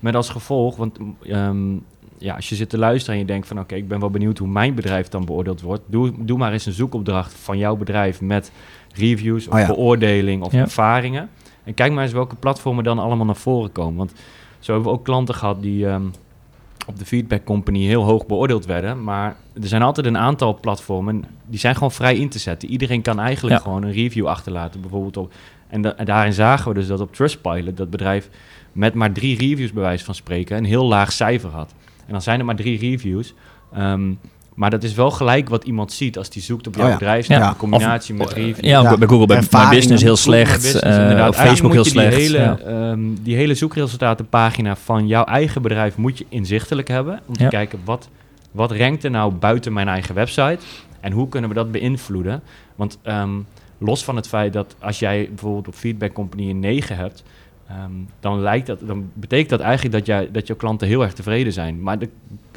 Met 0.00 0.14
als 0.14 0.28
gevolg, 0.28 0.76
want 0.76 0.98
um, 1.26 1.84
ja, 2.18 2.34
als 2.34 2.48
je 2.48 2.54
zit 2.54 2.68
te 2.68 2.78
luisteren 2.78 3.14
en 3.14 3.20
je 3.20 3.26
denkt 3.26 3.46
van 3.46 3.58
oké, 3.58 3.74
ik 3.74 3.88
ben 3.88 4.00
wel 4.00 4.10
benieuwd 4.10 4.38
hoe 4.38 4.48
mijn 4.48 4.74
bedrijf 4.74 5.08
dan 5.08 5.24
beoordeeld 5.24 5.60
wordt. 5.60 5.82
Doe, 5.86 6.12
doe 6.18 6.38
maar 6.38 6.52
eens 6.52 6.66
een 6.66 6.72
zoekopdracht 6.72 7.34
van 7.34 7.58
jouw 7.58 7.76
bedrijf 7.76 8.20
met 8.20 8.52
reviews 8.94 9.46
of 9.48 9.54
oh 9.54 9.60
ja. 9.60 9.66
beoordeling 9.66 10.42
of 10.42 10.52
ja. 10.52 10.60
ervaringen. 10.60 11.28
En 11.64 11.74
kijk 11.74 11.92
maar 11.92 12.02
eens 12.02 12.12
welke 12.12 12.36
platformen 12.36 12.84
dan 12.84 12.98
allemaal 12.98 13.26
naar 13.26 13.36
voren 13.36 13.72
komen. 13.72 13.96
Want 13.96 14.12
zo 14.62 14.72
hebben 14.72 14.92
we 14.92 14.98
ook 14.98 15.04
klanten 15.04 15.34
gehad 15.34 15.62
die 15.62 15.86
um, 15.86 16.10
op 16.86 16.98
de 16.98 17.04
Feedback 17.04 17.44
Company 17.44 17.84
heel 17.84 18.02
hoog 18.02 18.26
beoordeeld 18.26 18.66
werden. 18.66 19.04
Maar 19.04 19.36
er 19.62 19.68
zijn 19.68 19.82
altijd 19.82 20.06
een 20.06 20.18
aantal 20.18 20.58
platformen 20.60 21.24
die 21.46 21.58
zijn 21.58 21.74
gewoon 21.74 21.92
vrij 21.92 22.16
in 22.16 22.28
te 22.28 22.38
zetten. 22.38 22.68
Iedereen 22.68 23.02
kan 23.02 23.20
eigenlijk 23.20 23.56
ja. 23.56 23.62
gewoon 23.62 23.82
een 23.82 23.92
review 23.92 24.26
achterlaten. 24.26 24.80
Bijvoorbeeld 24.80 25.16
op, 25.16 25.32
en, 25.68 25.82
da 25.82 25.94
en, 25.96 26.04
daarin 26.04 26.32
zagen 26.32 26.68
we 26.68 26.74
dus 26.74 26.86
dat 26.86 27.00
op 27.00 27.14
Trustpilot 27.14 27.76
dat 27.76 27.90
bedrijf 27.90 28.28
met 28.72 28.94
maar 28.94 29.12
drie 29.12 29.38
reviews 29.38 29.72
bij 29.72 29.82
wijze 29.82 30.04
van 30.04 30.14
spreken 30.14 30.56
een 30.56 30.64
heel 30.64 30.86
laag 30.86 31.12
cijfer 31.12 31.50
had. 31.50 31.74
En 32.06 32.12
dan 32.12 32.22
zijn 32.22 32.38
er 32.38 32.44
maar 32.44 32.56
drie 32.56 32.78
reviews. 32.78 33.34
Um, 33.78 34.18
maar 34.54 34.70
dat 34.70 34.82
is 34.82 34.94
wel 34.94 35.10
gelijk 35.10 35.48
wat 35.48 35.64
iemand 35.64 35.92
ziet 35.92 36.18
als 36.18 36.30
die 36.30 36.42
zoekt 36.42 36.66
op 36.66 36.74
jouw 36.74 36.84
oh 36.84 36.90
ja. 36.90 36.96
bedrijfsnaam. 36.96 37.40
Ja. 37.40 37.48
In 37.48 37.56
combinatie 37.56 38.14
met 38.14 38.32
reviews. 38.32 38.66
Ja, 38.66 38.96
bij 38.96 39.08
Google, 39.08 39.26
bij 39.26 39.42
My 39.50 39.68
Business 39.68 40.02
heel 40.02 40.16
slecht. 40.16 40.62
Business, 40.62 41.18
uh, 41.18 41.26
op 41.26 41.34
Facebook 41.34 41.72
heel 41.72 41.84
slecht. 41.84 42.16
Die 42.16 42.22
hele, 42.24 42.38
ja. 42.38 42.90
um, 42.90 43.22
die 43.22 43.36
hele 43.36 43.54
zoekresultatenpagina 43.54 44.76
van 44.76 45.06
jouw 45.06 45.24
eigen 45.24 45.62
bedrijf 45.62 45.96
moet 45.96 46.18
je 46.18 46.26
inzichtelijk 46.28 46.88
hebben. 46.88 47.20
Om 47.26 47.36
te 47.36 47.46
kijken 47.48 47.78
wat, 47.84 48.08
wat 48.50 48.72
rankt 48.72 49.04
er 49.04 49.10
nou 49.10 49.32
buiten 49.32 49.72
mijn 49.72 49.88
eigen 49.88 50.14
website. 50.14 50.58
En 51.00 51.12
hoe 51.12 51.28
kunnen 51.28 51.50
we 51.50 51.56
dat 51.56 51.72
beïnvloeden. 51.72 52.42
Want 52.76 52.98
um, 53.04 53.46
los 53.78 54.04
van 54.04 54.16
het 54.16 54.28
feit 54.28 54.52
dat 54.52 54.76
als 54.78 54.98
jij 54.98 55.26
bijvoorbeeld 55.28 55.68
op 55.68 55.74
Feedback 55.74 56.12
Company 56.12 56.50
een 56.50 56.60
9 56.60 56.96
hebt... 56.96 57.22
Um, 57.86 58.08
dan, 58.20 58.40
lijkt 58.40 58.66
dat, 58.66 58.78
dan 58.86 59.10
betekent 59.14 59.48
dat 59.48 59.60
eigenlijk 59.60 59.94
dat, 59.94 60.06
jij, 60.06 60.28
dat 60.32 60.46
jouw 60.46 60.56
klanten 60.56 60.88
heel 60.88 61.02
erg 61.02 61.12
tevreden 61.12 61.52
zijn. 61.52 61.82
Maar 61.82 61.98
de, 61.98 62.08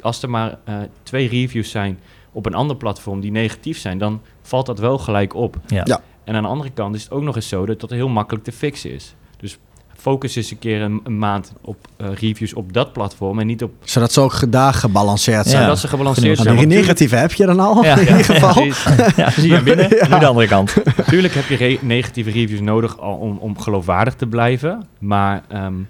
als 0.06 0.22
er 0.22 0.30
maar 0.30 0.58
uh, 0.68 0.76
twee 1.02 1.28
reviews 1.28 1.70
zijn 1.70 1.98
op 2.32 2.46
een 2.46 2.54
ander 2.54 2.76
platform 2.76 3.20
die 3.20 3.30
negatief 3.30 3.78
zijn, 3.78 3.98
dan 3.98 4.20
valt 4.42 4.66
dat 4.66 4.78
wel 4.78 4.98
gelijk 4.98 5.34
op. 5.34 5.56
Ja. 5.66 5.82
ja. 5.84 6.00
En 6.24 6.34
aan 6.34 6.42
de 6.42 6.48
andere 6.48 6.70
kant 6.70 6.94
is 6.94 7.02
het 7.02 7.12
ook 7.12 7.22
nog 7.22 7.36
eens 7.36 7.48
zo 7.48 7.66
dat 7.66 7.80
dat 7.80 7.90
heel 7.90 8.08
makkelijk 8.08 8.44
te 8.44 8.52
fixen 8.52 8.90
is. 8.90 9.14
Dus 9.36 9.58
focus 9.96 10.36
eens 10.36 10.50
een 10.50 10.58
keer 10.58 10.82
een, 10.82 11.00
een 11.04 11.18
maand 11.18 11.52
op 11.60 11.76
uh, 12.00 12.06
reviews 12.14 12.54
op 12.54 12.72
dat 12.72 12.92
platform 12.92 13.38
en 13.38 13.46
niet 13.46 13.62
op... 13.62 13.72
Zodat 13.84 14.12
ze 14.12 14.20
ook 14.20 14.52
daar 14.52 14.74
gebalanceerd 14.74 15.46
zijn. 15.46 15.62
Ja, 15.62 15.68
dat 15.68 15.78
ze 15.78 15.88
gebalanceerd 15.88 16.38
zijn. 16.38 16.58
Een 16.58 16.68
negatieve 16.68 17.16
heb 17.16 17.32
je 17.32 17.46
dan 17.46 17.60
al, 17.60 17.84
ja, 17.84 17.96
in 17.96 18.00
ieder 18.00 18.24
geval. 18.24 18.64
Ja, 19.16 19.30
zie 19.30 19.52
je 19.52 19.62
binnen. 19.62 19.88
Nu 19.90 20.18
de 20.18 20.26
andere 20.26 20.46
kant. 20.46 20.76
Natuurlijk 20.96 21.34
heb 21.34 21.48
je 21.48 21.56
re 21.56 21.78
negatieve 21.80 22.30
reviews 22.30 22.60
nodig 22.60 22.98
om, 22.98 23.38
om 23.38 23.58
geloofwaardig 23.58 24.14
te 24.14 24.26
blijven. 24.26 24.86
Maar 24.98 25.42
um, 25.52 25.88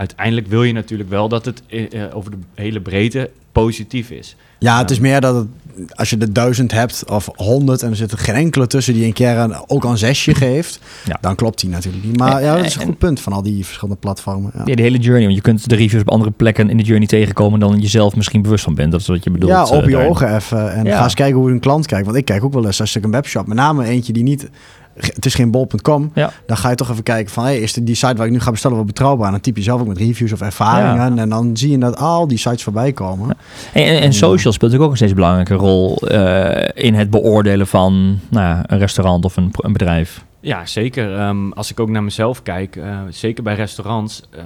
uiteindelijk 0.00 0.46
wil 0.46 0.62
je 0.62 0.72
natuurlijk 0.72 1.10
wel 1.10 1.28
dat 1.28 1.44
het 1.44 1.62
uh, 1.68 2.02
over 2.12 2.30
de 2.30 2.36
hele 2.54 2.80
breedte 2.80 3.30
positief 3.52 4.10
is. 4.10 4.36
Ja, 4.58 4.78
het 4.78 4.90
is 4.90 4.98
meer 4.98 5.20
dat 5.20 5.34
het, 5.34 5.46
als 5.94 6.10
je 6.10 6.16
de 6.16 6.32
duizend 6.32 6.72
hebt 6.72 7.04
of 7.10 7.28
honderd 7.34 7.82
en 7.82 7.90
er 7.90 7.96
zit 7.96 8.12
er 8.12 8.18
geen 8.18 8.34
enkele 8.34 8.66
tussen 8.66 8.94
die 8.94 9.04
een 9.04 9.12
keer 9.12 9.36
een, 9.36 9.54
ook 9.66 9.84
een 9.84 9.98
zesje 9.98 10.34
geeft, 10.44 10.80
ja. 11.04 11.18
dan 11.20 11.34
klopt 11.34 11.60
die 11.60 11.70
natuurlijk 11.70 12.04
niet. 12.04 12.16
Maar 12.16 12.42
ja, 12.42 12.56
dat 12.56 12.64
is 12.64 12.74
een 12.74 12.82
goed 12.82 12.98
punt 12.98 13.20
van 13.20 13.32
al 13.32 13.42
die 13.42 13.64
verschillende 13.64 14.00
platformen. 14.00 14.50
Ja. 14.54 14.62
ja, 14.64 14.74
de 14.74 14.82
hele 14.82 14.98
journey. 14.98 15.24
Want 15.24 15.34
je 15.34 15.42
kunt 15.42 15.68
de 15.68 15.74
reviews 15.74 16.02
op 16.02 16.10
andere 16.10 16.30
plekken 16.30 16.70
in 16.70 16.76
de 16.76 16.82
journey 16.82 17.06
tegenkomen 17.06 17.60
dan 17.60 17.80
je 17.80 17.88
zelf 17.88 18.16
misschien 18.16 18.42
bewust 18.42 18.64
van 18.64 18.74
bent. 18.74 18.92
Dat 18.92 19.00
is 19.00 19.06
wat 19.06 19.24
je 19.24 19.30
bedoelt. 19.30 19.52
Ja, 19.52 19.64
op 19.64 19.84
je 19.84 19.90
uh, 19.90 20.08
ogen 20.08 20.34
even. 20.36 20.72
En 20.72 20.86
ga 20.86 21.04
eens 21.04 21.14
kijken 21.14 21.38
hoe 21.38 21.50
een 21.50 21.60
klant 21.60 21.86
kijkt. 21.86 22.04
Want 22.04 22.16
ik 22.16 22.24
kijk 22.24 22.44
ook 22.44 22.52
wel 22.52 22.66
eens 22.66 22.80
als 22.80 22.96
ik 22.96 23.04
een 23.04 23.10
webshop, 23.10 23.46
met 23.46 23.56
name 23.56 23.84
eentje 23.84 24.12
die 24.12 24.22
niet 24.22 24.48
het 24.94 25.26
is 25.26 25.34
geen 25.34 25.50
bol.com. 25.50 26.10
Ja. 26.14 26.32
Dan 26.46 26.56
ga 26.56 26.70
je 26.70 26.74
toch 26.74 26.90
even 26.90 27.02
kijken 27.02 27.32
van, 27.32 27.44
hey, 27.44 27.58
is 27.58 27.72
de, 27.72 27.84
die 27.84 27.94
site 27.94 28.14
waar 28.14 28.26
ik 28.26 28.32
nu 28.32 28.40
ga 28.40 28.50
bestellen 28.50 28.76
wel 28.76 28.86
betrouwbaar? 28.86 29.26
En 29.26 29.32
dan 29.32 29.40
typ 29.40 29.56
je 29.56 29.62
zelf 29.62 29.80
ook 29.80 29.86
met 29.86 29.98
reviews 29.98 30.32
of 30.32 30.40
ervaringen. 30.40 31.18
En 31.18 31.28
dan 31.28 31.56
zie 31.56 31.70
je 31.70 31.78
dat 31.78 31.96
al 31.96 32.26
die 32.26 32.38
sites 32.38 32.62
voorbij 32.62 32.92
komen. 32.92 33.26
Ja. 33.28 33.34
En, 33.72 33.84
en, 33.84 34.00
en, 34.00 34.12
social 34.12 34.52
speelt 34.52 34.72
natuurlijk 34.72 34.82
ook 34.82 34.90
een 34.90 34.96
steeds 34.96 35.14
belangrijke 35.14 35.54
rol 35.54 35.98
uh, 36.02 36.68
in 36.74 36.94
het 36.94 37.10
beoordelen 37.10 37.66
van 37.66 38.20
nou, 38.28 38.64
een 38.66 38.78
restaurant 38.78 39.24
of 39.24 39.36
een, 39.36 39.50
een 39.52 39.72
bedrijf. 39.72 40.24
Ja, 40.40 40.66
zeker. 40.66 41.20
Um, 41.20 41.52
als 41.52 41.70
ik 41.70 41.80
ook 41.80 41.88
naar 41.88 42.02
mezelf 42.02 42.42
kijk, 42.42 42.76
uh, 42.76 43.00
zeker 43.08 43.42
bij 43.42 43.54
restaurants, 43.54 44.22
uh, 44.34 44.40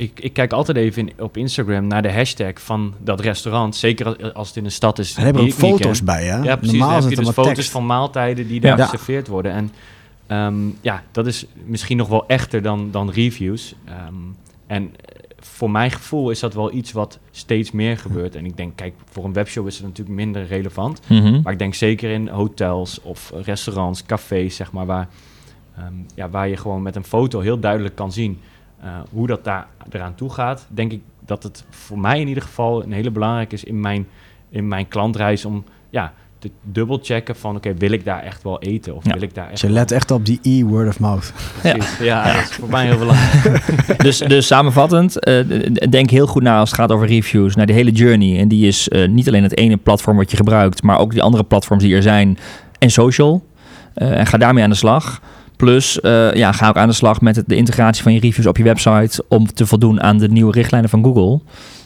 ik, 0.00 0.20
ik 0.20 0.32
kijk 0.32 0.52
altijd 0.52 0.76
even 0.76 1.08
in, 1.08 1.12
op 1.18 1.36
Instagram 1.36 1.86
naar 1.86 2.02
de 2.02 2.12
hashtag 2.12 2.52
van 2.54 2.94
dat 2.98 3.20
restaurant. 3.20 3.76
Zeker 3.76 4.32
als 4.32 4.48
het 4.48 4.56
in 4.56 4.64
een 4.64 4.70
stad 4.72 4.98
is. 4.98 5.14
En 5.14 5.24
hebben 5.24 5.42
ook 5.42 5.52
foto's 5.52 6.04
bij, 6.04 6.24
hè? 6.24 6.42
Ja, 6.42 6.56
precies. 6.56 6.78
Normaal 6.78 7.00
dan 7.00 7.08
heb 7.08 7.18
je 7.18 7.24
dus 7.24 7.34
foto's 7.34 7.54
tekst. 7.54 7.70
van 7.70 7.86
maaltijden 7.86 8.46
die 8.46 8.60
daar 8.60 8.78
ja. 8.78 8.84
geserveerd 8.84 9.28
worden. 9.28 9.52
En 9.52 9.72
um, 10.46 10.78
ja, 10.80 11.02
dat 11.10 11.26
is 11.26 11.46
misschien 11.64 11.96
nog 11.96 12.08
wel 12.08 12.26
echter 12.26 12.62
dan, 12.62 12.90
dan 12.90 13.10
reviews. 13.10 13.74
Um, 14.08 14.36
en 14.66 14.94
voor 15.38 15.70
mijn 15.70 15.90
gevoel 15.90 16.30
is 16.30 16.40
dat 16.40 16.54
wel 16.54 16.72
iets 16.72 16.92
wat 16.92 17.18
steeds 17.30 17.70
meer 17.70 17.98
gebeurt. 17.98 18.34
En 18.34 18.44
ik 18.44 18.56
denk, 18.56 18.76
kijk, 18.76 18.94
voor 19.10 19.24
een 19.24 19.32
webshow 19.32 19.66
is 19.66 19.76
het 19.76 19.86
natuurlijk 19.86 20.16
minder 20.16 20.46
relevant. 20.46 21.00
Mm 21.06 21.18
-hmm. 21.18 21.40
Maar 21.42 21.52
ik 21.52 21.58
denk 21.58 21.74
zeker 21.74 22.10
in 22.10 22.28
hotels 22.28 23.00
of 23.02 23.32
restaurants, 23.44 24.06
cafés, 24.06 24.56
zeg 24.56 24.72
maar, 24.72 24.86
waar, 24.86 25.08
um, 25.78 26.06
ja, 26.14 26.30
waar 26.30 26.48
je 26.48 26.56
gewoon 26.56 26.82
met 26.82 26.96
een 26.96 27.04
foto 27.04 27.40
heel 27.40 27.58
duidelijk 27.60 27.94
kan 27.94 28.12
zien 28.12 28.38
hoe 29.10 29.26
dat 29.26 29.44
daar 29.44 29.66
eraan 29.90 30.14
toe 30.14 30.30
gaat, 30.30 30.66
denk 30.68 30.92
ik 30.92 31.00
dat 31.26 31.42
het 31.42 31.64
voor 31.70 31.98
mij 31.98 32.20
in 32.20 32.28
ieder 32.28 32.42
geval 32.42 32.82
een 32.82 32.92
hele 32.92 33.10
belangrijk 33.10 33.52
is 33.52 33.64
in 33.64 33.80
mijn, 33.80 34.06
in 34.48 34.68
mijn 34.68 34.88
klantreis 34.88 35.44
om 35.44 35.64
ja, 35.90 36.12
te 36.38 36.50
dubbelchecken 36.62 37.36
van 37.36 37.56
oké, 37.56 37.68
okay, 37.68 37.78
wil 37.78 37.90
ik 37.90 38.04
daar 38.04 38.22
echt 38.22 38.42
wel 38.42 38.60
eten? 38.60 38.96
Of 38.96 39.04
ja. 39.04 39.12
wil 39.12 39.22
ik 39.22 39.34
daar 39.34 39.50
echt 39.50 39.60
Je 39.60 39.70
let 39.70 39.90
echt 39.90 40.10
op 40.10 40.26
die 40.26 40.38
e-word 40.42 40.88
of 40.88 41.00
mouth. 41.00 41.32
Ja. 41.62 41.76
ja, 42.00 42.32
dat 42.32 42.42
is 42.42 42.50
voor 42.50 42.68
mij 42.68 42.86
heel 42.86 42.98
belangrijk. 42.98 44.02
dus, 44.04 44.18
dus 44.18 44.46
samenvattend, 44.46 45.28
uh, 45.28 45.66
denk 45.90 46.10
heel 46.10 46.26
goed 46.26 46.42
na 46.42 46.58
als 46.58 46.70
het 46.70 46.78
gaat 46.78 46.92
over 46.92 47.06
reviews, 47.06 47.54
naar 47.54 47.66
de 47.66 47.72
hele 47.72 47.90
journey. 47.90 48.38
En 48.38 48.48
die 48.48 48.66
is 48.66 48.88
uh, 48.88 49.08
niet 49.08 49.28
alleen 49.28 49.42
het 49.42 49.56
ene 49.56 49.76
platform 49.76 50.16
wat 50.16 50.30
je 50.30 50.36
gebruikt, 50.36 50.82
maar 50.82 50.98
ook 50.98 51.10
die 51.10 51.22
andere 51.22 51.44
platforms 51.44 51.82
die 51.82 51.94
er 51.94 52.02
zijn 52.02 52.38
en 52.78 52.90
social. 52.90 53.48
Eh, 53.94 54.18
en 54.18 54.26
ga 54.26 54.38
daarmee 54.38 54.64
aan 54.64 54.70
de 54.70 54.76
slag. 54.76 55.20
Plus, 55.60 56.00
eh, 56.00 56.34
ja, 56.34 56.52
ga 56.52 56.68
ook 56.68 56.76
aan 56.76 56.88
de 56.88 56.94
slag 56.94 57.20
met 57.20 57.42
de 57.46 57.56
integratie 57.56 58.02
van 58.02 58.12
je 58.12 58.20
reviews 58.20 58.46
op 58.46 58.56
je 58.56 58.62
website 58.62 59.24
om 59.28 59.46
te 59.46 59.66
voldoen 59.66 60.00
aan 60.02 60.18
de 60.18 60.28
nieuwe 60.28 60.52
richtlijnen 60.52 60.90
van 60.90 61.04
Google. 61.04 61.40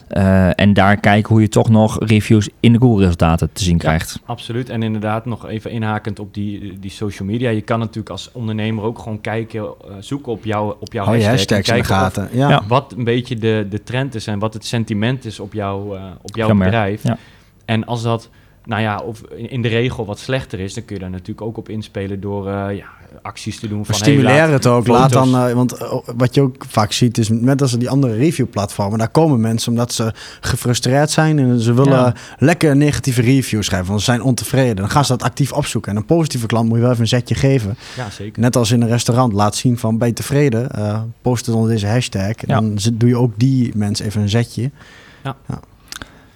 Eh, 0.07 0.59
en 0.59 0.73
daar 0.73 0.97
kijken 0.97 1.29
hoe 1.33 1.41
je 1.41 1.47
toch 1.49 1.69
nog 1.69 1.97
reviews 1.99 2.49
in 2.59 2.73
de 2.73 2.79
Google-resultaten 2.79 3.49
te 3.53 3.63
zien 3.63 3.77
krijgt. 3.77 4.19
Absoluut. 4.25 4.69
En 4.69 4.83
inderdaad, 4.83 5.25
nog 5.25 5.47
even 5.47 5.71
inhakend 5.71 6.19
op 6.19 6.33
die, 6.33 6.79
die 6.79 6.91
social 6.91 7.27
media. 7.27 7.49
Je 7.49 7.61
kan 7.61 7.79
natuurlijk 7.79 8.09
als 8.09 8.29
ondernemer 8.33 8.83
ook 8.83 8.99
gewoon 8.99 9.21
kijken, 9.21 9.61
eh, 9.61 9.67
zoeken 9.99 10.31
op, 10.31 10.45
jou, 10.45 10.75
op 10.79 10.93
jouw 10.93 11.13
en 11.13 11.25
hashtags 11.25 11.67
in 11.69 11.73
de 11.75 11.79
of- 11.81 11.85
gaten. 11.87 12.29
Ja. 12.31 12.49
Ja. 12.49 12.63
wat 12.67 12.93
een 12.97 13.03
beetje 13.03 13.35
de, 13.37 13.65
de 13.69 13.83
trend 13.83 14.15
is 14.15 14.27
en 14.27 14.39
wat 14.39 14.53
het 14.53 14.65
sentiment 14.65 15.25
is 15.25 15.39
op, 15.39 15.53
jou, 15.53 15.97
op 16.21 16.35
jouw 16.35 16.55
bedrijf. 16.55 17.03
ja. 17.03 17.17
En 17.65 17.85
als 17.85 18.01
dat, 18.03 18.29
nou 18.65 18.81
ja, 18.81 18.97
of 18.99 19.21
in 19.35 19.61
de 19.61 19.67
regel 19.67 20.05
wat 20.05 20.19
slechter 20.19 20.59
is, 20.59 20.73
dan 20.73 20.85
kun 20.85 20.95
je 20.95 21.01
daar 21.01 21.09
natuurlijk 21.09 21.41
ook 21.41 21.57
op 21.57 21.69
inspelen 21.69 22.19
door 22.21 22.47
eh, 22.49 22.75
ja, 22.77 22.85
acties 23.21 23.59
te 23.59 23.67
doen. 23.67 23.77
Maar 23.77 23.95
Van, 23.97 24.13
hey, 24.13 24.21
laat 24.21 24.49
het 24.49 24.65
ook. 24.67 24.87
Laat 24.87 25.11
dan, 25.11 25.35
eh, 25.35 25.51
want 25.53 25.73
eh, 25.73 25.97
wat 26.15 26.35
je 26.35 26.41
ook 26.41 26.65
vaak 26.67 26.91
ziet 26.91 27.17
is, 27.17 27.29
net 27.29 27.61
als 27.61 27.77
die 27.77 27.89
andere 27.89 28.15
reviewplatformen, 28.15 28.99
daar 28.99 29.09
komen 29.09 29.39
mensen 29.41 29.71
omdat 29.71 29.93
ze 29.93 30.13
gefrustreerd 30.41 31.11
zijn 31.11 31.39
en 31.39 31.59
ze 31.59 31.73
willen 31.73 31.93
Ja. 31.93 32.13
lekker 32.37 32.75
negatieve 32.75 33.21
reviews 33.21 33.65
schrijven, 33.65 33.87
want 33.87 33.99
ze 33.99 34.05
zijn 34.05 34.21
ontevreden. 34.21 34.75
Dan 34.75 34.89
gaan 34.89 35.05
ze 35.05 35.11
dat 35.11 35.23
actief 35.23 35.51
opzoeken. 35.51 35.91
En 35.91 35.97
een 35.97 36.05
positieve 36.05 36.45
klant 36.45 36.65
moet 36.67 36.75
je 36.75 36.81
wel 36.81 36.91
even 36.91 37.01
een 37.01 37.07
zetje 37.09 37.35
geven. 37.35 37.77
Ja, 37.95 38.09
zeker. 38.09 38.41
Net 38.41 38.55
als 38.55 38.71
in 38.71 38.81
een 38.81 38.87
restaurant, 38.87 39.33
laat 39.33 39.55
zien 39.55 39.77
van 39.77 39.97
ben 39.97 40.07
je 40.07 40.13
tevreden, 40.13 40.71
eh, 40.71 41.01
post 41.21 41.45
het 41.45 41.55
onder 41.55 41.69
deze 41.69 41.87
hashtag. 41.87 42.21
En 42.35 42.35
Ja. 42.47 42.53
Dan 42.53 42.77
doe 42.93 43.09
je 43.09 43.17
ook 43.17 43.31
die 43.37 43.71
mensen 43.75 44.05
even 44.05 44.21
een 44.21 44.29
zetje. 44.29 44.71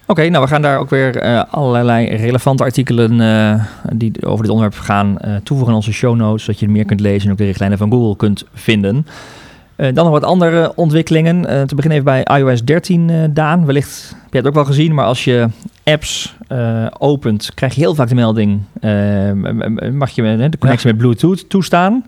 Oké, 0.10 0.30
nou 0.30 0.44
we 0.44 0.50
gaan 0.50 0.62
daar 0.62 0.80
ook 0.80 0.90
weer 0.90 1.18
eh, 1.18 1.44
allerlei 1.50 2.16
relevante 2.16 2.64
artikelen 2.64 3.22
eh, 3.22 3.66
die 3.94 4.26
over 4.26 4.44
dit 4.44 4.52
onderwerp 4.52 4.80
gaan 4.80 5.18
eh, 5.18 5.36
toevoegen 5.36 5.68
in 5.68 5.80
onze 5.80 5.94
show 5.94 6.16
notes, 6.16 6.44
zodat 6.44 6.60
je 6.60 6.66
er 6.66 6.72
meer 6.72 6.86
kunt 6.86 7.00
lezen 7.00 7.26
en 7.26 7.32
ook 7.32 7.38
de 7.38 7.46
richtlijnen 7.46 7.78
van 7.78 7.92
Google 7.92 8.16
kunt 8.16 8.46
vinden. 8.54 9.06
Dan 9.76 9.94
nog 9.94 10.10
wat 10.10 10.24
andere 10.24 10.72
ontwikkelingen. 10.76 11.42
Te 11.68 11.76
beginnen 11.76 12.00
even 12.00 12.24
bij 12.26 12.40
iOS 12.40 12.64
13, 12.64 13.10
eh, 13.10 13.18
Daan. 13.30 13.66
Wellicht 13.66 14.16
heb 14.24 14.32
je 14.32 14.38
het 14.38 14.48
ook 14.48 14.54
wel 14.54 14.66
gezien, 14.66 14.94
maar 14.94 15.06
als 15.06 15.24
je 15.24 15.48
apps 15.84 16.36
opent, 16.98 17.52
krijg 17.54 17.76
je 17.76 17.82
heel 17.82 17.96
vaak 17.96 18.10
de 18.10 18.16
melding, 18.16 18.60
mag 19.94 20.10
je 20.10 20.48
de 20.50 20.58
connectie 20.60 20.88
met 20.88 20.98
Bluetooth 20.98 21.50
toestaan? 21.50 22.04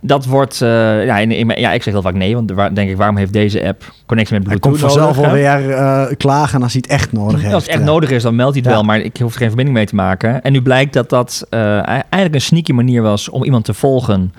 Dat 0.00 0.24
wordt, 0.26 0.62
eh, 0.62 1.04
ja, 1.04 1.18
in, 1.18 1.30
in, 1.30 1.48
ja, 1.56 1.72
ik 1.72 1.82
zeg 1.82 1.92
heel 1.92 2.02
vaak 2.02 2.14
nee, 2.14 2.34
want 2.34 2.50
waar, 2.50 2.74
denk 2.74 2.90
ik, 2.90 2.96
waarom 2.96 3.16
heeft 3.16 3.32
deze 3.32 3.66
app 3.66 3.92
connectie 4.06 4.38
met 4.38 4.46
Hij 4.46 4.56
Bluetooth 4.58 4.80
komt 4.80 4.92
vanzelf 4.92 5.16
nodig, 5.16 5.30
hè? 5.42 5.48
alweer 5.50 5.70
eh 5.70 6.16
klagen 6.16 6.62
als 6.62 6.72
hij 6.72 6.82
het 6.86 6.92
echt 7.00 7.12
nodig 7.12 7.40
heeft. 7.40 7.54
Als 7.54 7.62
het 7.62 7.72
echt 7.72 7.80
Ja. 7.82 7.86
nodig 7.86 8.10
is, 8.10 8.22
dan 8.22 8.36
meldt 8.36 8.52
hij 8.54 8.60
het 8.62 8.70
Ja. 8.70 8.76
wel, 8.76 8.84
maar 8.86 9.00
ik 9.00 9.16
hoef 9.16 9.32
er 9.32 9.38
geen 9.38 9.46
verbinding 9.46 9.76
mee 9.76 9.86
te 9.86 9.94
maken. 9.94 10.42
En 10.42 10.52
nu 10.52 10.62
blijkt 10.62 10.92
dat 10.92 11.08
dat 11.10 11.46
eh, 11.50 11.60
eigenlijk 11.88 12.34
een 12.34 12.40
sneaky 12.40 12.72
manier 12.72 13.02
was 13.02 13.28
om 13.28 13.44
iemand 13.44 13.64
te 13.64 13.74
volgen. 13.74 14.32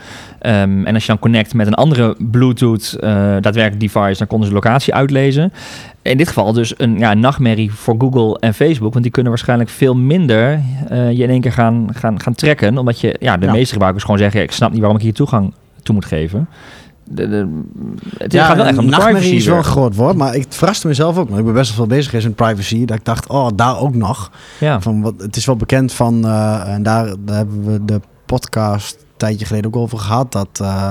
Ehm, 0.48 0.86
en 0.86 0.94
als 0.94 1.02
je 1.04 1.08
dan 1.12 1.20
connect 1.20 1.54
met 1.54 1.68
een 1.68 1.74
andere 1.74 2.16
Bluetooth 2.32 2.94
eh, 3.00 3.10
daadwerkelijk 3.40 3.80
device, 3.80 4.18
dan 4.18 4.28
konden 4.28 4.48
ze 4.48 4.54
locatie 4.54 4.94
uitlezen. 4.94 5.54
In 6.02 6.18
dit 6.18 6.28
geval 6.28 6.54
dus 6.54 6.74
een 6.78 6.98
ja, 6.98 7.14
nachtmerrie 7.14 7.72
voor 7.72 7.96
Google 8.00 8.40
en 8.40 8.54
Facebook, 8.54 8.92
want 8.92 9.04
die 9.04 9.12
kunnen 9.12 9.32
waarschijnlijk 9.32 9.70
veel 9.70 9.96
minder 9.96 10.60
eh, 10.88 11.12
je 11.12 11.24
in 11.24 11.30
één 11.30 11.42
keer 11.42 11.52
gaan, 11.52 11.88
gaan, 11.94 12.22
gaan 12.22 12.34
trekken. 12.34 12.78
Omdat 12.78 13.00
je, 13.00 13.16
ja, 13.20 13.38
de 13.38 13.46
Ja. 13.46 13.52
meeste 13.52 13.72
gebruikers 13.72 14.04
gewoon 14.04 14.20
zeggen, 14.20 14.42
ik 14.42 14.52
snap 14.52 14.70
niet 14.72 14.80
waarom 14.80 14.98
ik 14.98 15.04
hier 15.04 15.14
toegang 15.14 15.54
toe 15.84 15.96
moet 15.96 16.06
geven. 16.06 16.48
De, 17.04 17.30
de, 17.30 17.62
het 18.18 18.32
Ja, 18.34 18.46
gaat 18.46 18.56
wel 18.56 18.66
echt 18.66 18.78
om 18.78 18.90
privacy 18.90 19.36
is 19.36 19.46
wel 19.46 19.58
een 19.58 19.64
groot 19.64 19.96
woord, 19.96 20.16
maar 20.16 20.36
ik 20.36 20.46
verraste 20.50 20.88
mezelf 20.88 21.18
ook. 21.18 21.28
Want 21.28 21.40
ik 21.40 21.46
ben 21.46 21.54
best 21.54 21.68
wel 21.76 21.78
veel 21.88 21.96
bezig 21.96 22.10
geweest 22.10 22.28
met 22.28 22.36
privacy. 22.36 22.86
Dat 22.86 22.98
ik 22.98 23.06
dacht, 23.06 23.28
oh, 23.28 23.48
daar 23.56 23.80
ook 23.80 23.96
nog. 23.96 24.32
Ja. 24.60 24.82
Van 24.82 25.02
wat, 25.02 25.14
het 25.18 25.36
is 25.36 25.46
wel 25.46 25.56
bekend 25.56 25.94
van, 25.94 26.26
eh, 26.26 26.74
en 26.74 26.84
daar, 26.84 27.06
daar 27.20 27.36
hebben 27.36 27.66
we 27.66 27.86
de 27.86 28.00
podcast 28.26 29.06
tijdje 29.17 29.45
geleden 29.45 29.67
ook 29.67 29.82
over 29.82 29.97
gehad, 29.97 30.32
dat, 30.32 30.60
eh, 30.62 30.89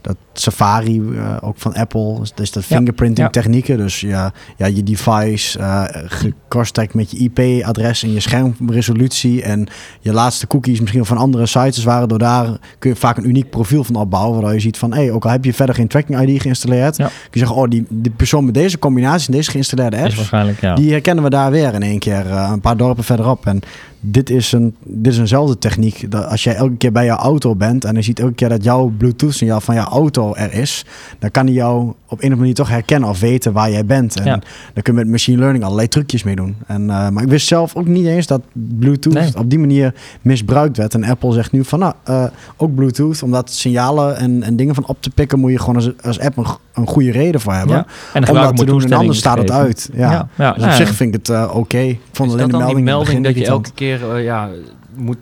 dat 0.00 0.16
Safari, 0.32 1.02
eh, 1.16 1.36
ook 1.40 1.54
van 1.58 1.74
Apple, 1.74 2.18
dus 2.34 2.52
dat 2.52 2.64
Ja, 2.66 2.76
fingerprinting 2.76 3.26
ja. 3.26 3.32
technieken, 3.32 3.76
dus 3.76 4.00
ja, 4.00 4.32
ja, 4.56 4.66
je 4.66 4.82
device 4.82 5.58
gecrosstagd 6.06 6.94
met 6.94 7.10
je 7.10 7.18
IP-adres 7.18 8.02
en 8.02 8.12
je 8.12 8.20
schermresolutie 8.20 9.42
en 9.42 9.66
je 10.00 10.12
laatste 10.12 10.46
cookies 10.46 10.80
misschien 10.80 11.04
van 11.04 11.16
andere 11.16 11.46
sites 11.46 11.84
waren, 11.84 12.08
door 12.08 12.18
daar 12.18 12.46
kun 12.78 12.90
je 12.90 12.96
vaak 12.96 13.16
een 13.16 13.28
uniek 13.28 13.50
profiel 13.50 13.84
van 13.84 13.94
opbouwen, 13.94 14.32
waardoor 14.32 14.52
je 14.52 14.60
ziet 14.60 14.78
van, 14.78 14.92
hé, 14.94 15.12
ook 15.12 15.24
al 15.24 15.30
heb 15.30 15.44
je 15.44 15.54
verder 15.54 15.74
geen 15.74 15.88
tracking 15.88 16.20
ID 16.28 16.42
geïnstalleerd, 16.42 16.96
Ja. 16.96 17.06
kun 17.06 17.14
je 17.30 17.38
zeggen, 17.38 17.56
oh, 17.56 17.68
die, 17.68 17.86
die 17.88 18.12
persoon 18.16 18.44
met 18.44 18.54
deze 18.54 18.78
combinatie 18.78 19.26
en 19.26 19.34
deze 19.34 19.50
geïnstalleerde 19.50 19.96
apps, 19.96 20.14
waarschijnlijk, 20.14 20.60
ja. 20.60 20.74
die 20.74 20.90
herkennen 20.90 21.24
we 21.24 21.30
daar 21.30 21.50
weer 21.50 21.74
in 21.74 21.82
één 21.82 21.98
keer, 21.98 22.26
eh, 22.30 22.48
een 22.52 22.60
paar 22.60 22.76
dorpen 22.76 23.04
verderop. 23.04 23.46
En 23.46 23.60
dit 24.02 24.30
is, 24.30 24.52
een, 24.52 24.74
dit 24.84 25.12
is 25.12 25.18
eenzelfde 25.18 25.58
techniek. 25.58 26.10
Dat 26.10 26.26
als 26.26 26.44
jij 26.44 26.54
elke 26.54 26.76
keer 26.76 26.92
bij 26.92 27.04
jouw 27.04 27.16
auto 27.16 27.54
bent 27.56 27.84
en 27.84 27.94
je 27.94 28.02
ziet 28.02 28.20
elke 28.20 28.34
keer 28.34 28.48
dat 28.48 28.64
jouw 28.64 28.92
Bluetooth-signaal 28.98 29.60
van 29.60 29.74
jouw 29.74 29.86
auto 29.86 30.29
er 30.36 30.52
is, 30.52 30.84
dan 31.18 31.30
kan 31.30 31.44
hij 31.46 31.54
jou 31.54 31.80
op 31.82 31.94
een 32.08 32.16
of 32.16 32.22
andere 32.22 32.36
manier 32.40 32.54
toch 32.54 32.68
herkennen 32.68 33.08
of 33.08 33.20
weten 33.20 33.52
waar 33.52 33.70
jij 33.70 33.84
bent. 33.84 34.18
En 34.20 34.24
Ja. 34.24 34.38
dan 34.74 34.82
kun 34.82 34.92
je 34.94 34.98
met 35.00 35.08
machine 35.08 35.38
learning 35.38 35.64
allerlei 35.64 35.88
trucjes 35.88 36.22
mee 36.22 36.36
doen. 36.36 36.56
En, 36.66 36.90
eh, 36.90 37.08
maar 37.08 37.22
ik 37.22 37.28
wist 37.28 37.46
zelf 37.46 37.74
ook 37.76 37.86
niet 37.86 38.06
eens 38.06 38.26
dat 38.26 38.40
Bluetooth 38.52 39.12
Nee. 39.14 39.36
op 39.38 39.50
die 39.50 39.58
manier 39.58 39.94
misbruikt 40.22 40.76
werd. 40.76 40.94
En 40.94 41.04
Apple 41.04 41.32
zegt 41.32 41.52
nu 41.52 41.64
van, 41.64 41.78
nou, 41.78 41.92
eh, 42.04 42.24
ook 42.56 42.74
Bluetooth, 42.74 43.22
om 43.22 43.30
dat 43.30 43.50
signalen 43.50 44.16
en, 44.16 44.42
en 44.42 44.56
dingen 44.56 44.74
van 44.74 44.86
op 44.86 44.96
te 45.02 45.10
pikken, 45.10 45.38
moet 45.38 45.50
je 45.50 45.58
gewoon 45.58 45.74
als, 45.76 45.90
als 46.02 46.20
app 46.20 46.36
een, 46.36 46.46
go- 46.46 46.58
een 46.74 46.86
goede 46.86 47.10
reden 47.10 47.40
voor 47.40 47.52
hebben. 47.52 47.76
Ja. 47.76 47.86
En 48.12 48.28
Om 48.28 48.34
dat 48.34 48.48
te 48.48 48.54
moet 48.54 48.66
doen 48.66 48.82
en 48.84 48.92
anders 48.92 49.18
staat 49.18 49.38
het 49.38 49.50
uit. 49.50 49.90
Ja. 49.92 50.10
Ja, 50.12 50.28
ja. 50.36 50.52
Dus 50.52 50.62
op 50.62 50.68
Ja, 50.68 50.76
zich 50.76 50.94
vind 50.94 51.14
ik 51.14 51.20
het 51.26 51.28
eh, 51.36 51.50
oké. 51.56 51.78
Ik 51.78 51.98
vond 52.12 52.28
Is 52.28 52.34
alleen 52.34 52.48
dat 52.50 52.60
de 52.60 52.66
die 52.66 52.74
melding, 52.74 52.78
in 52.78 52.84
het 52.84 52.84
melding 52.84 53.06
begin 53.06 53.22
dat 53.22 53.36
je 53.36 53.46
elke 53.46 53.70
keer 53.74 54.18
ja, 54.22 54.48
moet 54.96 55.16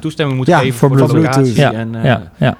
toestemming 0.00 0.36
moet 0.38 0.46
Ja, 0.46 0.58
geven 0.58 0.78
voor 0.78 0.88
voor, 0.98 1.08
de 1.08 1.14
locatie? 1.14 1.54
Ja, 1.56 1.72
En, 1.72 1.94
eh, 1.94 2.04
ja, 2.04 2.30
ja. 2.36 2.56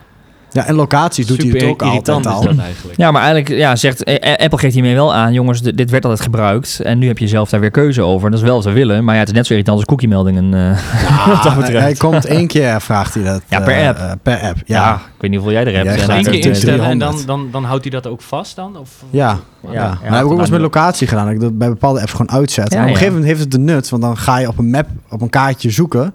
Ja, 0.52 0.66
en 0.66 0.74
locaties 0.74 1.26
doet 1.26 1.42
hij 1.42 1.50
het 1.50 1.62
ook 1.62 1.82
altijd 1.82 1.90
irritant 1.90 2.26
al. 2.26 2.40
is 2.40 2.56
dat 2.56 2.64
eigenlijk. 2.64 2.96
ja, 2.98 3.10
maar 3.10 3.22
eigenlijk 3.22 3.60
ja, 3.60 3.76
zegt 3.76 4.04
eh, 4.04 4.44
Apple 4.44 4.58
geeft 4.58 4.74
hiermee 4.74 4.94
wel 4.94 5.14
aan, 5.14 5.32
jongens, 5.32 5.62
dit, 5.62 5.76
dit 5.76 5.90
werd 5.90 6.04
altijd 6.04 6.22
gebruikt 6.22 6.80
en 6.80 6.98
nu 6.98 7.06
heb 7.06 7.18
je 7.18 7.28
zelf 7.28 7.48
daar 7.50 7.60
weer 7.60 7.70
keuze 7.70 8.02
over. 8.02 8.30
Dat 8.30 8.38
is 8.38 8.44
wel 8.44 8.54
wat 8.54 8.64
we 8.64 8.72
willen, 8.72 9.04
maar 9.04 9.14
ja, 9.14 9.20
het 9.20 9.28
is 9.28 9.34
net 9.34 9.46
zo 9.46 9.52
irritant 9.52 9.76
als 9.78 9.86
cookie-meldingen. 9.86 10.54
eh 10.54 10.60
Ja, 11.08 11.26
wat 11.28 11.42
dat 11.42 11.52
hij, 11.52 11.60
betreft. 11.62 11.82
hij 11.84 11.94
komt 11.94 12.26
één 12.26 12.46
keer, 12.46 12.80
vraagt 12.80 13.14
hij 13.14 13.22
dat. 13.24 13.42
Ja, 13.48 13.60
per 13.60 13.76
eh, 13.78 13.88
app. 13.88 13.98
eh, 13.98 14.10
per 14.22 14.40
app, 14.40 14.56
ja. 14.64 14.76
ja. 14.84 14.94
ik 14.94 15.00
weet 15.20 15.30
niet 15.30 15.40
hoeveel 15.40 15.58
jij 15.62 15.66
er 15.66 15.74
hebt. 15.86 16.00
En 16.00 16.08
dan 16.08 16.32
keer 16.32 16.46
instellen 16.46 16.84
en 16.84 16.98
dan, 16.98 17.16
300. 17.16 17.26
dan, 17.26 17.48
dan 17.52 17.64
houdt 17.64 17.82
hij 17.82 17.92
dat 17.92 18.06
ook 18.06 18.22
vast 18.22 18.56
dan? 18.56 18.76
Of, 18.76 18.90
Ja, 19.10 19.38
Ja, 19.70 19.72
ja. 19.72 19.98
heb 20.02 20.14
ik 20.14 20.22
ook 20.24 20.30
wel 20.30 20.40
eens 20.40 20.50
met 20.50 20.60
locatie 20.60 21.06
gedaan. 21.06 21.24
Dat 21.24 21.34
ik 21.34 21.40
dat 21.40 21.58
bij 21.58 21.68
bepaalde 21.68 22.00
apps 22.00 22.10
gewoon 22.12 22.30
uitzet. 22.30 22.72
Ja, 22.72 22.76
en 22.76 22.82
op 22.82 22.82
een 22.82 22.92
ja. 22.92 22.98
gegeven 22.98 23.12
moment 23.20 23.26
heeft 23.30 23.40
het 23.40 23.50
de 23.50 23.58
nut. 23.72 23.88
Want 23.88 24.02
dan 24.02 24.16
ga 24.16 24.38
je 24.38 24.48
op 24.48 24.58
een 24.58 24.70
map, 24.70 24.86
op 25.08 25.20
een 25.20 25.30
kaartje 25.30 25.70
zoeken. 25.70 26.14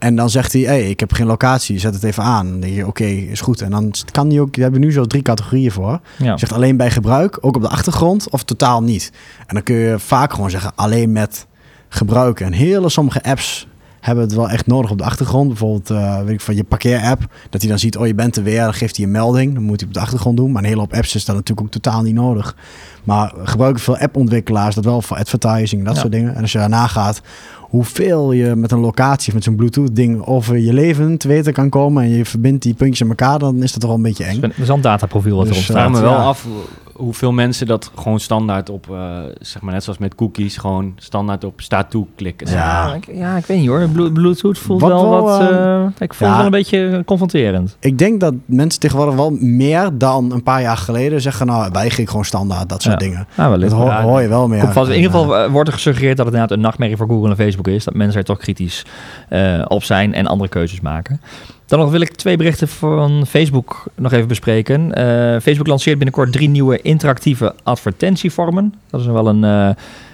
En 0.00 0.16
dan 0.16 0.30
zegt 0.30 0.52
hij, 0.52 0.62
hey, 0.62 0.88
ik 0.90 1.00
heb 1.00 1.12
geen 1.12 1.26
locatie, 1.26 1.78
zet 1.78 1.94
het 1.94 2.02
even 2.02 2.22
aan. 2.22 2.50
Dan 2.50 2.60
denk 2.60 2.74
je, 2.74 2.86
oké, 2.86 3.04
is 3.04 3.40
goed. 3.40 3.60
En 3.60 3.70
dan 3.70 3.92
kan 4.12 4.28
hij 4.30 4.40
ook, 4.40 4.56
we 4.56 4.62
hebben 4.62 4.80
nu 4.80 4.92
zo 4.92 5.04
drie 5.04 5.22
categorieën 5.22 5.70
voor. 5.72 6.00
Ja. 6.18 6.36
Zegt 6.36 6.52
alleen 6.52 6.76
bij 6.76 6.90
gebruik, 6.90 7.38
ook 7.40 7.56
op 7.56 7.62
de 7.62 7.68
achtergrond 7.68 8.30
of 8.30 8.42
totaal 8.42 8.82
niet. 8.82 9.12
En 9.46 9.54
dan 9.54 9.62
kun 9.62 9.74
je 9.74 9.98
vaak 9.98 10.32
gewoon 10.32 10.50
zeggen 10.50 10.72
alleen 10.74 11.12
met 11.12 11.46
gebruiken. 11.88 12.46
En 12.46 12.52
hele 12.52 12.88
sommige 12.88 13.22
apps 13.22 13.68
hebben 14.00 14.24
het 14.24 14.34
wel 14.34 14.50
echt 14.50 14.66
nodig 14.66 14.90
op 14.90 14.98
de 14.98 15.04
achtergrond. 15.04 15.48
Bijvoorbeeld, 15.48 15.90
eh, 15.90 16.18
weet 16.22 16.34
ik 16.34 16.40
van 16.40 16.54
je 16.54 16.64
parkeerapp. 16.64 17.20
Dat 17.50 17.60
hij 17.60 17.70
dan 17.70 17.78
ziet, 17.78 17.96
oh 17.96 18.06
je 18.06 18.14
bent 18.14 18.36
er 18.36 18.42
weer. 18.42 18.62
Dan 18.62 18.74
geeft 18.74 18.96
hij 18.96 19.04
een 19.04 19.10
melding. 19.10 19.54
Dan 19.54 19.62
moet 19.62 19.80
hij 19.80 19.88
op 19.88 19.94
de 19.94 20.00
achtergrond 20.00 20.36
doen. 20.36 20.52
Maar 20.52 20.62
een 20.62 20.68
hele 20.68 20.80
hoop 20.80 20.94
apps 20.94 21.14
is 21.14 21.24
dat 21.24 21.34
natuurlijk 21.36 21.66
ook 21.66 21.72
totaal 21.72 22.02
niet 22.02 22.14
nodig. 22.14 22.56
Maar 23.04 23.32
gebruiken 23.44 23.82
veel 23.82 23.96
appontwikkelaars 23.98 24.74
dat 24.74 24.84
wel 24.84 25.02
voor 25.02 25.16
advertising, 25.16 25.84
dat 25.84 25.94
Ja. 25.94 26.00
soort 26.00 26.12
dingen. 26.12 26.34
En 26.34 26.40
als 26.42 26.52
je 26.52 26.58
daarna 26.58 26.86
gaat, 26.86 27.20
hoeveel 27.70 28.32
je 28.32 28.54
met 28.56 28.72
een 28.72 28.78
locatie 28.80 29.28
of 29.28 29.34
met 29.34 29.44
zo'n 29.44 29.54
Bluetooth 29.56 29.96
ding 29.96 30.26
over 30.26 30.58
je 30.58 30.72
leven 30.72 31.18
te 31.18 31.28
weten 31.28 31.52
kan 31.52 31.68
komen. 31.68 32.02
En 32.02 32.08
je 32.10 32.24
verbindt 32.24 32.62
die 32.62 32.74
puntjes 32.74 33.02
aan 33.02 33.08
elkaar, 33.08 33.38
dan 33.38 33.62
is 33.62 33.70
dat 33.72 33.80
toch 33.80 33.88
wel 33.90 33.98
een 33.98 34.04
beetje 34.04 34.24
eng. 34.24 34.40
Dat 34.40 34.50
is 34.56 34.68
een 34.68 34.80
dataprofiel 34.80 35.36
wat 35.36 35.46
Dus, 35.46 35.54
erop 35.56 35.66
Ik 35.68 35.72
vraag 35.72 35.88
staat. 35.88 36.02
me 36.02 36.08
wel 36.08 36.18
Ja. 36.18 36.24
af 36.24 36.46
hoeveel 36.94 37.32
mensen 37.32 37.66
dat 37.66 37.90
gewoon 37.94 38.20
standaard 38.20 38.70
op, 38.70 38.86
eh, 38.90 39.18
zeg 39.40 39.62
maar 39.62 39.72
net 39.72 39.82
zoals 39.84 39.98
met 39.98 40.14
cookies, 40.14 40.56
gewoon 40.56 40.92
standaard 40.96 41.44
op 41.44 41.60
staat 41.60 41.90
toe 41.90 42.06
klikken. 42.16 42.50
Ja. 42.50 42.56
Ja, 42.86 42.94
ik, 42.94 43.08
ja, 43.12 43.36
ik 43.36 43.46
weet 43.46 43.58
niet 43.58 43.68
hoor. 43.68 43.88
Blu- 43.88 44.10
Bluetooth 44.12 44.58
voelt 44.58 44.80
Wat 44.80 44.90
wel 44.90 45.08
wat... 45.22 45.40
eh, 45.40 45.46
eh, 45.74 45.86
ik 45.98 46.14
voel 46.14 46.26
ja. 46.28 46.32
het 46.34 46.36
wel 46.36 46.44
een 46.44 46.50
beetje 46.62 47.02
confronterend. 47.06 47.76
Ik 47.80 47.98
denk 47.98 48.20
dat 48.20 48.34
mensen 48.44 48.80
tegenwoordig 48.80 49.14
wel 49.14 49.30
meer 49.40 49.90
dan 49.98 50.32
een 50.32 50.42
paar 50.42 50.62
jaar 50.62 50.76
geleden 50.76 51.20
zeggen, 51.20 51.46
nou, 51.46 51.70
wij 51.72 51.90
gaan 51.90 52.06
gewoon 52.08 52.24
standaard, 52.24 52.68
dat 52.68 52.82
soort 52.82 53.00
Ja. 53.00 53.06
dingen. 53.08 53.26
Wel 53.34 53.58
Dat 53.58 53.72
hoor, 53.72 53.86
Ja, 53.86 54.02
hoor 54.02 54.20
je 54.22 54.28
wel 54.28 54.48
meer. 54.48 54.72
Vast- 54.72 54.90
in 54.90 54.96
ieder 54.96 55.10
geval 55.10 55.36
eh, 55.36 55.44
eh, 55.44 55.50
wordt 55.50 55.68
er 55.68 55.74
gesuggereerd 55.74 56.16
dat 56.16 56.26
het 56.26 56.34
inderdaad 56.34 56.56
een 56.58 56.64
nachtmerrie 56.64 56.96
voor 56.96 57.06
Google 57.08 57.30
en 57.30 57.36
Facebook 57.36 57.59
is. 57.66 57.84
Dat 57.84 57.94
mensen 57.94 58.18
er 58.18 58.24
toch 58.24 58.38
kritisch 58.38 58.84
eh, 59.28 59.64
op 59.68 59.84
zijn 59.84 60.14
en 60.14 60.26
andere 60.26 60.48
keuzes 60.50 60.80
maken. 60.80 61.20
Dan 61.66 61.78
nog 61.78 61.90
wil 61.90 62.00
ik 62.00 62.14
twee 62.14 62.36
berichten 62.36 62.68
van 62.68 63.26
Facebook 63.26 63.84
nog 63.94 64.12
even 64.12 64.28
bespreken. 64.28 64.94
Eh, 64.94 65.40
Facebook 65.40 65.66
lanceert 65.66 65.96
binnenkort 65.96 66.32
drie 66.32 66.48
nieuwe 66.48 66.82
interactieve 66.82 67.54
advertentievormen. 67.62 68.74
Dat 68.90 69.00
is 69.00 69.06
wel 69.06 69.26
een, 69.26 69.44
eh, 69.44 69.70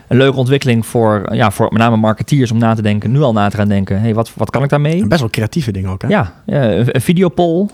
een 0.09 0.17
leuke 0.17 0.37
ontwikkeling 0.37 0.87
voor, 0.87 1.35
ja, 1.35 1.51
voor 1.51 1.69
met 1.71 1.83
name 1.83 1.97
marketeers 1.97 2.51
om 2.51 2.59
na 2.59 2.75
te 2.75 2.83
denken, 2.83 3.13
nu 3.13 3.21
al 3.21 3.33
na 3.33 3.49
te 3.49 3.57
gaan 3.57 3.69
denken. 3.69 4.01
Hey, 4.01 4.15
wat, 4.15 4.33
wat 4.35 4.51
kan 4.51 4.63
ik 4.63 4.69
daarmee? 4.69 5.07
best 5.07 5.21
wel 5.21 5.31
creatieve 5.31 5.73
dingen 5.73 5.91
ook, 5.91 6.03
hè? 6.03 6.09
Ja, 6.09 6.33
een 6.47 7.01
videopoll, 7.01 7.67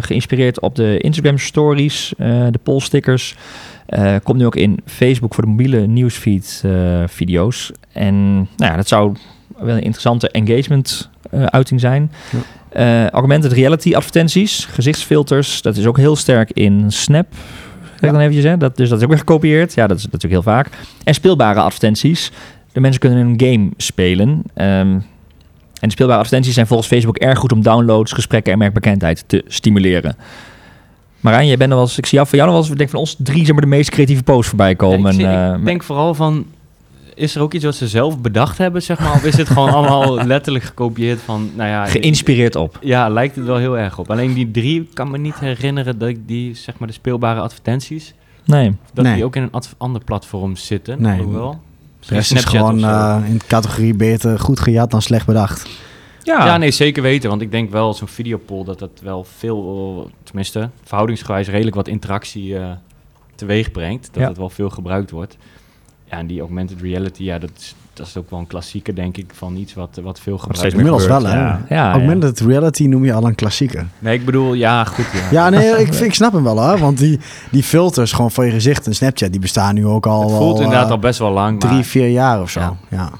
geïnspireerd 0.00 0.60
op 0.60 0.74
de 0.74 0.98
Instagram 0.98 1.38
stories, 1.38 2.12
de 2.16 2.60
poll 2.62 2.80
stickers. 2.80 3.36
Eh, 3.88 4.14
komt 4.22 4.38
nu 4.38 4.46
ook 4.46 4.56
in 4.56 4.80
Facebook 4.84 5.34
voor 5.34 5.44
de 5.44 5.50
mobiele 5.50 5.86
nieuwsfeed 5.86 6.62
eh, 6.64 7.02
video's. 7.06 7.72
En 7.98 8.34
nou 8.34 8.46
ja, 8.70 8.76
dat 8.76 8.88
zou 8.88 9.12
wel 9.58 9.74
een 9.76 9.82
interessante 9.82 10.30
engagement 10.30 11.08
eh, 11.30 11.44
uiting 11.44 11.80
zijn. 11.80 12.12
Eh, 12.68 13.08
augmented 13.08 13.52
reality 13.52 13.94
advertenties, 13.94 14.64
gezichtsfilters, 14.64 15.62
dat 15.62 15.76
is 15.76 15.86
ook 15.86 15.96
heel 15.96 16.16
sterk 16.16 16.50
in 16.50 16.84
Snap. 16.92 17.26
Zeg 17.84 18.08
ik 18.10 18.10
dan 18.16 18.20
eventjes, 18.20 18.44
hè? 18.44 18.56
Dat, 18.56 18.76
dus 18.76 18.88
dat 18.88 18.98
is 18.98 19.04
ook 19.04 19.10
weer 19.10 19.18
gekopieerd. 19.18 19.74
Ja, 19.74 19.86
dat 19.86 19.96
is 19.96 20.04
natuurlijk 20.04 20.32
heel 20.32 20.42
vaak. 20.42 20.68
En 21.04 21.14
speelbare 21.14 21.60
advertenties. 21.60 22.30
De 22.72 22.80
mensen 22.80 23.00
kunnen 23.00 23.18
een 23.26 23.40
game 23.40 23.70
spelen. 23.76 24.42
Ehm, 24.54 24.98
en 25.80 25.90
speelbare 25.90 26.18
advertenties 26.18 26.54
zijn 26.54 26.66
volgens 26.66 26.88
Facebook 26.88 27.16
erg 27.16 27.38
goed 27.38 27.52
om 27.52 27.62
downloads, 27.62 28.12
gesprekken 28.12 28.52
en 28.52 28.58
merkbekendheid 28.58 29.24
te 29.26 29.44
stimuleren. 29.46 30.16
Marijn, 31.20 31.46
jij 31.46 31.56
bent 31.56 31.70
er 31.70 31.76
wel 31.76 31.84
eens, 31.86 31.98
ik 31.98 32.06
zie 32.06 32.16
jou 32.16 32.28
van 32.28 32.38
jou 32.38 32.50
nog 32.50 32.58
wel 32.58 32.62
eens, 32.68 32.72
ik 32.72 32.78
denk 32.78 32.90
van 32.90 33.00
ons 33.00 33.16
drie 33.18 33.44
zeg 33.44 33.52
maar 33.52 33.62
de 33.62 33.68
meest 33.68 33.90
creatieve 33.90 34.22
posts 34.22 34.48
voorbij 34.48 34.74
komen. 34.74 35.10
ik, 35.10 35.14
zie- 35.16 35.26
Eh, 35.26 35.54
ik 35.58 35.64
denk 35.64 35.82
vooral 35.82 36.14
van, 36.14 36.46
is 37.18 37.34
er 37.34 37.42
ook 37.42 37.54
iets 37.54 37.64
wat 37.64 37.74
ze 37.74 37.88
zelf 37.88 38.18
bedacht 38.18 38.58
hebben, 38.58 38.82
zeg 38.82 38.98
maar? 38.98 39.12
Of 39.12 39.24
is 39.24 39.36
het 39.36 39.48
gewoon 39.48 39.70
allemaal 39.70 40.14
letterlijk 40.34 40.64
gekopieerd 40.64 41.20
van, 41.20 41.50
nou 41.54 41.68
ja... 41.68 41.86
geïnspireerd 41.86 42.56
op. 42.56 42.78
Ja, 42.80 43.08
lijkt 43.08 43.36
het 43.36 43.44
wel 43.44 43.56
heel 43.56 43.78
erg 43.78 43.98
op. 43.98 44.10
Alleen 44.10 44.34
die 44.34 44.50
drie 44.50 44.88
kan 44.94 45.10
me 45.10 45.18
niet 45.18 45.38
herinneren 45.38 45.98
dat 45.98 46.08
ik 46.08 46.28
die, 46.28 46.54
zeg 46.54 46.78
maar, 46.78 46.88
de 46.88 46.94
speelbare 46.94 47.40
advertenties, 47.40 48.14
Nee. 48.44 48.74
dat 48.92 49.04
Nee. 49.04 49.14
die 49.14 49.24
ook 49.24 49.36
in 49.36 49.42
een 49.42 49.62
ander 49.76 50.04
platform 50.04 50.56
zitten. 50.56 51.02
Nee. 51.02 51.22
Hoewel. 51.22 51.60
Rest 52.00 52.20
is 52.32 52.38
Snapchat 52.40 52.54
gewoon 52.68 52.84
eh, 52.84 53.28
in 53.28 53.38
de 53.38 53.44
categorie 53.46 53.94
beter 53.94 54.38
goed 54.38 54.60
gejat 54.60 54.90
dan 54.90 55.02
slecht 55.02 55.26
bedacht. 55.26 55.68
Ja, 56.22 56.46
Ja, 56.46 56.56
nee, 56.56 56.70
zeker 56.70 57.02
weten. 57.02 57.28
Want 57.30 57.42
ik 57.42 57.50
denk 57.50 57.70
wel, 57.70 57.94
zo'n 57.94 58.08
videopoll, 58.08 58.64
dat 58.64 58.78
dat 58.78 58.90
wel 59.02 59.26
veel, 59.38 60.10
tenminste, 60.22 60.70
verhoudingsgewijs 60.84 61.48
redelijk 61.48 61.76
wat 61.76 61.88
interactie 61.88 62.58
eh 62.58 62.70
teweeg 63.34 63.70
brengt. 63.72 64.08
Dat 64.12 64.22
Ja. 64.22 64.28
het 64.28 64.36
wel 64.36 64.50
veel 64.50 64.70
gebruikt 64.70 65.10
wordt. 65.10 65.36
Ja, 66.10 66.18
en 66.18 66.26
die 66.26 66.40
augmented 66.40 66.80
reality, 66.80 67.22
ja, 67.22 67.38
dat 67.38 67.50
is, 67.58 67.74
dat 67.92 68.06
is 68.06 68.16
ook 68.16 68.30
wel 68.30 68.38
een 68.38 68.46
klassieker, 68.46 68.94
denk 68.94 69.16
ik, 69.16 69.30
van 69.34 69.56
iets 69.56 69.74
wat, 69.74 70.00
wat 70.02 70.20
veel 70.20 70.38
gebruikt 70.38 70.60
wordt. 70.72 70.76
Inmiddels 70.76 71.02
gebeurt, 71.02 71.22
wel, 71.22 71.32
hè? 71.32 71.38
Ja, 71.38 71.60
ja, 71.68 71.74
ja. 71.76 71.92
Augmented 71.92 72.40
reality 72.40 72.86
noem 72.86 73.04
je 73.04 73.12
al 73.12 73.26
een 73.26 73.34
klassieker. 73.34 73.86
Nee, 73.98 74.14
ik 74.18 74.24
bedoel, 74.24 74.54
ja, 74.54 74.84
goed. 74.84 75.04
Ja, 75.12 75.20
Ja, 75.30 75.48
nee, 75.50 75.70
ik, 75.80 75.94
ik 76.10 76.14
snap 76.14 76.32
hem 76.32 76.42
wel 76.44 76.62
hoor. 76.68 76.78
Want 76.78 76.98
die, 76.98 77.18
die 77.50 77.62
filters 77.62 78.12
gewoon 78.12 78.30
voor 78.30 78.44
je 78.44 78.50
gezicht 78.50 78.86
in 78.86 78.94
Snapchat, 78.94 79.30
die 79.30 79.40
bestaan 79.40 79.74
nu 79.74 79.86
ook 79.86 80.06
al 80.06 80.20
het 80.22 80.30
voelt 80.30 80.60
inderdaad 80.60 80.84
eh, 80.86 80.90
al 80.90 80.98
best 80.98 81.18
wel 81.18 81.30
lang. 81.32 81.60
drie, 81.60 81.72
maar- 81.72 81.84
vier 81.84 82.08
jaar 82.08 82.40
of 82.40 82.50
zo. 82.50 82.76
Ja. 82.90 83.10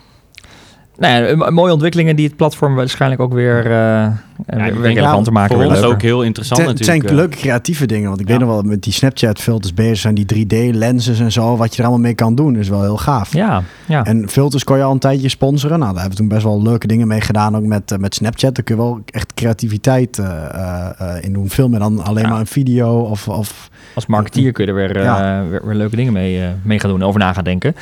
Nou 0.98 1.50
mooie 1.52 1.72
ontwikkelingen 1.72 2.16
die 2.16 2.26
het 2.26 2.36
platform 2.36 2.74
waarschijnlijk 2.74 3.20
ook 3.20 3.32
weer, 3.32 3.64
eh 3.66 3.70
Ja, 3.70 4.56
weer 4.56 4.80
relevanter 4.92 5.32
maken. 5.32 5.56
voor 5.56 5.64
ons 5.64 5.82
ook 5.82 6.02
heel 6.02 6.22
interessant 6.22 6.66
Het 6.66 6.84
zijn 6.84 7.02
eh. 7.02 7.14
leuke 7.14 7.36
creatieve 7.36 7.86
dingen. 7.86 8.08
Want 8.08 8.20
ik 8.20 8.26
Ja. 8.26 8.32
weet 8.32 8.42
nog 8.42 8.52
wel, 8.52 8.62
met 8.62 8.82
die 8.82 8.92
Snapchat 8.92 9.38
filters 9.40 9.74
bezig 9.74 9.98
zijn, 9.98 10.14
die 10.14 10.24
3D-lenses 10.26 11.20
en 11.20 11.32
zo, 11.32 11.56
wat 11.56 11.72
je 11.74 11.82
er 11.82 11.88
allemaal 11.88 12.04
mee 12.06 12.14
kan 12.14 12.34
doen, 12.34 12.56
is 12.56 12.68
wel 12.68 12.82
heel 12.82 12.96
gaaf. 12.96 13.32
Ja, 13.32 13.62
ja. 13.86 14.04
En 14.04 14.28
filters 14.28 14.64
kon 14.64 14.76
je 14.76 14.82
al 14.82 14.92
een 14.92 14.98
tijdje 14.98 15.28
sponsoren. 15.28 15.78
Nou, 15.78 15.92
daar 15.92 16.00
hebben 16.00 16.18
we 16.18 16.24
toen 16.24 16.34
best 16.36 16.42
wel 16.46 16.62
leuke 16.62 16.86
dingen 16.86 17.08
mee 17.08 17.20
gedaan, 17.20 17.56
ook 17.56 17.62
met, 17.64 17.92
eh, 17.92 17.98
met 17.98 18.14
Snapchat. 18.14 18.54
Daar 18.54 18.64
kun 18.64 18.76
je 18.76 18.80
wel 18.82 19.00
echt 19.10 19.34
creativiteit 19.34 20.18
eh, 20.18 20.26
eh, 20.54 20.90
eh, 21.16 21.24
in 21.24 21.32
doen. 21.32 21.48
Veel 21.48 21.68
meer 21.68 21.78
dan 21.80 22.04
alleen 22.04 22.24
Ja. 22.24 22.30
maar 22.30 22.40
een 22.40 22.46
video 22.46 22.98
of... 23.00 23.28
of 23.28 23.70
Als 23.94 24.06
marketeer 24.06 24.52
kun 24.52 24.64
je 24.64 24.70
er 24.70 24.76
weer, 24.76 24.96
eh, 24.96 25.40
weer, 25.48 25.66
weer 25.66 25.74
leuke 25.74 25.96
dingen 25.96 26.12
mee, 26.12 26.42
eh, 26.42 26.48
mee 26.62 26.80
gaan 26.80 26.90
doen 26.90 27.00
en 27.00 27.06
over 27.06 27.20
na 27.20 27.32
gaan 27.32 27.44
denken. 27.44 27.74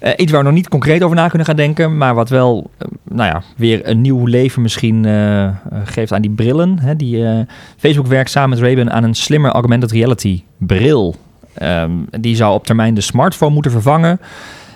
Eh, 0.00 0.12
iets 0.16 0.32
waar 0.32 0.40
we 0.40 0.46
nog 0.46 0.56
niet 0.56 0.68
concreet 0.68 1.02
over 1.02 1.16
na 1.16 1.28
kunnen 1.28 1.46
gaan 1.46 1.56
denken, 1.56 1.96
maar 1.96 2.14
wat 2.14 2.28
wel, 2.28 2.70
eh, 2.78 2.88
nou 3.04 3.30
ja, 3.30 3.42
weer 3.56 3.88
een 3.88 4.00
nieuw 4.00 4.26
leven 4.26 4.62
misschien 4.62 5.04
eh, 5.04 5.48
geeft 5.84 6.12
aan 6.12 6.22
die 6.22 6.30
brillen. 6.30 6.78
Hè? 6.78 6.96
Die, 6.96 7.46
Facebook 7.76 8.06
werkt 8.06 8.30
samen 8.30 8.48
met 8.50 8.58
Ray-Ban 8.58 8.90
aan 8.90 9.04
een 9.04 9.14
slimmer 9.14 9.50
augmented 9.50 9.90
reality 9.90 10.42
bril. 10.56 11.14
Ehm, 11.54 11.90
die 12.20 12.36
zou 12.36 12.54
op 12.54 12.66
termijn 12.66 12.94
de 12.94 13.00
smartphone 13.00 13.54
moeten 13.54 13.70
vervangen. 13.70 14.20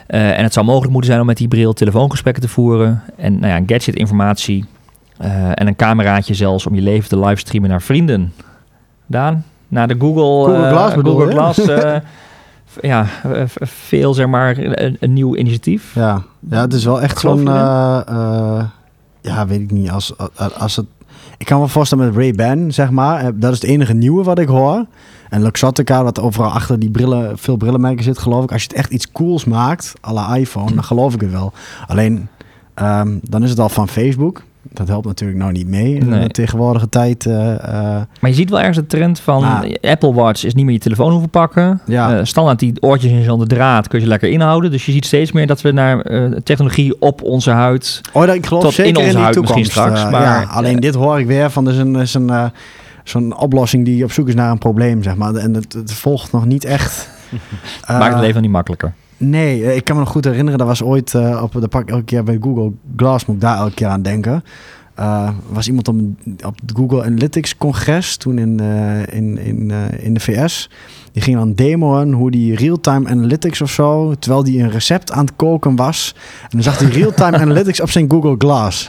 En 0.06 0.42
het 0.42 0.52
zou 0.52 0.66
mogelijk 0.66 0.92
moeten 0.92 1.10
zijn 1.10 1.20
om 1.20 1.26
met 1.26 1.36
die 1.36 1.48
bril 1.48 1.72
telefoongesprekken 1.72 2.42
te 2.42 2.48
voeren. 2.48 3.02
En 3.16 3.38
nou 3.38 3.52
ja, 3.52 3.62
gadget-informatie. 3.66 4.64
en 5.54 5.66
een 5.66 5.76
cameraatje 5.76 6.34
zelfs 6.34 6.66
om 6.66 6.74
je 6.74 6.80
leven 6.80 7.08
te 7.08 7.18
livestreamen 7.18 7.70
naar 7.70 7.82
vrienden. 7.82 8.32
Daan, 9.06 9.44
naar 9.68 9.88
de 9.88 9.96
Google, 9.98 10.54
Google 10.54 10.68
Glass 10.68 10.94
Google? 10.94 11.30
Glass 11.30 11.58
ja, 12.80 13.06
eh, 13.22 13.42
veel 13.60 14.14
zeg 14.14 14.26
maar 14.26 14.58
een, 14.58 14.96
een 15.00 15.12
nieuw 15.12 15.36
initiatief. 15.36 15.94
Ja, 15.94 16.22
ja 16.48 16.60
het 16.60 16.72
is 16.72 16.84
wel 16.84 17.02
echt 17.02 17.18
zo'n... 17.18 17.48
eh, 17.48 18.64
ja, 19.20 19.46
weet 19.46 19.60
ik 19.60 19.70
niet. 19.70 19.90
Als, 19.90 20.14
als, 20.58 20.76
het, 20.76 20.86
ik 21.38 21.46
kan 21.46 21.60
me 21.60 21.68
voorstellen 21.68 22.06
met 22.06 22.16
Ray-Ban, 22.16 22.72
zeg 22.72 22.90
maar. 22.90 23.38
Dat 23.38 23.52
is 23.52 23.60
het 23.60 23.70
enige 23.70 23.94
nieuwe 23.94 24.22
wat 24.22 24.38
ik 24.38 24.48
hoor. 24.48 24.86
En 25.28 25.42
Luxottica, 25.42 26.02
wat 26.02 26.20
overal 26.20 26.50
achter 26.50 26.78
die 26.78 26.90
brillen, 26.90 27.38
veel 27.38 27.56
brillenmerken 27.56 28.04
zit, 28.04 28.18
geloof 28.18 28.44
ik. 28.44 28.52
Als 28.52 28.62
je 28.62 28.68
het 28.68 28.76
echt 28.76 28.90
iets 28.90 29.12
cools 29.12 29.44
maakt, 29.44 29.92
à 30.06 30.12
la 30.12 30.34
iPhone, 30.34 30.74
dan 30.74 30.84
geloof 30.84 31.14
ik 31.14 31.20
het 31.20 31.30
wel. 31.30 31.52
Alleen, 31.86 32.28
ehm, 32.74 33.18
dan 33.22 33.42
is 33.42 33.50
het 33.50 33.58
al 33.58 33.68
van 33.68 33.88
Facebook. 33.88 34.42
Dat 34.72 34.88
helpt 34.88 35.06
natuurlijk 35.06 35.38
nou 35.38 35.52
niet 35.52 35.66
mee 35.68 35.94
in 35.94 36.08
Nee. 36.08 36.20
de 36.20 36.28
tegenwoordige 36.28 36.88
tijd. 36.88 37.26
eh, 37.26 37.52
eh, 37.54 38.02
Maar 38.20 38.30
je 38.30 38.34
ziet 38.36 38.50
wel 38.50 38.58
ergens 38.58 38.76
de 38.76 38.86
trend 38.86 39.20
van 39.20 39.44
Ah. 39.44 39.62
Apple 39.80 40.14
Watch 40.14 40.44
is 40.44 40.54
niet 40.54 40.64
meer 40.64 40.74
je 40.74 40.80
telefoon 40.80 41.10
hoeven 41.10 41.30
pakken. 41.30 41.80
Ja. 41.86 42.16
Eh, 42.18 42.24
standaard 42.24 42.58
die 42.58 42.72
oortjes 42.82 43.12
in 43.12 43.22
zo'n 43.24 43.46
draad 43.46 43.88
kun 43.88 44.00
je 44.00 44.06
lekker 44.06 44.28
inhouden. 44.28 44.70
Dus 44.70 44.86
je 44.86 44.92
ziet 44.92 45.06
steeds 45.06 45.32
meer 45.32 45.46
dat 45.46 45.60
we 45.60 45.70
naar 45.72 46.02
technologie 46.42 47.00
op 47.00 47.22
onze 47.22 47.50
huid. 47.50 48.00
Oh, 48.12 48.26
dat, 48.26 48.34
ik 48.34 48.46
geloof 48.46 48.62
Tot 48.62 48.78
in 48.78 48.84
zeker 48.84 48.90
in, 49.00 49.04
onze 49.04 49.10
die 49.16 49.22
huid 49.22 49.34
toekomst. 49.34 49.58
misschien 49.64 49.82
straks, 49.84 50.10
maar, 50.10 50.22
ja, 50.22 50.42
alleen 50.42 50.80
dit 50.80 50.94
hoor 50.94 51.18
ik 51.18 51.26
weer 51.26 51.50
van, 51.50 51.64
dus 51.64 51.76
een, 51.76 51.96
is 51.96 52.14
een, 52.14 52.50
zo'n 53.04 53.38
oplossing 53.38 53.84
die 53.84 54.04
op 54.04 54.12
zoek 54.12 54.28
is 54.28 54.34
naar 54.34 54.50
een 54.50 54.58
probleem, 54.58 55.02
zeg 55.02 55.14
maar. 55.16 55.34
En 55.34 55.54
het, 55.54 55.72
het 55.72 55.92
volgt 55.92 56.32
nog 56.32 56.46
niet 56.46 56.64
echt. 56.64 57.08
Maakt 57.88 58.04
het 58.12 58.18
leven 58.20 58.32
nog 58.34 58.42
niet 58.42 58.50
makkelijker. 58.50 58.92
Nee, 59.16 59.64
eh, 59.64 59.76
ik 59.76 59.84
kan 59.84 59.96
me 59.96 60.02
nog 60.02 60.10
goed 60.10 60.24
herinneren, 60.24 60.58
dat 60.58 60.68
was 60.68 60.82
ooit 60.82 61.14
eh, 61.14 61.42
op 61.42 61.60
de 61.60 61.68
pak 61.68 61.82
ik 61.82 61.90
elke 61.90 62.04
keer 62.04 62.24
bij 62.24 62.38
Google 62.40 62.72
Glass, 62.96 63.26
moet 63.26 63.36
ik 63.36 63.42
daar 63.42 63.56
elke 63.56 63.74
keer 63.74 63.86
aan 63.86 64.02
denken. 64.02 64.44
Eh, 64.94 65.28
was 65.48 65.68
iemand 65.68 65.88
op, 65.88 65.96
het 66.60 66.72
Google 66.76 67.04
Analytics 67.04 67.56
congres 67.56 68.16
toen 68.16 68.38
in, 68.38 68.60
in, 69.10 69.38
in, 69.38 69.72
in 69.98 70.14
de 70.14 70.20
VS. 70.20 70.70
Die 71.12 71.22
ging 71.22 71.36
dan 71.36 71.54
demoen 71.54 72.12
hoe 72.12 72.30
die 72.30 72.56
real-time 72.56 73.08
analytics 73.08 73.60
of 73.60 73.70
zo, 73.70 74.14
terwijl 74.18 74.44
die 74.44 74.62
een 74.62 74.70
recept 74.70 75.12
aan 75.12 75.24
het 75.24 75.36
koken 75.36 75.76
was. 75.76 76.14
En 76.42 76.48
dan 76.50 76.62
zag 76.62 76.78
hij 76.78 76.88
real-time 76.88 77.38
analytics 77.44 77.80
op 77.80 77.90
zijn 77.90 78.10
Google 78.10 78.34
Glass. 78.38 78.88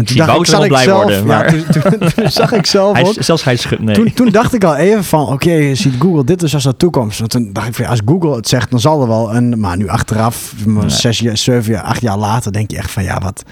En 0.00 0.06
toen 0.06 0.16
Die 0.16 0.26
dacht 0.26 0.38
ik, 0.38 0.46
zelf, 0.46 1.02
worden, 1.02 1.18
ja, 1.18 1.24
maar- 1.24 1.48
toen, 1.48 1.64
toen- 1.82 2.08
toen 2.14 2.30
zag 2.40 2.52
ik 2.52 2.66
zelf 2.66 2.92
Hij, 2.92 3.04
ook. 3.04 3.14
zelfs 3.18 3.44
hij 3.44 3.56
schudt. 3.56 3.82
Nee. 3.82 3.94
Toen, 3.94 4.12
toen 4.14 4.28
dacht 4.28 4.54
ik 4.54 4.64
al 4.64 4.76
even 4.76 5.04
van, 5.04 5.26
oké, 5.26 5.74
ziet 5.74 5.94
Google 5.98 6.24
dit 6.24 6.40
dus 6.40 6.54
als 6.54 6.62
de 6.62 6.76
toekomst? 6.76 7.18
Want 7.18 7.30
toen 7.30 7.50
dacht 7.52 7.68
ik 7.68 7.74
van, 7.74 7.86
als 7.86 8.00
Google 8.04 8.36
het 8.36 8.48
zegt, 8.48 8.70
dan 8.70 8.80
zal 8.80 9.00
er 9.02 9.08
wel 9.08 9.34
een... 9.34 9.60
Maar 9.60 9.76
nu 9.76 9.88
achteraf, 9.88 10.52
Nee. 10.64 10.88
zes, 10.88 11.18
jaar, 11.18 11.36
zeven 11.36 11.72
jaar, 11.72 11.82
acht 11.82 12.00
jaar 12.00 12.18
later, 12.18 12.52
denk 12.52 12.70
je 12.70 12.76
echt 12.76 12.90
van, 12.90 13.02
ja, 13.02 13.18
wat, 13.18 13.42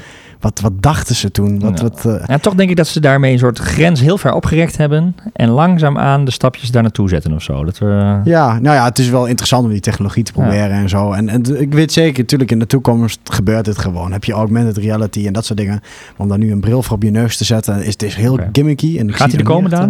wat, 0.40 0.60
wat 0.60 0.72
dachten 0.82 1.14
ze 1.14 1.30
toen? 1.30 1.60
Wat, 1.60 2.04
eh, 2.06 2.14
Ja, 2.26 2.38
toch 2.38 2.54
denk 2.54 2.70
ik 2.70 2.76
dat 2.76 2.86
ze 2.86 3.00
daarmee 3.00 3.32
een 3.32 3.38
soort 3.38 3.58
grens 3.58 4.00
heel 4.00 4.18
ver 4.18 4.32
opgerekt 4.32 4.76
hebben. 4.76 5.16
En 5.32 5.48
langzaamaan 5.48 6.24
de 6.24 6.30
stapjes 6.30 6.70
daar 6.70 6.82
naartoe 6.82 7.08
zetten 7.08 7.32
of 7.32 7.42
zo. 7.42 7.64
Dat 7.64 7.78
we, 7.78 8.20
ja, 8.24 8.58
nou 8.58 8.76
ja, 8.76 8.84
het 8.84 8.98
is 8.98 9.08
wel 9.08 9.26
interessant 9.26 9.64
om 9.64 9.70
die 9.70 9.80
technologie 9.80 10.22
te 10.24 10.32
proberen 10.32 10.70
en 10.70 10.88
zo. 10.88 11.12
En, 11.12 11.28
en 11.28 11.60
ik 11.60 11.72
weet 11.74 11.92
zeker, 11.92 12.18
natuurlijk 12.18 12.50
in 12.50 12.58
de 12.58 12.66
toekomst 12.66 13.20
gebeurt 13.24 13.66
het 13.66 13.78
gewoon. 13.78 14.12
Heb 14.12 14.24
je 14.24 14.32
augmented 14.32 14.76
reality 14.76 15.26
en 15.26 15.32
dat 15.32 15.44
soort 15.44 15.58
dingen. 15.58 15.80
Maar 15.82 16.16
om 16.16 16.28
daar 16.28 16.38
nu 16.38 16.52
een 16.52 16.60
bril 16.60 16.82
voor 16.82 16.96
op 16.96 17.02
je 17.02 17.10
neus 17.10 17.36
te 17.36 17.44
zetten, 17.44 17.78
is 17.84 17.92
het 17.92 18.02
is 18.02 18.14
heel 18.14 18.38
gimmicky. 18.52 18.98
En 18.98 19.12
Gaat 19.14 19.30
hij 19.30 19.38
er 19.38 19.44
komen 19.44 19.70
dan? 19.70 19.80
eh, 19.82 19.86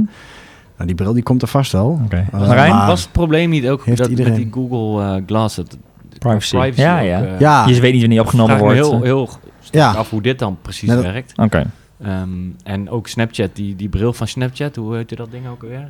Nou, 0.76 0.86
die 0.86 0.94
bril 0.94 1.12
die 1.12 1.22
komt 1.22 1.42
er 1.42 1.48
vast 1.48 1.72
wel. 1.72 2.00
Eh, 2.08 2.18
Marijn? 2.46 2.86
Was 2.86 3.02
het 3.02 3.12
probleem 3.12 3.50
niet 3.50 3.68
ook 3.68 3.84
Heeft 3.84 3.98
dat 3.98 4.08
iedereen. 4.08 4.32
met 4.32 4.40
die 4.42 4.52
Google 4.52 5.02
eh, 5.16 5.22
Glass, 5.26 5.56
het, 5.56 5.76
Privacy. 6.18 6.56
privacy 6.56 6.80
Ja, 6.80 6.98
ook, 7.00 7.04
ja. 7.06 7.22
eh, 7.24 7.40
Ja, 7.40 7.66
Je 7.66 7.80
weet 7.80 7.92
niet 7.92 8.00
wanneer 8.00 8.20
opgenomen 8.20 8.58
wordt. 8.58 8.74
heel, 8.74 9.02
heel 9.02 9.28
Ja. 9.72 9.92
af 9.92 10.10
hoe 10.10 10.22
dit 10.22 10.38
dan 10.38 10.58
precies 10.62 10.88
Nee, 10.88 10.96
dat- 10.96 11.04
werkt. 11.04 11.32
Oké. 11.38 11.70
Ehm, 12.02 12.30
en 12.64 12.90
ook 12.90 13.08
Snapchat, 13.08 13.56
die, 13.56 13.76
die 13.76 13.88
bril 13.88 14.12
van 14.12 14.26
Snapchat, 14.28 14.76
hoe 14.76 14.96
heet 14.96 15.10
dat 15.16 15.30
ding 15.30 15.46
ook 15.48 15.60
weer? 15.62 15.86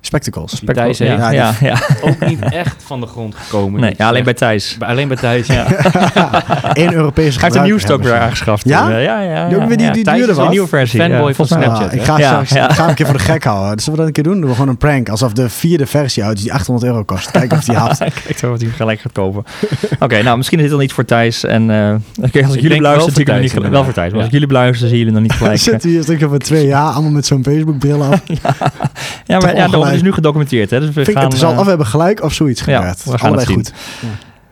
Spectacles. 0.00 0.50
die 0.60 0.72
Thijs 0.74 0.98
heeft 0.98 1.10
ja, 1.20 1.30
Ja, 1.30 1.52
ja, 1.60 1.68
ja. 1.68 1.78
ook 2.00 2.26
niet 2.26 2.40
echt 2.42 2.82
van 2.86 3.00
de 3.00 3.06
grond 3.06 3.34
gekomen. 3.34 3.80
Nee, 3.80 3.94
alleen 4.04 4.24
bij 4.24 4.34
Thijs. 4.34 4.76
bij- 4.78 4.88
alleen 4.88 5.08
bij 5.08 5.16
Thijs, 5.16 5.46
ja. 5.46 5.66
Eén 6.72 6.92
Europese 6.94 7.38
Hij 7.40 7.48
heeft 7.48 7.54
een 7.64 7.72
ook 7.72 7.80
gebruiker 7.80 8.02
weer 8.10 8.18
aangeschaft. 8.20 8.64
Ja? 8.68 8.90
Eh, 8.90 9.04
Ja, 9.04 9.20
ja, 9.20 9.48
ja. 9.48 9.48
Die 9.66 9.76
die- 9.76 9.90
die 9.90 10.04
duurde 10.04 10.40
een 10.42 10.50
nieuwe 10.50 10.68
versie. 10.68 11.00
Fanboy 11.00 11.28
ja, 11.28 11.34
van. 11.34 11.46
Snapchat, 11.46 11.92
ik 11.92 12.02
ga, 12.02 12.18
Ja, 12.18 12.26
straks, 12.28 12.50
ja. 12.50 12.64
ik 12.68 12.74
ga 12.74 12.80
hem 12.80 12.88
een 12.88 12.94
keer 12.94 13.06
voor 13.06 13.16
de 13.16 13.22
gek 13.22 13.44
houden. 13.44 13.74
Dus 13.76 13.84
zullen 13.84 13.98
we 13.98 14.06
dat 14.06 14.16
een 14.16 14.22
keer 14.22 14.32
doen? 14.32 14.40
Doen 14.40 14.48
we 14.50 14.54
gewoon 14.56 14.70
een 14.70 14.76
prank. 14.76 15.08
Alsof 15.08 15.32
de 15.32 15.48
vierde 15.48 15.86
versie 15.86 16.24
uit 16.24 16.36
is 16.36 16.42
die 16.42 16.52
800 16.52 16.86
euro 16.90 17.04
kost. 17.04 17.30
Kijken 17.30 17.58
of 17.58 17.64
die 17.64 17.76
haalt. 17.80 17.98
Kijk 17.98 18.40
wat 18.40 18.60
hij 18.60 18.70
gelijk 18.70 19.00
gaat 19.00 19.12
kopen. 19.12 19.44
Oké, 20.00 20.22
nou 20.22 20.36
misschien 20.36 20.58
is 20.58 20.64
dit 20.64 20.72
al 20.72 20.78
niet 20.78 20.92
voor 20.92 21.04
Thijs. 21.04 21.44
En 21.44 21.70
eh 21.70 21.76
oké, 21.76 22.38
als 22.38 22.48
ik, 22.48 22.54
Ik 22.54 22.60
jullie 22.62 22.76
ik 22.76 23.26
hem 23.26 23.40
niet. 23.40 23.70
Wel 23.70 23.84
voor 23.84 23.92
Thijs. 23.92 24.12
Maar 24.12 24.22
als 24.22 24.30
jullie 24.30 24.46
beluister, 24.46 24.88
zie 24.88 24.98
je 24.98 25.04
jullie 25.04 25.12
nog 25.20 25.22
niet 25.22 25.30
Dan 25.38 25.38
gelijk. 25.38 25.60
zitten 25.60 25.90
hier 25.90 26.02
stukje 26.02 26.28
van 26.28 26.38
twee 26.38 26.66
jaar 26.66 26.92
allemaal 26.92 27.10
met 27.10 27.26
zo'n 27.26 27.42
Facebook 27.44 27.78
bril 27.78 28.02
af. 28.02 28.22
Ja, 29.24 29.38
maar 29.38 29.56
ja, 29.56 29.68
dat 29.88 29.94
ongelijk. 29.94 29.96
is 29.96 30.02
nu 30.02 30.12
gedocumenteerd. 30.12 30.70
Hè? 30.70 30.80
Dus 30.80 30.88
we 30.94 31.04
gaan, 31.04 31.22
interessant. 31.22 31.52
eh, 31.52 31.58
Of 31.58 31.62
we 31.64 31.68
hebben 31.68 31.86
gelijk 31.86 32.22
of 32.22 32.32
zoiets 32.32 32.64
ja, 32.64 32.80
we 33.04 33.18
gaan 33.18 33.32
Allebei 33.32 33.34
het 33.36 33.46
zien. 33.46 33.56
goed. 33.56 33.72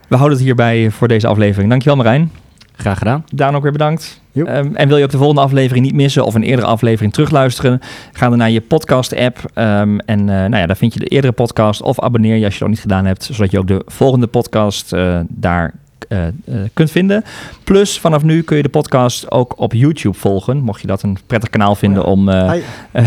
we 0.07 0.15
houden 0.15 0.37
het 0.37 0.45
hierbij 0.47 0.91
voor 0.91 1.07
deze 1.07 1.27
aflevering. 1.27 1.69
Dankjewel 1.69 1.97
Marijn. 1.97 2.31
Graag 2.75 2.97
gedaan. 2.97 3.23
Daan 3.33 3.55
ook 3.55 3.63
weer 3.63 3.71
bedankt. 3.71 4.21
Joep. 4.31 4.47
Ehm, 4.47 4.75
en 4.75 4.87
wil 4.87 4.97
je 4.97 5.03
ook 5.03 5.09
de 5.11 5.17
volgende 5.17 5.41
aflevering 5.41 5.85
niet 5.85 5.95
missen 5.95 6.25
of 6.25 6.33
een 6.35 6.43
eerdere 6.43 6.67
aflevering 6.67 7.13
terugluisteren, 7.13 7.79
ga 8.13 8.29
dan 8.29 8.37
naar 8.37 8.49
je 8.49 8.61
podcast-app. 8.61 9.37
ehm, 9.53 9.97
en 9.97 10.19
eh, 10.19 10.25
nou 10.35 10.55
ja, 10.55 10.65
daar 10.65 10.77
vind 10.77 10.93
je 10.93 10.99
de 10.99 11.05
eerdere 11.05 11.33
podcast 11.33 11.81
of 11.81 11.99
abonneer 12.01 12.35
je 12.35 12.43
als 12.45 12.53
je 12.53 12.59
dat 12.59 12.67
nog 12.67 12.77
niet 12.77 12.87
gedaan 12.87 13.05
hebt, 13.05 13.23
zodat 13.31 13.51
je 13.51 13.59
ook 13.59 13.67
de 13.67 13.81
volgende 13.85 14.27
podcast 14.27 14.93
eh, 14.93 15.19
daar 15.27 15.73
eh, 16.07 16.27
eh, 16.27 16.33
kunt 16.73 16.91
vinden. 16.91 17.23
Plus, 17.63 17.99
vanaf 17.99 18.23
nu 18.23 18.41
kun 18.41 18.57
je 18.57 18.63
de 18.63 18.69
podcast 18.69 19.31
ook 19.31 19.53
op 19.59 19.73
YouTube 19.73 20.17
volgen. 20.17 20.57
Mocht 20.57 20.81
je 20.81 20.87
dat 20.87 21.03
een 21.03 21.17
prettig 21.27 21.49
kanaal 21.49 21.75
vinden 21.75 22.05
om 22.05 22.29
eh, 22.29 22.45
Hey, 22.45 22.63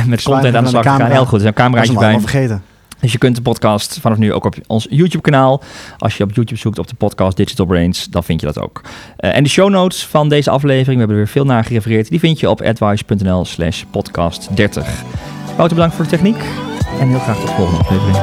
met 0.06 0.22
content 0.22 0.54
aan 0.54 0.64
de 0.64 0.70
slag 0.70 0.82
te 0.82 0.88
gaan. 0.88 1.10
Heel 1.10 1.26
goed, 1.26 1.40
er 1.40 1.46
is 1.46 1.46
een 1.46 1.54
was 1.54 1.64
cameraatje 1.64 1.92
hem 1.92 2.00
bij. 2.00 2.20
vergeten. 2.20 2.62
Dus 3.00 3.12
je 3.12 3.18
kunt 3.18 3.36
de 3.36 3.42
podcast 3.42 3.98
vanaf 4.00 4.18
nu 4.18 4.32
ook 4.32 4.44
op 4.44 4.54
ons 4.66 4.86
YouTube-kanaal. 4.90 5.62
Als 5.98 6.16
je 6.16 6.24
op 6.24 6.32
YouTube 6.34 6.60
zoekt 6.60 6.78
op 6.78 6.88
de 6.88 6.94
podcast 6.94 7.36
Digital 7.36 7.66
Brains, 7.66 8.04
dan 8.04 8.24
vind 8.24 8.40
je 8.40 8.46
dat 8.46 8.58
ook. 8.58 8.80
En 9.16 9.42
de 9.42 9.48
show 9.48 9.70
notes 9.70 10.06
van 10.06 10.28
deze 10.28 10.50
aflevering, 10.50 10.92
we 10.92 10.98
hebben 10.98 11.16
er 11.16 11.22
weer 11.22 11.32
veel 11.32 11.44
naar 11.44 11.64
gerefereerd, 11.64 12.08
die 12.08 12.18
vind 12.18 12.40
je 12.40 12.50
op 12.50 12.62
advice.nl 12.62 13.44
slash 13.44 13.82
podcast 13.90 14.56
30. 14.56 14.86
Wouter, 15.56 15.76
bedankt 15.76 15.94
voor 15.94 16.04
de 16.04 16.10
techniek 16.10 16.42
en 17.00 17.08
heel 17.08 17.18
graag 17.18 17.38
tot 17.38 17.46
de 17.46 17.54
volgende 17.54 17.80
aflevering. 17.80 18.16